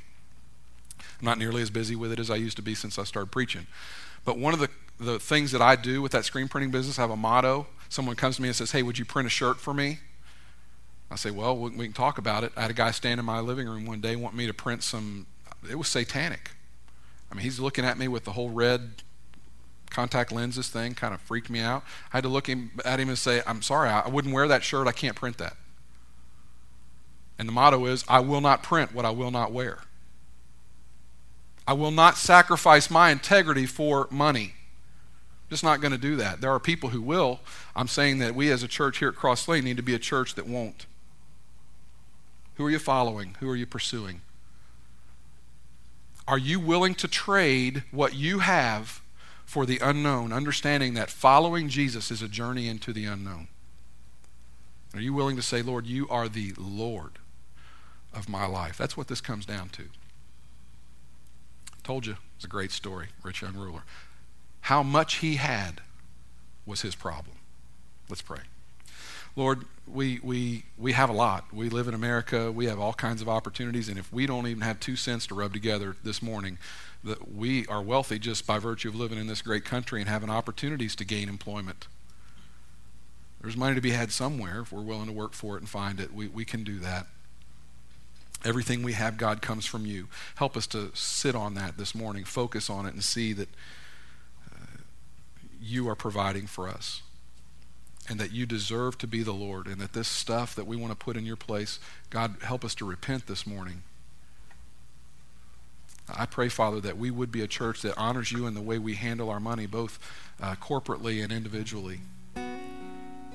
I'm 1.19 1.25
not 1.25 1.39
nearly 1.39 1.61
as 1.61 1.69
busy 1.69 1.95
with 1.95 2.11
it 2.11 2.19
as 2.19 2.29
I 2.29 2.35
used 2.35 2.57
to 2.57 2.63
be 2.63 2.75
since 2.75 2.99
I 2.99 3.05
started 3.05 3.31
preaching. 3.31 3.65
But 4.23 4.37
one 4.37 4.53
of 4.53 4.59
the, 4.59 4.69
the 4.99 5.19
things 5.19 5.51
that 5.51 5.61
I 5.61 5.75
do 5.75 6.01
with 6.01 6.11
that 6.11 6.25
screen 6.25 6.47
printing 6.47 6.71
business, 6.71 6.99
I 6.99 7.03
have 7.03 7.11
a 7.11 7.15
motto. 7.15 7.67
Someone 7.89 8.15
comes 8.15 8.35
to 8.35 8.41
me 8.41 8.49
and 8.49 8.55
says, 8.55 8.71
Hey, 8.71 8.83
would 8.83 8.99
you 8.99 9.05
print 9.05 9.27
a 9.27 9.29
shirt 9.29 9.59
for 9.59 9.73
me? 9.73 9.99
I 11.09 11.15
say, 11.15 11.31
well, 11.31 11.55
we, 11.57 11.85
can 11.85 11.93
talk 11.93 12.17
about 12.17 12.43
it. 12.43 12.51
I 12.57 12.61
had 12.61 12.71
a 12.71 12.75
guy 12.75 12.91
stand 12.91 13.19
in 13.19 13.25
my 13.25 13.39
living 13.39 13.67
room 13.67 13.85
one 13.85 14.01
day 14.01 14.15
want 14.15 14.35
me 14.35 14.47
to 14.47 14.53
print 14.53 14.83
some, 14.83 15.27
it 15.69 15.75
was 15.75 15.87
satanic. 15.87 16.51
I 17.31 17.35
mean, 17.35 17.43
he's 17.43 17.59
looking 17.59 17.85
at 17.85 17.97
me 17.97 18.07
with 18.07 18.23
the 18.23 18.31
whole 18.31 18.49
red 18.49 19.03
contact 19.89 20.31
lenses 20.31 20.67
thing, 20.67 20.93
kind 20.93 21.13
of 21.13 21.21
freaked 21.21 21.49
me 21.49 21.59
out. 21.59 21.83
I 22.11 22.17
had 22.17 22.23
to 22.23 22.29
look 22.29 22.49
at 22.49 22.57
him 22.99 23.09
and 23.09 23.17
say, 23.17 23.41
I'm 23.45 23.61
sorry, 23.61 23.89
I 23.89 24.09
wouldn't 24.09 24.33
wear 24.33 24.47
that 24.47 24.63
shirt. 24.63 24.87
I 24.87 24.91
can't 24.91 25.15
print 25.15 25.37
that. 25.37 25.55
And 27.37 27.47
the 27.47 27.53
motto 27.53 27.85
is, 27.85 28.03
I 28.07 28.19
will 28.19 28.41
not 28.41 28.63
print 28.63 28.93
what 28.93 29.05
I 29.05 29.11
will 29.11 29.31
not 29.31 29.51
wear. 29.51 29.79
I 31.67 31.73
will 31.73 31.91
not 31.91 32.17
sacrifice 32.17 32.89
my 32.89 33.09
integrity 33.09 33.65
for 33.65 34.07
money. 34.11 34.53
I'm 34.53 35.49
Just 35.49 35.63
not 35.63 35.81
going 35.81 35.91
to 35.91 35.97
do 35.97 36.15
that. 36.17 36.41
There 36.41 36.51
are 36.51 36.59
people 36.59 36.89
who 36.89 37.01
will. 37.01 37.39
I'm 37.75 37.87
saying 37.87 38.19
that 38.19 38.35
we 38.35 38.51
as 38.51 38.63
a 38.63 38.67
church 38.67 38.99
here 38.99 39.09
at 39.09 39.15
Cross 39.15 39.47
Lane 39.47 39.63
need 39.63 39.77
to 39.77 39.83
be 39.83 39.95
a 39.95 39.99
church 39.99 40.35
that 40.35 40.47
won't. 40.47 40.85
Who 42.55 42.65
are 42.65 42.69
you 42.69 42.79
following? 42.79 43.35
Who 43.39 43.49
are 43.49 43.55
you 43.55 43.65
pursuing? 43.65 44.21
Are 46.27 46.37
you 46.37 46.59
willing 46.59 46.95
to 46.95 47.07
trade 47.07 47.83
what 47.91 48.15
you 48.15 48.39
have 48.39 49.01
for 49.45 49.65
the 49.65 49.79
unknown, 49.79 50.33
understanding 50.33 50.95
that 50.95 51.09
following 51.09 51.69
Jesus 51.69 52.09
is 52.09 52.21
a 52.21 52.27
journey 52.27 52.67
into 52.67 52.91
the 52.91 53.05
unknown? 53.05 53.47
Are 54.93 55.01
you 55.01 55.13
willing 55.13 55.35
to 55.35 55.41
say, 55.41 55.61
Lord, 55.61 55.85
you 55.85 56.07
are 56.09 56.27
the 56.27 56.53
Lord 56.57 57.19
of 58.15 58.29
my 58.29 58.45
life. 58.45 58.77
That's 58.77 58.95
what 58.95 59.07
this 59.07 59.21
comes 59.21 59.45
down 59.45 59.69
to. 59.69 59.83
Told 61.83 62.05
you, 62.05 62.17
it's 62.35 62.45
a 62.45 62.47
great 62.47 62.71
story, 62.71 63.07
rich 63.21 63.41
young 63.41 63.55
ruler. 63.55 63.83
How 64.61 64.81
much 64.81 65.15
he 65.15 65.35
had 65.35 65.81
was 66.65 66.81
his 66.81 66.95
problem. 66.95 67.37
Let's 68.09 68.21
pray. 68.21 68.39
Lord, 69.35 69.65
we, 69.87 70.19
we, 70.23 70.63
we 70.77 70.93
have 70.93 71.09
a 71.09 71.13
lot. 71.13 71.53
We 71.53 71.69
live 71.69 71.87
in 71.87 71.93
America. 71.93 72.51
We 72.51 72.65
have 72.65 72.79
all 72.79 72.93
kinds 72.93 73.21
of 73.21 73.29
opportunities. 73.29 73.89
And 73.89 73.99
if 73.99 74.11
we 74.11 74.25
don't 74.25 74.47
even 74.47 74.61
have 74.61 74.79
two 74.79 74.95
cents 74.95 75.27
to 75.27 75.35
rub 75.35 75.53
together 75.53 75.95
this 76.03 76.21
morning, 76.21 76.57
that 77.03 77.33
we 77.33 77.67
are 77.67 77.81
wealthy 77.81 78.17
just 78.17 78.47
by 78.47 78.59
virtue 78.59 78.89
of 78.89 78.95
living 78.95 79.19
in 79.19 79.27
this 79.27 79.41
great 79.41 79.65
country 79.65 79.99
and 79.99 80.09
having 80.09 80.29
opportunities 80.29 80.95
to 80.95 81.05
gain 81.05 81.29
employment. 81.29 81.87
There's 83.41 83.57
money 83.57 83.75
to 83.75 83.81
be 83.81 83.91
had 83.91 84.11
somewhere 84.11 84.61
if 84.61 84.71
we're 84.71 84.81
willing 84.81 85.05
to 85.07 85.11
work 85.11 85.33
for 85.33 85.55
it 85.55 85.59
and 85.59 85.69
find 85.69 85.99
it. 85.99 86.13
We, 86.13 86.27
we 86.27 86.45
can 86.45 86.63
do 86.63 86.79
that. 86.79 87.05
Everything 88.43 88.83
we 88.83 88.93
have, 88.93 89.17
God, 89.17 89.41
comes 89.41 89.65
from 89.65 89.85
you. 89.85 90.07
Help 90.35 90.55
us 90.55 90.65
to 90.67 90.91
sit 90.95 91.35
on 91.35 91.53
that 91.55 91.77
this 91.77 91.93
morning, 91.93 92.23
focus 92.23 92.69
on 92.69 92.85
it, 92.85 92.93
and 92.93 93.03
see 93.03 93.33
that 93.33 93.49
uh, 94.51 94.77
you 95.61 95.87
are 95.89 95.95
providing 95.95 96.47
for 96.47 96.67
us 96.67 97.01
and 98.09 98.19
that 98.19 98.31
you 98.31 98.45
deserve 98.45 98.97
to 98.99 99.07
be 99.07 99.23
the 99.23 99.33
Lord, 99.33 99.67
and 99.67 99.81
that 99.81 99.93
this 99.93 100.07
stuff 100.07 100.55
that 100.55 100.67
we 100.67 100.75
want 100.75 100.91
to 100.91 100.97
put 100.97 101.17
in 101.17 101.25
your 101.25 101.35
place, 101.35 101.79
God, 102.09 102.35
help 102.41 102.63
us 102.63 102.75
to 102.75 102.85
repent 102.85 103.27
this 103.27 103.47
morning. 103.47 103.83
I 106.07 106.25
pray, 106.25 106.49
Father, 106.49 106.79
that 106.81 106.97
we 106.97 107.09
would 107.09 107.31
be 107.31 107.41
a 107.41 107.47
church 107.47 107.81
that 107.81 107.97
honors 107.97 108.31
you 108.31 108.45
in 108.45 108.53
the 108.53 108.61
way 108.61 108.77
we 108.77 108.93
handle 108.93 109.29
our 109.29 109.39
money, 109.39 109.65
both 109.65 109.97
uh, 110.39 110.55
corporately 110.55 111.23
and 111.23 111.31
individually. 111.31 112.01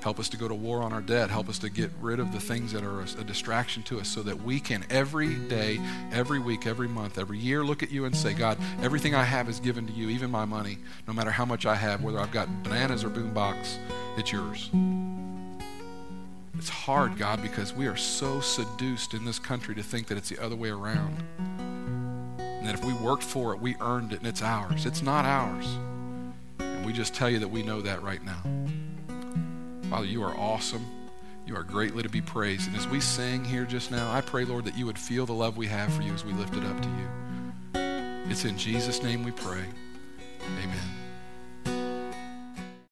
Help 0.01 0.19
us 0.19 0.29
to 0.29 0.37
go 0.37 0.47
to 0.47 0.55
war 0.55 0.81
on 0.81 0.93
our 0.93 1.01
debt. 1.01 1.29
Help 1.29 1.47
us 1.47 1.59
to 1.59 1.69
get 1.69 1.91
rid 2.01 2.19
of 2.19 2.31
the 2.31 2.39
things 2.39 2.73
that 2.73 2.83
are 2.83 3.01
a, 3.01 3.23
distraction 3.23 3.83
to 3.83 3.99
us 3.99 4.07
so 4.07 4.23
that 4.23 4.41
we 4.41 4.59
can 4.59 4.83
every 4.89 5.35
day, 5.35 5.79
every 6.11 6.39
week, 6.39 6.65
every 6.65 6.87
month, 6.87 7.19
every 7.19 7.37
year 7.37 7.63
look 7.63 7.83
at 7.83 7.91
you 7.91 8.05
and 8.05 8.15
say, 8.15 8.33
God, 8.33 8.57
everything 8.81 9.13
I 9.13 9.23
have 9.23 9.47
is 9.47 9.59
given 9.59 9.85
to 9.85 9.93
you, 9.93 10.09
even 10.09 10.31
my 10.31 10.43
money, 10.43 10.79
no 11.07 11.13
matter 11.13 11.29
how 11.29 11.45
much 11.45 11.67
I 11.67 11.75
have, 11.75 12.01
whether 12.01 12.19
I've 12.19 12.31
got 12.31 12.63
bananas 12.63 13.03
or 13.03 13.09
boombox, 13.09 13.77
it's 14.17 14.31
yours. 14.31 14.71
It's 16.57 16.69
hard, 16.69 17.17
God, 17.17 17.41
because 17.43 17.73
we 17.73 17.85
are 17.85 17.95
so 17.95 18.41
seduced 18.41 19.13
in 19.13 19.23
this 19.23 19.37
country 19.37 19.75
to 19.75 19.83
think 19.83 20.07
that 20.07 20.17
it's 20.17 20.29
the 20.29 20.39
other 20.39 20.55
way 20.55 20.69
around. 20.69 21.23
And 22.39 22.67
that 22.67 22.73
if 22.73 22.83
we 22.83 22.93
worked 22.93 23.23
for 23.23 23.53
it, 23.53 23.59
we 23.59 23.75
earned 23.81 24.13
it 24.13 24.19
and 24.19 24.27
it's 24.27 24.41
ours. 24.41 24.85
It's 24.87 25.03
not 25.03 25.25
ours. 25.25 25.65
And 26.59 26.85
we 26.85 26.91
just 26.91 27.13
tell 27.13 27.29
you 27.29 27.37
that 27.39 27.47
we 27.47 27.61
know 27.61 27.81
that 27.81 28.01
right 28.01 28.23
now. 28.23 28.41
Father, 29.91 30.05
you 30.05 30.23
are 30.23 30.33
awesome. 30.37 30.85
You 31.45 31.57
are 31.57 31.63
greatly 31.63 32.01
to 32.01 32.07
be 32.07 32.21
praised. 32.21 32.65
And 32.67 32.77
as 32.77 32.87
we 32.87 33.01
sing 33.01 33.43
here 33.43 33.65
just 33.65 33.91
now, 33.91 34.09
I 34.09 34.21
pray, 34.21 34.45
Lord, 34.45 34.63
that 34.63 34.77
you 34.77 34.85
would 34.85 34.97
feel 34.97 35.25
the 35.25 35.33
love 35.33 35.57
we 35.57 35.67
have 35.67 35.91
for 35.91 36.01
you 36.01 36.13
as 36.13 36.23
we 36.23 36.31
lift 36.31 36.55
it 36.55 36.63
up 36.63 36.81
to 36.81 36.87
you. 36.87 38.31
It's 38.31 38.45
in 38.45 38.57
Jesus' 38.57 39.03
name 39.03 39.25
we 39.25 39.31
pray. 39.31 39.65
Amen. 40.45 41.00